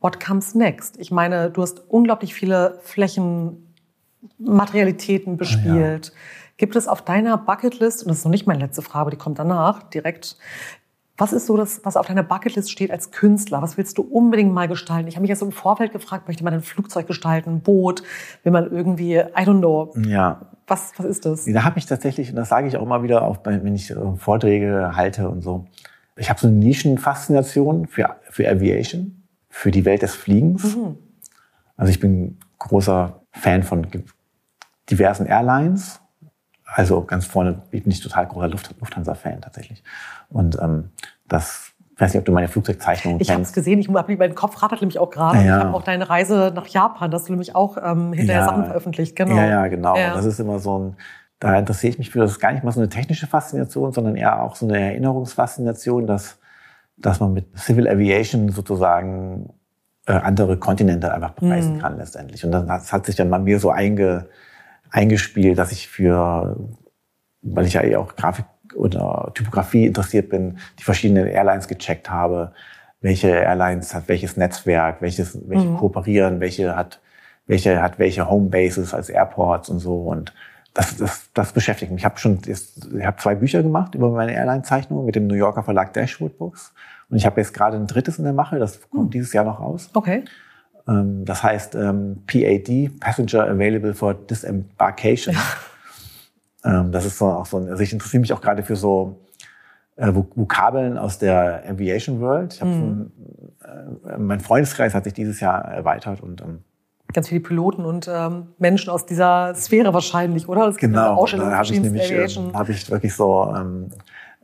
what 0.00 0.18
comes 0.18 0.56
next? 0.56 0.98
Ich 0.98 1.12
meine, 1.12 1.48
du 1.48 1.62
hast 1.62 1.80
unglaublich 1.88 2.34
viele 2.34 2.80
Flächen, 2.82 3.72
Materialitäten 4.38 5.36
bespielt. 5.36 6.06
Ja. 6.06 6.12
Gibt 6.56 6.74
es 6.74 6.88
auf 6.88 7.02
deiner 7.02 7.38
Bucketlist, 7.38 8.02
und 8.02 8.08
das 8.08 8.18
ist 8.18 8.24
noch 8.24 8.32
nicht 8.32 8.46
meine 8.46 8.64
letzte 8.64 8.82
Frage, 8.82 9.10
die 9.10 9.16
kommt 9.16 9.38
danach 9.38 9.82
direkt, 9.84 10.36
was 11.16 11.32
ist 11.32 11.46
so 11.46 11.56
das, 11.56 11.80
was 11.84 11.96
auf 11.96 12.06
deiner 12.06 12.24
Bucketlist 12.24 12.70
steht 12.70 12.90
als 12.90 13.12
Künstler? 13.12 13.62
Was 13.62 13.76
willst 13.76 13.98
du 13.98 14.02
unbedingt 14.02 14.52
mal 14.52 14.66
gestalten? 14.66 15.06
Ich 15.06 15.14
habe 15.14 15.22
mich 15.22 15.28
jetzt 15.28 15.42
im 15.42 15.52
Vorfeld 15.52 15.92
gefragt, 15.92 16.26
möchte 16.26 16.42
man 16.42 16.54
ein 16.54 16.62
Flugzeug 16.62 17.06
gestalten, 17.06 17.50
ein 17.50 17.60
Boot? 17.60 18.02
Will 18.42 18.52
man 18.52 18.70
irgendwie, 18.70 19.14
I 19.14 19.44
don't 19.44 19.60
know. 19.60 19.94
Ja. 20.08 20.50
Was, 20.66 20.92
was 20.96 21.06
ist 21.06 21.24
das? 21.24 21.44
Da 21.44 21.62
habe 21.62 21.78
ich 21.78 21.86
tatsächlich, 21.86 22.30
und 22.30 22.36
das 22.36 22.48
sage 22.48 22.66
ich 22.66 22.76
auch 22.76 22.82
immer 22.82 23.02
wieder, 23.02 23.22
auch 23.22 23.38
wenn 23.44 23.74
ich 23.74 23.90
äh, 23.90 24.16
Vorträge 24.16 24.96
halte 24.96 25.28
und 25.28 25.42
so, 25.42 25.66
ich 26.16 26.30
habe 26.30 26.40
so 26.40 26.48
eine 26.48 26.56
Nischenfaszination 26.56 27.86
für, 27.86 28.16
für 28.22 28.48
Aviation, 28.48 29.24
für 29.48 29.70
die 29.70 29.84
Welt 29.84 30.02
des 30.02 30.14
Fliegens. 30.14 30.76
Mhm. 30.76 30.96
Also 31.76 31.90
ich 31.90 32.00
bin 32.00 32.38
großer 32.58 33.20
Fan 33.32 33.62
von 33.62 33.86
diversen 34.90 35.26
Airlines 35.26 36.00
also 36.74 37.02
ganz 37.04 37.24
vorne 37.24 37.62
bin 37.70 37.82
ich 37.86 38.00
total 38.00 38.26
großer 38.26 38.48
Luft, 38.48 38.74
Lufthansa-Fan 38.80 39.40
tatsächlich. 39.40 39.82
Und 40.28 40.58
ähm, 40.60 40.90
das 41.28 41.70
ich 41.94 42.00
weiß 42.00 42.12
nicht, 42.12 42.18
ob 42.18 42.24
du 42.24 42.32
meine 42.32 42.48
Flugzeugzeichnung 42.48 43.20
ich 43.20 43.28
kennst. 43.28 43.30
Ich 43.30 43.34
habe 43.34 43.42
es 43.42 43.52
gesehen, 43.52 43.78
ich 43.78 43.88
habe 43.88 44.16
mein 44.16 44.34
Kopf 44.34 44.60
rattert 44.60 44.80
nämlich 44.80 44.98
auch 44.98 45.10
gerade. 45.10 45.38
Ja. 45.38 45.58
Ich 45.58 45.64
habe 45.64 45.74
auch 45.74 45.84
deine 45.84 46.10
Reise 46.10 46.50
nach 46.52 46.66
Japan, 46.66 47.12
dass 47.12 47.26
du 47.26 47.32
nämlich 47.32 47.54
auch 47.54 47.76
ähm, 47.76 48.12
hinterher 48.12 48.42
ja. 48.42 48.48
Sachen 48.48 48.64
veröffentlicht. 48.64 49.14
Genau. 49.14 49.36
Ja, 49.36 49.46
ja, 49.46 49.66
genau. 49.68 49.96
Ja. 49.96 50.12
Das 50.14 50.24
ist 50.24 50.40
immer 50.40 50.58
so 50.58 50.76
ein, 50.76 50.96
da 51.38 51.56
interessiere 51.56 51.92
ich 51.92 51.98
mich 51.98 52.10
für, 52.10 52.18
das 52.18 52.32
ist 52.32 52.40
gar 52.40 52.50
nicht 52.50 52.64
mal 52.64 52.72
so 52.72 52.80
eine 52.80 52.88
technische 52.88 53.28
Faszination, 53.28 53.92
sondern 53.92 54.16
eher 54.16 54.42
auch 54.42 54.56
so 54.56 54.66
eine 54.66 54.80
Erinnerungsfaszination, 54.80 56.08
dass, 56.08 56.40
dass 56.96 57.20
man 57.20 57.32
mit 57.32 57.56
Civil 57.56 57.86
Aviation 57.86 58.48
sozusagen 58.48 59.50
äh, 60.06 60.14
andere 60.14 60.56
Kontinente 60.56 61.14
einfach 61.14 61.30
bereisen 61.30 61.76
mhm. 61.76 61.78
kann 61.78 61.96
letztendlich. 61.96 62.44
Und 62.44 62.50
das 62.50 62.92
hat 62.92 63.06
sich 63.06 63.14
dann 63.14 63.30
bei 63.30 63.38
mir 63.38 63.60
so 63.60 63.70
einge, 63.70 64.26
eingespielt, 64.94 65.58
dass 65.58 65.72
ich 65.72 65.88
für, 65.88 66.56
weil 67.42 67.66
ich 67.66 67.74
ja 67.74 67.82
eh 67.82 67.96
auch 67.96 68.14
Grafik 68.14 68.46
oder 68.76 69.32
Typografie 69.34 69.86
interessiert 69.86 70.28
bin, 70.28 70.58
die 70.78 70.84
verschiedenen 70.84 71.26
Airlines 71.26 71.66
gecheckt 71.66 72.08
habe, 72.10 72.52
welche 73.00 73.28
Airlines 73.28 73.92
hat 73.92 74.06
welches 74.06 74.36
Netzwerk, 74.36 75.02
welches, 75.02 75.36
welche 75.48 75.66
mhm. 75.66 75.78
kooperieren, 75.78 76.38
welche 76.38 76.76
hat, 76.76 77.00
welche 77.46 77.82
hat 77.82 77.98
welche 77.98 78.30
Homebases 78.30 78.94
als 78.94 79.08
Airports 79.08 79.68
und 79.68 79.80
so 79.80 80.02
und 80.04 80.32
das, 80.74 80.96
das, 80.96 81.30
das 81.34 81.52
beschäftigt 81.52 81.90
mich. 81.90 82.02
Ich 82.02 82.04
habe 82.04 82.18
schon, 82.18 82.38
ich 82.46 83.04
habe 83.04 83.16
zwei 83.18 83.34
Bücher 83.34 83.62
gemacht 83.62 83.96
über 83.96 84.10
meine 84.10 84.32
Airline-Zeichnungen 84.32 85.06
mit 85.06 85.16
dem 85.16 85.26
New 85.26 85.34
Yorker 85.34 85.64
Verlag 85.64 85.92
Dashwood 85.92 86.38
Books 86.38 86.72
und 87.10 87.16
ich 87.16 87.26
habe 87.26 87.40
jetzt 87.40 87.52
gerade 87.52 87.76
ein 87.76 87.88
drittes 87.88 88.18
in 88.18 88.24
der 88.24 88.32
Mache, 88.32 88.60
das 88.60 88.80
kommt 88.90 89.06
mhm. 89.06 89.10
dieses 89.10 89.32
Jahr 89.32 89.44
noch 89.44 89.58
raus. 89.58 89.90
Okay. 89.92 90.24
Ähm, 90.88 91.24
das 91.24 91.42
heißt 91.42 91.74
ähm, 91.74 92.22
PAD, 92.26 93.00
Passenger 93.00 93.48
Available 93.48 93.94
for 93.94 94.14
Disembarkation. 94.14 95.36
Ähm, 96.66 96.92
das 96.92 97.04
ist 97.04 97.18
so 97.18 97.26
auch 97.26 97.44
so 97.44 97.58
ein, 97.58 97.68
also 97.68 97.82
ich 97.82 97.92
interessiere 97.92 98.22
mich 98.22 98.32
auch 98.32 98.40
gerade 98.40 98.62
für 98.62 98.74
so 98.74 99.20
äh, 99.96 100.14
Vokabeln 100.14 100.96
aus 100.96 101.18
der 101.18 101.62
Aviation 101.68 102.20
World. 102.20 102.54
Ich 102.54 102.60
hab 102.62 102.68
mhm. 102.68 103.12
so 104.02 104.08
äh, 104.08 104.18
mein 104.18 104.40
Freundeskreis 104.40 104.94
hat 104.94 105.04
sich 105.04 105.12
dieses 105.12 105.40
Jahr 105.40 105.62
erweitert 105.62 106.22
und 106.22 106.42
ganz 107.12 107.28
viele 107.28 107.40
Piloten 107.40 107.84
und 107.84 108.08
ähm, 108.12 108.48
Menschen 108.58 108.90
aus 108.90 109.06
dieser 109.06 109.54
Sphäre 109.54 109.94
wahrscheinlich, 109.94 110.48
oder? 110.48 110.66
Es 110.68 110.76
genau, 110.76 111.24
da 111.26 111.58
habe 111.58 111.64
ich 111.64 111.80
nämlich 111.80 112.10
äh, 112.10 112.28
habe 112.54 112.72
ich 112.72 112.90
wirklich 112.90 113.14
so 113.14 113.54
ähm, 113.54 113.90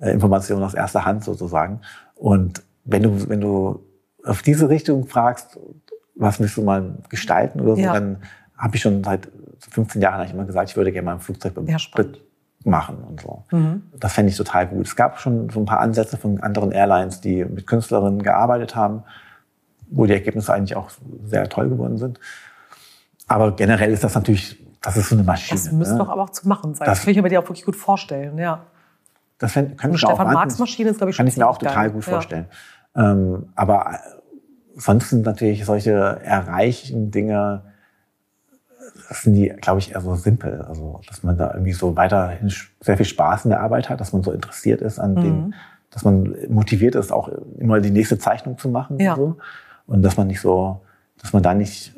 Informationen 0.00 0.62
aus 0.62 0.74
erster 0.74 1.04
Hand 1.04 1.24
sozusagen. 1.24 1.80
Und 2.14 2.62
wenn 2.84 3.02
du 3.02 3.28
wenn 3.28 3.40
du 3.40 3.80
auf 4.24 4.42
diese 4.42 4.68
Richtung 4.68 5.06
fragst, 5.06 5.58
was 6.20 6.38
willst 6.38 6.56
du 6.56 6.62
mal 6.62 6.94
gestalten 7.08 7.60
oder 7.60 7.76
so, 7.76 7.82
ja. 7.82 7.94
dann 7.94 8.18
habe 8.56 8.76
ich 8.76 8.82
schon 8.82 9.02
seit 9.02 9.28
15 9.58 10.02
Jahren 10.02 10.28
immer 10.28 10.44
gesagt, 10.44 10.70
ich 10.70 10.76
würde 10.76 10.92
gerne 10.92 11.06
mal 11.06 11.14
ein 11.14 11.20
Flugzeug 11.20 11.54
ja, 11.66 11.78
machen 12.64 12.98
und 13.08 13.20
so. 13.20 13.44
Mhm. 13.50 13.82
Das 13.98 14.12
fände 14.12 14.30
ich 14.30 14.36
total 14.36 14.66
gut. 14.66 14.86
Es 14.86 14.96
gab 14.96 15.18
schon 15.18 15.48
so 15.48 15.60
ein 15.60 15.66
paar 15.66 15.80
Ansätze 15.80 16.18
von 16.18 16.40
anderen 16.40 16.72
Airlines, 16.72 17.20
die 17.20 17.44
mit 17.44 17.66
Künstlerinnen 17.66 18.22
gearbeitet 18.22 18.76
haben, 18.76 19.02
wo 19.90 20.04
die 20.04 20.12
Ergebnisse 20.12 20.52
eigentlich 20.52 20.76
auch 20.76 20.90
sehr 21.24 21.48
toll 21.48 21.70
geworden 21.70 21.96
sind. 21.96 22.20
Aber 23.26 23.56
generell 23.56 23.92
ist 23.92 24.04
das 24.04 24.14
natürlich, 24.14 24.62
das 24.82 24.96
ist 24.96 25.08
so 25.08 25.14
eine 25.14 25.24
Maschine. 25.24 25.58
Das 25.58 25.72
müsste 25.72 25.94
ne? 25.94 26.00
doch 26.00 26.10
aber 26.10 26.22
auch 26.22 26.30
zu 26.30 26.46
machen 26.46 26.74
sein. 26.74 26.86
Das, 26.86 26.98
das 26.98 27.04
kann 27.04 27.14
ich 27.14 27.22
mir 27.22 27.28
dir 27.28 27.40
auch 27.40 27.48
wirklich 27.48 27.64
gut 27.64 27.76
vorstellen, 27.76 28.36
ja. 28.38 28.66
Das 29.38 29.52
fänd, 29.52 29.78
kann 29.78 29.92
ich 29.92 30.00
Stefan 30.00 30.34
Marx 30.34 30.58
Maschine 30.58 30.90
ist, 30.90 30.98
glaube 30.98 31.10
ich, 31.10 31.16
schon 31.16 31.24
Kann 31.24 31.32
ich 31.32 31.38
mir 31.38 31.48
auch 31.48 31.56
total 31.56 31.90
gut 31.90 32.04
vorstellen. 32.04 32.46
Ja. 32.94 33.12
Ähm, 33.12 33.48
aber 33.54 33.98
sonst 34.76 35.10
sind 35.10 35.24
natürlich 35.24 35.64
solche 35.64 35.92
erreichen 35.92 37.10
Dinge, 37.10 37.62
das 39.08 39.22
sind 39.22 39.34
die, 39.34 39.48
glaube 39.48 39.80
ich, 39.80 39.92
eher 39.92 40.00
so 40.00 40.14
simpel. 40.14 40.62
Also, 40.62 41.00
dass 41.08 41.22
man 41.22 41.36
da 41.36 41.52
irgendwie 41.52 41.72
so 41.72 41.96
weiterhin 41.96 42.52
sehr 42.80 42.96
viel 42.96 43.06
Spaß 43.06 43.44
in 43.44 43.50
der 43.50 43.60
Arbeit 43.60 43.88
hat, 43.88 44.00
dass 44.00 44.12
man 44.12 44.22
so 44.22 44.32
interessiert 44.32 44.80
ist 44.80 44.98
an 44.98 45.14
mhm. 45.14 45.22
dem, 45.22 45.54
dass 45.90 46.04
man 46.04 46.34
motiviert 46.48 46.94
ist, 46.94 47.12
auch 47.12 47.28
immer 47.58 47.80
die 47.80 47.90
nächste 47.90 48.18
Zeichnung 48.18 48.58
zu 48.58 48.68
machen 48.68 48.98
ja. 49.00 49.14
und 49.14 49.18
so. 49.18 49.36
Und 49.86 50.02
dass 50.02 50.16
man 50.16 50.28
nicht 50.28 50.40
so, 50.40 50.80
dass 51.20 51.32
man 51.32 51.42
da 51.42 51.54
nicht, 51.54 51.94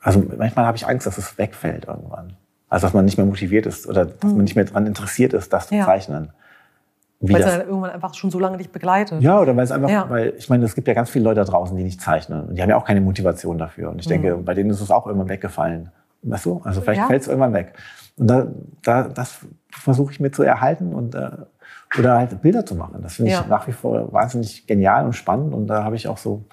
also 0.00 0.24
manchmal 0.36 0.64
habe 0.64 0.76
ich 0.76 0.86
Angst, 0.86 1.06
dass 1.06 1.18
es 1.18 1.36
wegfällt 1.36 1.84
irgendwann. 1.86 2.36
Also, 2.68 2.86
dass 2.86 2.94
man 2.94 3.04
nicht 3.04 3.18
mehr 3.18 3.26
motiviert 3.26 3.66
ist 3.66 3.86
oder 3.86 4.06
dass 4.06 4.30
mhm. 4.30 4.36
man 4.36 4.44
nicht 4.44 4.56
mehr 4.56 4.64
daran 4.64 4.86
interessiert 4.86 5.32
ist, 5.34 5.52
das 5.52 5.68
zu 5.68 5.74
ja. 5.74 5.84
zeichnen. 5.84 6.30
Weil 7.20 7.40
es 7.40 7.46
dann 7.46 7.66
irgendwann 7.66 7.90
einfach 7.90 8.14
schon 8.14 8.30
so 8.30 8.38
lange 8.38 8.58
dich 8.58 8.70
begleitet. 8.70 9.22
Ja, 9.22 9.40
oder 9.40 9.56
weil 9.56 9.64
es 9.64 9.72
einfach, 9.72 9.88
ja. 9.88 10.08
weil 10.10 10.34
ich 10.36 10.50
meine, 10.50 10.64
es 10.64 10.74
gibt 10.74 10.86
ja 10.86 10.94
ganz 10.94 11.08
viele 11.08 11.24
Leute 11.24 11.40
da 11.40 11.44
draußen, 11.44 11.76
die 11.76 11.82
nicht 11.82 12.00
zeichnen. 12.00 12.48
Und 12.48 12.56
die 12.56 12.62
haben 12.62 12.68
ja 12.68 12.76
auch 12.76 12.84
keine 12.84 13.00
Motivation 13.00 13.56
dafür. 13.56 13.90
Und 13.90 14.00
ich 14.00 14.06
denke, 14.06 14.36
mhm. 14.36 14.44
bei 14.44 14.54
denen 14.54 14.70
ist 14.70 14.80
es 14.80 14.90
auch 14.90 15.06
irgendwann 15.06 15.28
weggefallen. 15.28 15.90
Weißt 16.22 16.44
du? 16.44 16.60
Also 16.64 16.80
vielleicht 16.80 17.00
ja. 17.00 17.06
fällt 17.06 17.22
es 17.22 17.28
irgendwann 17.28 17.54
weg. 17.54 17.74
Und 18.18 18.26
da, 18.26 18.46
da, 18.82 19.02
das 19.08 19.38
versuche 19.70 20.12
ich 20.12 20.20
mir 20.20 20.30
zu 20.30 20.42
erhalten 20.42 20.92
und 20.92 21.14
äh, 21.14 21.30
oder 21.98 22.18
halt 22.18 22.42
Bilder 22.42 22.66
zu 22.66 22.74
machen. 22.74 23.00
Das 23.02 23.14
finde 23.14 23.30
ich 23.30 23.36
Ja. 23.36 23.46
nach 23.48 23.66
wie 23.66 23.72
vor 23.72 24.12
wahnsinnig 24.12 24.66
genial 24.66 25.04
und 25.06 25.12
spannend 25.12 25.54
und 25.54 25.66
da 25.66 25.84
habe 25.84 25.96
ich 25.96 26.08
auch 26.08 26.18
so, 26.18 26.44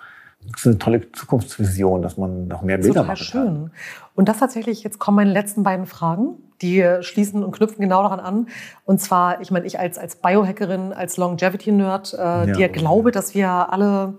so 0.58 0.70
eine 0.70 0.78
tolle 0.78 1.12
Zukunftsvision, 1.12 2.02
dass 2.02 2.18
man 2.18 2.48
noch 2.48 2.62
mehr 2.62 2.78
Bilder 2.78 3.02
Total 3.02 3.08
machen 3.08 3.24
schön. 3.24 3.46
kann. 3.46 3.72
Und 4.16 4.30
das 4.30 4.40
tatsächlich, 4.40 4.84
jetzt 4.84 5.00
kommen 5.00 5.16
meine 5.16 5.32
letzten 5.32 5.64
beiden 5.64 5.86
Fragen, 5.86 6.36
die 6.64 6.98
schließen 7.02 7.44
und 7.44 7.52
knüpfen 7.52 7.80
genau 7.82 8.02
daran 8.02 8.20
an. 8.20 8.48
Und 8.86 9.00
zwar, 9.02 9.42
ich 9.42 9.52
meine, 9.52 9.66
ich 9.68 9.78
als, 9.80 9.98
als 10.00 10.16
Biohackerin, 10.16 10.94
als 10.94 11.18
Longevity-Nerd, 11.18 12.14
äh, 12.14 12.18
Ja. 12.18 12.46
dir 12.46 12.70
glaube, 12.70 13.12
dass 13.12 13.36
wir 13.36 13.50
alle 13.50 14.16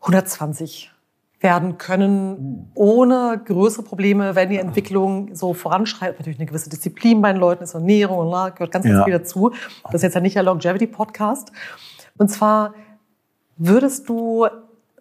120 0.00 0.90
werden 1.40 1.76
können, 1.76 2.70
ohne 2.74 3.40
größere 3.44 3.82
Probleme, 3.82 4.34
wenn 4.34 4.48
die 4.48 4.58
Entwicklung 4.58 5.34
so 5.34 5.52
voranschreitet. 5.52 6.18
Natürlich 6.18 6.38
eine 6.38 6.46
gewisse 6.46 6.70
Disziplin 6.70 7.20
bei 7.20 7.32
den 7.32 7.40
Leuten 7.40 7.64
ist 7.64 7.74
Ernährung 7.74 8.18
und 8.18 8.30
la, 8.30 8.48
gehört 8.48 8.72
ganz, 8.72 8.84
ganz 8.84 8.96
Ja. 8.98 9.04
viel 9.04 9.12
dazu. 9.12 9.50
Das 9.84 9.94
ist 9.96 10.02
jetzt 10.02 10.14
ja 10.14 10.20
nicht 10.22 10.36
der 10.36 10.42
Longevity-Podcast. 10.42 11.52
Und 12.16 12.28
zwar 12.30 12.72
würdest 13.58 14.08
du, 14.08 14.46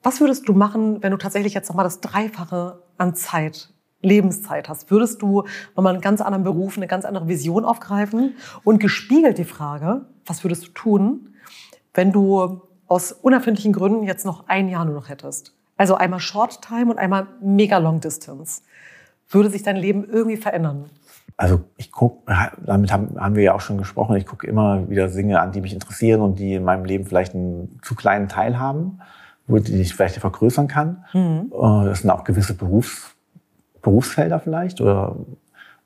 was 0.02 0.20
würdest 0.20 0.48
du 0.50 0.54
machen, 0.54 1.02
wenn 1.02 1.12
du 1.12 1.18
tatsächlich 1.18 1.54
jetzt 1.54 1.70
nochmal 1.70 1.86
das 1.86 2.02
Dreifache 2.02 2.80
an 2.98 3.16
Zeit, 3.16 3.70
Lebenszeit 4.04 4.70
hast? 4.70 4.92
Würdest 4.92 5.22
du 5.22 5.44
nochmal 5.76 5.94
einen 5.94 6.02
ganz 6.02 6.22
anderen 6.22 6.44
Beruf, 6.44 6.78
eine 6.78 6.88
ganz 6.88 7.06
andere 7.06 7.28
Vision 7.28 7.66
aufgreifen? 7.66 8.36
Und 8.64 8.80
gespiegelt 8.80 9.38
die 9.40 9.46
Frage, 9.46 10.06
was 10.26 10.44
würdest 10.44 10.68
du 10.68 10.72
tun, 10.72 11.34
wenn 11.94 12.12
du 12.12 12.62
aus 12.88 13.12
unerfindlichen 13.12 13.74
Gründen 13.74 14.04
jetzt 14.04 14.26
noch 14.26 14.48
ein 14.48 14.70
Jahr 14.70 14.86
nur 14.86 14.94
noch 14.94 15.10
hättest? 15.10 15.56
Also 15.78 15.96
einmal 15.96 16.20
Short 16.20 16.62
Time 16.62 16.92
und 16.92 17.00
einmal 17.00 17.28
Mega 17.42 17.80
Long 17.80 18.00
Distance. 18.00 18.62
Würde 19.30 19.50
sich 19.50 19.64
dein 19.64 19.78
Leben 19.78 20.06
irgendwie 20.08 20.38
verändern? 20.38 20.90
Also 21.38 21.62
ich 21.78 21.92
gucke, 21.92 22.32
damit 22.64 22.92
haben, 22.92 23.20
haben 23.20 23.36
wir 23.36 23.44
ja 23.44 23.54
auch 23.56 23.62
schon 23.62 23.78
gesprochen, 23.80 24.16
ich 24.16 24.28
gucke 24.28 24.46
immer 24.46 24.88
wieder 24.90 25.08
Dinge 25.08 25.40
an, 25.40 25.52
die 25.52 25.62
mich 25.62 25.74
interessieren 25.74 26.22
und 26.22 26.38
die 26.38 26.54
in 26.56 26.64
meinem 26.64 26.86
Leben 26.86 27.06
vielleicht 27.06 27.34
einen 27.34 27.80
zu 27.82 27.96
kleinen 27.96 28.28
Teil 28.30 28.60
haben, 28.60 29.00
wo 29.48 29.58
die 29.58 29.82
ich 29.82 29.96
vielleicht 29.96 30.18
vergrößern 30.18 30.68
kann. 30.68 31.06
Mhm. 31.14 31.52
Äh, 31.52 31.86
Das 31.86 32.02
sind 32.02 32.12
auch 32.12 32.24
gewisse 32.24 32.54
Berufs, 32.54 33.13
Berufsfelder 33.84 34.40
vielleicht 34.40 34.82
oder 34.82 35.16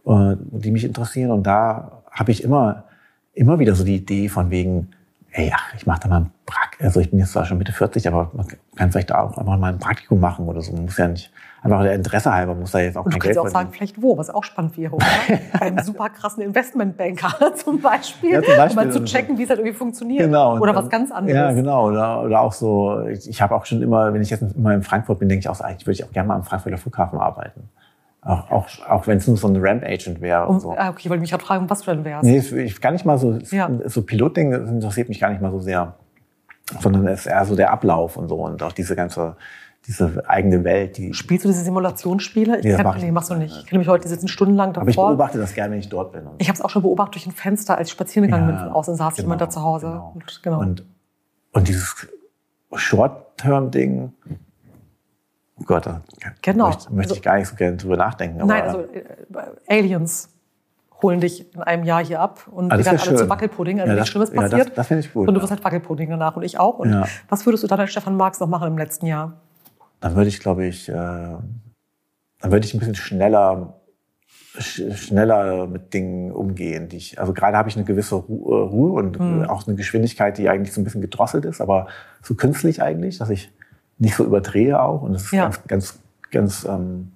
äh, 0.05 0.35
die 0.51 0.71
mich 0.71 0.85
interessieren. 0.85 1.31
Und 1.31 1.43
da 1.43 2.03
habe 2.11 2.31
ich 2.31 2.43
immer, 2.43 2.85
immer 3.33 3.59
wieder 3.59 3.75
so 3.75 3.83
die 3.83 3.97
Idee 3.97 4.29
von 4.29 4.49
wegen, 4.49 4.89
ey, 5.31 5.51
ach, 5.53 5.73
ich 5.75 5.85
mache 5.85 5.99
da 6.01 6.07
mal 6.07 6.21
ein 6.21 6.31
Praktikum. 6.45 6.85
Also 6.85 6.99
ich 7.01 7.09
bin 7.09 7.19
jetzt 7.19 7.33
zwar 7.33 7.45
schon 7.45 7.57
Mitte 7.57 7.73
40, 7.73 8.07
aber 8.07 8.31
man 8.33 8.47
kann 8.75 8.91
vielleicht 8.91 9.11
auch 9.11 9.37
einfach 9.37 9.57
mal 9.57 9.73
ein 9.73 9.79
Praktikum 9.79 10.19
machen 10.19 10.47
oder 10.47 10.61
so. 10.61 10.71
Man 10.71 10.85
muss 10.85 10.97
ja 10.97 11.07
nicht, 11.07 11.31
einfach 11.61 11.81
der 11.83 11.93
Interesse 11.93 12.33
halber, 12.33 12.55
muss 12.55 12.71
da 12.71 12.79
jetzt 12.79 12.97
auch 12.97 13.05
Und 13.05 13.13
du 13.13 13.19
kein 13.19 13.25
Geld 13.27 13.35
ja 13.35 13.41
auch 13.41 13.47
sagen, 13.47 13.69
vielleicht 13.71 14.01
wo, 14.01 14.17
was 14.17 14.29
auch 14.29 14.43
spannend 14.43 14.77
wäre, 14.77 14.95
oder? 14.95 15.05
Beim 15.59 15.79
super 15.79 16.09
krassen 16.09 16.43
Investmentbanker 16.43 17.55
zum 17.55 17.81
Beispiel, 17.81 18.31
Ja, 18.31 18.41
zum 18.41 18.55
Beispiel. 18.55 18.79
um 18.79 18.87
mal 18.87 18.91
zu 18.91 19.03
checken, 19.03 19.37
wie 19.37 19.43
es 19.43 19.49
halt 19.49 19.59
irgendwie 19.59 19.77
funktioniert. 19.77 20.25
Genau. 20.25 20.57
Oder 20.59 20.75
was 20.75 20.89
ganz 20.89 21.11
anderes. 21.11 21.35
Ja, 21.35 21.51
genau. 21.51 21.87
Oder, 21.87 22.23
oder 22.23 22.41
auch 22.41 22.53
so, 22.53 23.05
ich, 23.07 23.29
ich 23.29 23.41
habe 23.41 23.55
auch 23.55 23.65
schon 23.65 23.81
immer, 23.81 24.13
wenn 24.13 24.21
ich 24.21 24.29
jetzt 24.29 24.43
immer 24.55 24.73
in 24.73 24.83
Frankfurt 24.83 25.19
bin, 25.19 25.29
denke 25.29 25.41
ich 25.41 25.49
auch, 25.49 25.55
so, 25.55 25.63
eigentlich 25.63 25.85
würde 25.85 25.93
ich 25.93 26.03
auch 26.03 26.11
gerne 26.11 26.27
mal 26.27 26.35
am 26.35 26.43
Frankfurter 26.43 26.77
Flughafen 26.77 27.19
arbeiten. 27.19 27.69
Auch, 28.28 28.51
auch, 28.51 28.67
auch 28.89 29.07
wenn 29.07 29.17
es 29.17 29.28
nur 29.28 29.38
so 29.38 29.47
ein 29.47 29.55
Ramp-Agent 29.57 30.19
wäre 30.21 30.47
Um, 30.47 30.59
so. 30.59 30.75
ah, 30.78 30.89
okay, 30.89 30.99
ich 31.03 31.09
wollte 31.09 31.21
mich 31.21 31.30
gerade 31.32 31.43
fragen, 31.45 31.69
was 31.69 31.82
du 31.82 31.91
denn 31.91 32.03
wärst. 32.05 32.23
Nee, 32.25 32.39
ich 32.63 32.82
gar 32.82 32.91
nicht 32.91 33.05
mal 33.05 33.17
so, 33.17 33.39
Ja. 33.51 33.69
so 33.86 34.01
Pilotding 34.01 34.51
das 34.51 34.69
interessiert 34.69 35.07
mich 35.09 35.19
gar 35.19 35.30
nicht 35.30 35.41
mal 35.41 35.51
so 35.51 35.59
sehr, 35.59 35.95
sondern 36.82 37.07
es 37.07 37.21
ist 37.21 37.25
eher 37.28 37.45
so 37.45 37.55
der 37.55 37.71
Ablauf 37.71 38.17
und 38.17 38.28
so 38.28 38.36
und 38.43 38.61
auch 38.63 38.73
diese 38.73 38.95
ganze, 38.97 39.38
diese 39.86 40.23
eigene 40.28 40.65
Welt, 40.65 40.97
die, 40.97 41.13
Spielst 41.13 41.45
du 41.45 41.49
diese 41.49 41.63
Simulationsspiele? 41.63 42.57
Ich 42.57 42.65
Nee, 42.65 42.71
das 42.73 42.84
mach 42.84 42.95
ich 42.95 43.01
nee, 43.03 43.05
nicht. 43.07 43.13
machst 43.13 43.30
du 43.30 43.36
nicht. 43.36 43.55
Ich 43.55 43.65
kenne 43.67 43.80
mich 43.80 43.88
heute, 43.88 44.03
die 44.03 44.09
sitzen 44.09 44.28
stundenlang 44.28 44.73
davor. 44.73 44.82
aber 44.82 44.89
ich 44.89 44.95
beobachte 44.97 45.38
das 45.38 45.53
gerne, 45.53 45.71
wenn 45.71 45.80
ich 45.80 45.88
dort 45.88 46.11
bin. 46.11 46.23
Ich 46.39 46.49
habe 46.49 46.55
es 46.57 46.61
auch 46.61 46.69
schon 46.69 46.82
beobachtet 46.82 47.15
durch 47.15 47.28
ein 47.28 47.32
Fenster, 47.32 47.78
als 47.78 47.88
ich 47.88 47.93
spazieren 47.93 48.25
gegangen 48.28 48.47
bin 48.47 48.55
Ja, 48.55 48.63
von 48.65 48.73
außen, 48.73 48.95
saß 48.95 49.15
genau, 49.15 49.25
jemand 49.28 49.41
da 49.41 49.49
zu 49.49 49.61
Hause. 49.63 49.86
genau. 49.88 50.11
Und, 50.15 50.39
genau. 50.43 50.59
und, 50.59 50.86
und 51.53 51.67
dieses 51.69 52.07
Short-Term-Ding, 52.73 54.11
oh 55.59 55.63
Gott, 55.65 55.85
da 55.85 56.01
Genau. 56.41 56.67
möchte, 56.67 56.93
möchte 56.93 57.13
ich 57.13 57.21
gar 57.21 57.37
nicht 57.37 57.47
so 57.47 57.55
gerne 57.55 57.77
drüber 57.77 57.97
nachdenken. 57.97 58.45
Nein, 58.45 58.63
also 58.63 58.79
äh, 58.81 59.03
Aliens 59.67 60.29
holen 61.01 61.19
dich 61.21 61.53
in 61.53 61.61
einem 61.61 61.83
Jahr 61.83 62.03
hier 62.03 62.19
ab 62.19 62.47
und 62.49 62.71
Ah, 62.71 62.75
wir 62.75 62.77
das 62.77 62.85
werden 62.87 62.99
alle 62.99 63.09
zu 63.11 63.17
schön. 63.19 63.29
Wackelpudding. 63.29 63.79
Also 63.79 63.89
Ja, 63.89 63.93
nichts 63.95 64.05
das- 64.05 64.09
Schlimmes 64.11 64.29
ja, 64.33 64.41
das- 64.41 64.51
passiert. 64.51 64.77
das 64.77 64.87
find 64.87 65.05
ich 65.05 65.13
gut, 65.13 65.27
Und 65.27 65.33
du 65.35 65.41
wirst 65.41 65.51
halt 65.51 65.63
Wackelpudding 65.63 66.09
danach 66.09 66.35
und 66.35 66.43
ich 66.43 66.59
auch. 66.59 66.79
Und 66.79 66.91
Ja. 66.91 67.05
was 67.29 67.45
würdest 67.45 67.63
du 67.63 67.67
dann 67.67 67.79
als 67.79 67.91
Stefan 67.91 68.15
Marx 68.17 68.39
noch 68.39 68.47
machen 68.47 68.67
im 68.67 68.77
letzten 68.77 69.05
Jahr? 69.05 69.41
dann 69.99 70.15
würde 70.15 70.29
ich, 70.29 70.39
glaube 70.39 70.65
ich, 70.65 70.89
äh, 70.89 70.93
dann 70.93 71.41
würde 72.43 72.65
ich 72.65 72.73
ein 72.73 72.79
bisschen 72.79 72.93
schneller, 72.95 73.79
sch 74.59 74.81
schneller 74.95 75.65
mit 75.67 75.91
Dingen 75.93 76.31
umgehen. 76.31 76.87
Die 76.89 76.97
ich, 76.97 77.19
also 77.19 77.33
gerade 77.33 77.57
habe 77.57 77.69
ich 77.69 77.75
eine 77.75 77.85
gewisse 77.85 78.15
Ru 78.15 78.51
äh, 78.51 78.61
Ruhe 78.69 78.91
und 78.93 79.17
äh, 79.19 79.45
auch 79.47 79.65
eine 79.67 79.75
Geschwindigkeit, 79.75 80.37
die 80.37 80.49
eigentlich 80.49 80.73
so 80.73 80.81
ein 80.81 80.83
bisschen 80.83 81.01
gedrosselt 81.01 81.45
ist, 81.45 81.61
aber 81.61 81.87
so 82.21 82.35
künstlich 82.35 82.81
eigentlich, 82.81 83.17
dass 83.17 83.29
ich 83.31 83.51
nicht 83.99 84.15
so 84.15 84.23
überdrehe 84.25 84.81
auch. 84.81 85.01
Und 85.01 85.13
das 85.13 85.23
ist 85.23 85.31
Ja. 85.31 85.43
ganz, 85.45 85.63
ganz, 85.67 85.99
ganz, 86.31 86.65
ähm, 86.65 87.11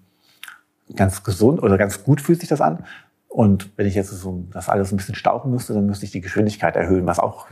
ganz 0.95 1.23
gesund 1.23 1.61
oder 1.63 1.77
ganz 1.77 2.03
gut 2.03 2.21
fühlt 2.21 2.39
sich 2.39 2.49
das 2.49 2.61
an. 2.61 2.85
Und 3.27 3.69
wenn 3.77 3.87
ich 3.87 3.95
jetzt 3.95 4.09
so 4.09 4.43
das 4.51 4.67
alles 4.67 4.91
ein 4.91 4.97
bisschen 4.97 5.15
stauchen 5.15 5.51
müsste, 5.51 5.73
dann 5.73 5.85
müsste 5.85 6.05
ich 6.05 6.11
die 6.11 6.21
Geschwindigkeit 6.21 6.75
erhöhen, 6.75 7.05
was 7.05 7.19
auch 7.19 7.47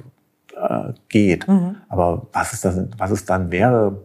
äh, 0.57 0.93
geht. 1.07 1.47
Mhm. 1.47 1.77
Aber 1.87 2.27
was 2.33 2.53
es, 2.53 2.61
das, 2.61 2.77
was 2.97 3.11
es 3.11 3.25
dann 3.25 3.51
wäre, 3.51 4.01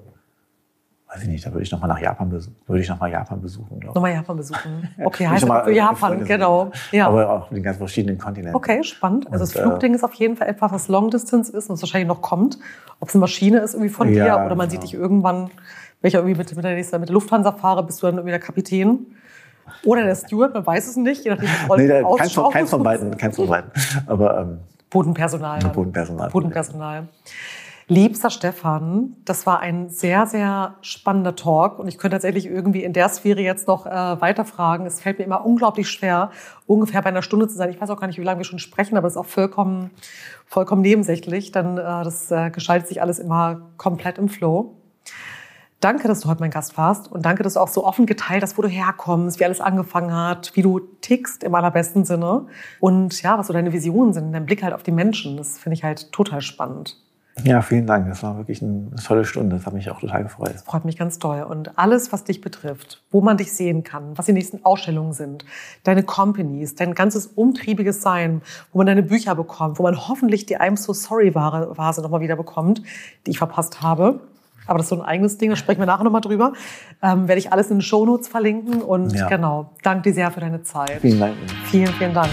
weiß 1.14 1.22
ich 1.22 1.28
nicht, 1.28 1.46
da 1.46 1.52
würde 1.52 1.62
ich 1.62 1.70
nochmal 1.70 1.88
nach 1.88 2.00
Japan, 2.00 2.30
bes- 2.32 2.48
würde 2.66 2.82
ich 2.82 2.88
noch 2.88 2.98
mal 2.98 3.10
Japan 3.10 3.40
besuchen. 3.40 3.78
glaub 3.80 3.92
ich. 3.92 3.94
Nochmal 3.94 4.12
Japan 4.12 4.36
besuchen. 4.36 4.88
Okay, 5.04 5.26
heißt 5.28 5.44
für 5.46 5.70
äh, 5.70 5.76
Japan, 5.76 6.24
genau. 6.24 6.64
besuchen. 6.66 6.80
Ja. 6.96 7.06
Aber 7.08 7.30
auch 7.30 7.48
den 7.50 7.62
ganz 7.62 7.76
verschiedenen 7.78 8.18
Kontinenten. 8.18 8.56
Okay, 8.56 8.82
spannend. 8.82 9.26
Also 9.30 9.44
das 9.44 9.54
Und, 9.54 9.60
äh, 9.60 9.64
Flugding 9.64 9.94
ist 9.94 10.02
auf 10.04 10.14
jeden 10.14 10.36
Fall 10.36 10.48
etwas, 10.48 10.72
was 10.72 10.88
Long 10.88 11.10
Distance 11.10 11.52
ist 11.56 11.68
und 11.70 11.76
es 11.76 11.82
wahrscheinlich 11.82 12.08
noch 12.08 12.20
kommt. 12.22 12.58
Ob 13.00 13.08
es 13.08 13.14
eine 13.14 13.20
Maschine 13.20 13.58
ist 13.58 13.74
irgendwie 13.74 13.90
von 13.92 14.12
Ja, 14.12 14.24
dir 14.38 14.46
oder 14.46 14.54
man 14.56 14.68
genau. 14.68 14.70
sieht 14.70 14.82
dich 14.82 14.94
irgendwann, 14.94 15.50
wenn 16.00 16.08
ich 16.08 16.14
irgendwie 16.14 16.34
mit, 16.36 16.54
mit, 16.54 16.64
der, 16.64 16.74
nächsten- 16.74 16.98
mit 17.00 17.08
der 17.08 17.14
Lufthansa 17.14 17.52
fahre, 17.52 17.82
bist 17.84 18.02
du 18.02 18.06
dann 18.06 18.16
irgendwie 18.16 18.30
der 18.32 18.40
Kapitän. 18.40 19.06
Oder 19.84 20.04
der 20.04 20.14
Steward, 20.14 20.52
man 20.52 20.66
weiß 20.66 20.88
es 20.88 20.96
nicht, 20.96 21.24
je 21.24 21.30
nachdem, 21.30 21.48
wie 21.48 21.76
Nee, 21.82 21.86
der, 21.86 22.02
keins, 22.18 22.32
von, 22.32 22.50
keins 22.52 22.68
von 22.70 22.82
beiden, 22.82 23.16
keins 23.16 23.36
von 23.36 23.48
beiden. 23.48 23.70
Aber 24.06 24.40
ähm, 24.40 24.58
Bodenpersonal. 24.90 25.58
Bodenpersonal. 25.72 26.28
Bodenpersonal. 26.30 27.08
Liebster 27.86 28.30
Stefan, 28.30 29.14
das 29.26 29.44
war 29.44 29.60
ein 29.60 29.90
sehr, 29.90 30.26
sehr 30.26 30.76
spannender 30.80 31.36
Talk 31.36 31.78
und 31.78 31.86
ich 31.86 31.98
könnte 31.98 32.14
tatsächlich 32.14 32.46
irgendwie 32.46 32.82
in 32.82 32.94
der 32.94 33.10
Sphäre 33.10 33.42
jetzt 33.42 33.68
noch 33.68 33.84
äh, 33.84 33.90
weiterfragen. 33.90 34.86
Es 34.86 35.02
fällt 35.02 35.18
mir 35.18 35.26
immer 35.26 35.44
unglaublich 35.44 35.90
schwer, 35.90 36.30
ungefähr 36.66 37.02
bei 37.02 37.10
einer 37.10 37.20
Stunde 37.20 37.46
zu 37.46 37.56
sein. 37.56 37.68
Ich 37.68 37.78
weiß 37.78 37.90
auch 37.90 38.00
gar 38.00 38.06
nicht, 38.06 38.18
wie 38.18 38.24
lange 38.24 38.38
wir 38.40 38.44
schon 38.44 38.58
sprechen, 38.58 38.96
aber 38.96 39.06
es 39.06 39.14
ist 39.14 39.18
auch 39.18 39.26
vollkommen, 39.26 39.90
vollkommen 40.46 40.80
nebensächlich, 40.80 41.52
denn 41.52 41.76
äh, 41.76 41.82
das 41.82 42.30
äh, 42.30 42.48
gestaltet 42.48 42.88
sich 42.88 43.02
alles 43.02 43.18
immer 43.18 43.60
komplett 43.76 44.16
im 44.16 44.30
Flow. 44.30 44.76
Danke, 45.80 46.08
dass 46.08 46.20
du 46.20 46.30
heute 46.30 46.40
mein 46.40 46.50
Gast 46.50 46.78
warst 46.78 47.12
und 47.12 47.26
danke, 47.26 47.42
dass 47.42 47.52
du 47.52 47.60
auch 47.60 47.68
so 47.68 47.84
offen 47.84 48.06
geteilt 48.06 48.42
hast, 48.42 48.56
wo 48.56 48.62
du 48.62 48.68
herkommst, 48.68 49.38
wie 49.40 49.44
alles 49.44 49.60
angefangen 49.60 50.14
hat, 50.14 50.52
wie 50.54 50.62
du 50.62 50.78
tickst 51.02 51.44
im 51.44 51.54
allerbesten 51.54 52.06
Sinne 52.06 52.46
und 52.80 53.20
ja, 53.20 53.36
was 53.36 53.48
so 53.48 53.52
deine 53.52 53.74
Visionen 53.74 54.14
sind, 54.14 54.32
dein 54.32 54.46
Blick 54.46 54.62
halt 54.62 54.72
auf 54.72 54.82
die 54.82 54.92
Menschen. 54.92 55.36
Das 55.36 55.58
finde 55.58 55.74
ich 55.74 55.84
halt 55.84 56.10
total 56.12 56.40
spannend. 56.40 56.96
Ja, 57.42 57.62
vielen 57.62 57.86
Dank. 57.86 58.08
Das 58.08 58.22
war 58.22 58.36
wirklich 58.36 58.62
eine 58.62 58.90
tolle 59.04 59.24
Stunde. 59.24 59.56
Das 59.56 59.66
hat 59.66 59.74
mich 59.74 59.90
auch 59.90 59.98
total 60.00 60.22
gefreut. 60.22 60.54
Freut 60.64 60.84
mich 60.84 60.96
ganz 60.96 61.18
doll. 61.18 61.42
Und 61.42 61.76
alles, 61.78 62.12
was 62.12 62.24
dich 62.24 62.40
betrifft, 62.40 63.02
wo 63.10 63.20
man 63.20 63.36
dich 63.36 63.52
sehen 63.52 63.82
kann, 63.82 64.16
was 64.16 64.26
die 64.26 64.32
nächsten 64.32 64.64
Ausstellungen 64.64 65.12
sind, 65.12 65.44
deine 65.82 66.04
Companies, 66.04 66.76
dein 66.76 66.94
ganzes 66.94 67.26
umtriebiges 67.26 68.02
Sein, 68.02 68.42
wo 68.72 68.78
man 68.78 68.86
deine 68.86 69.02
Bücher 69.02 69.34
bekommt, 69.34 69.78
wo 69.78 69.82
man 69.82 70.08
hoffentlich 70.08 70.46
die 70.46 70.58
I'm 70.58 70.76
so 70.76 70.92
sorry 70.92 71.34
Vase 71.34 72.02
nochmal 72.02 72.20
wieder 72.20 72.36
bekommt, 72.36 72.82
die 73.26 73.32
ich 73.32 73.38
verpasst 73.38 73.82
habe. 73.82 74.20
Aber 74.66 74.78
das 74.78 74.86
ist 74.86 74.90
so 74.90 75.00
ein 75.00 75.06
eigenes 75.06 75.36
Ding, 75.36 75.50
da 75.50 75.56
sprechen 75.56 75.80
wir 75.80 75.86
nachher 75.86 76.04
nochmal 76.04 76.20
drüber. 76.22 76.52
Ähm, 77.02 77.28
werde 77.28 77.38
ich 77.38 77.52
alles 77.52 77.70
in 77.70 77.78
den 77.78 77.82
Shownotes 77.82 78.28
verlinken. 78.28 78.80
Und 78.80 79.12
Ja. 79.12 79.28
genau, 79.28 79.72
danke 79.82 80.10
dir 80.10 80.14
sehr 80.14 80.30
für 80.30 80.40
deine 80.40 80.62
Zeit. 80.62 81.00
Vielen 81.00 81.20
Dank. 81.20 81.34
Vielen, 81.64 81.92
vielen 81.94 82.14
Dank. 82.14 82.30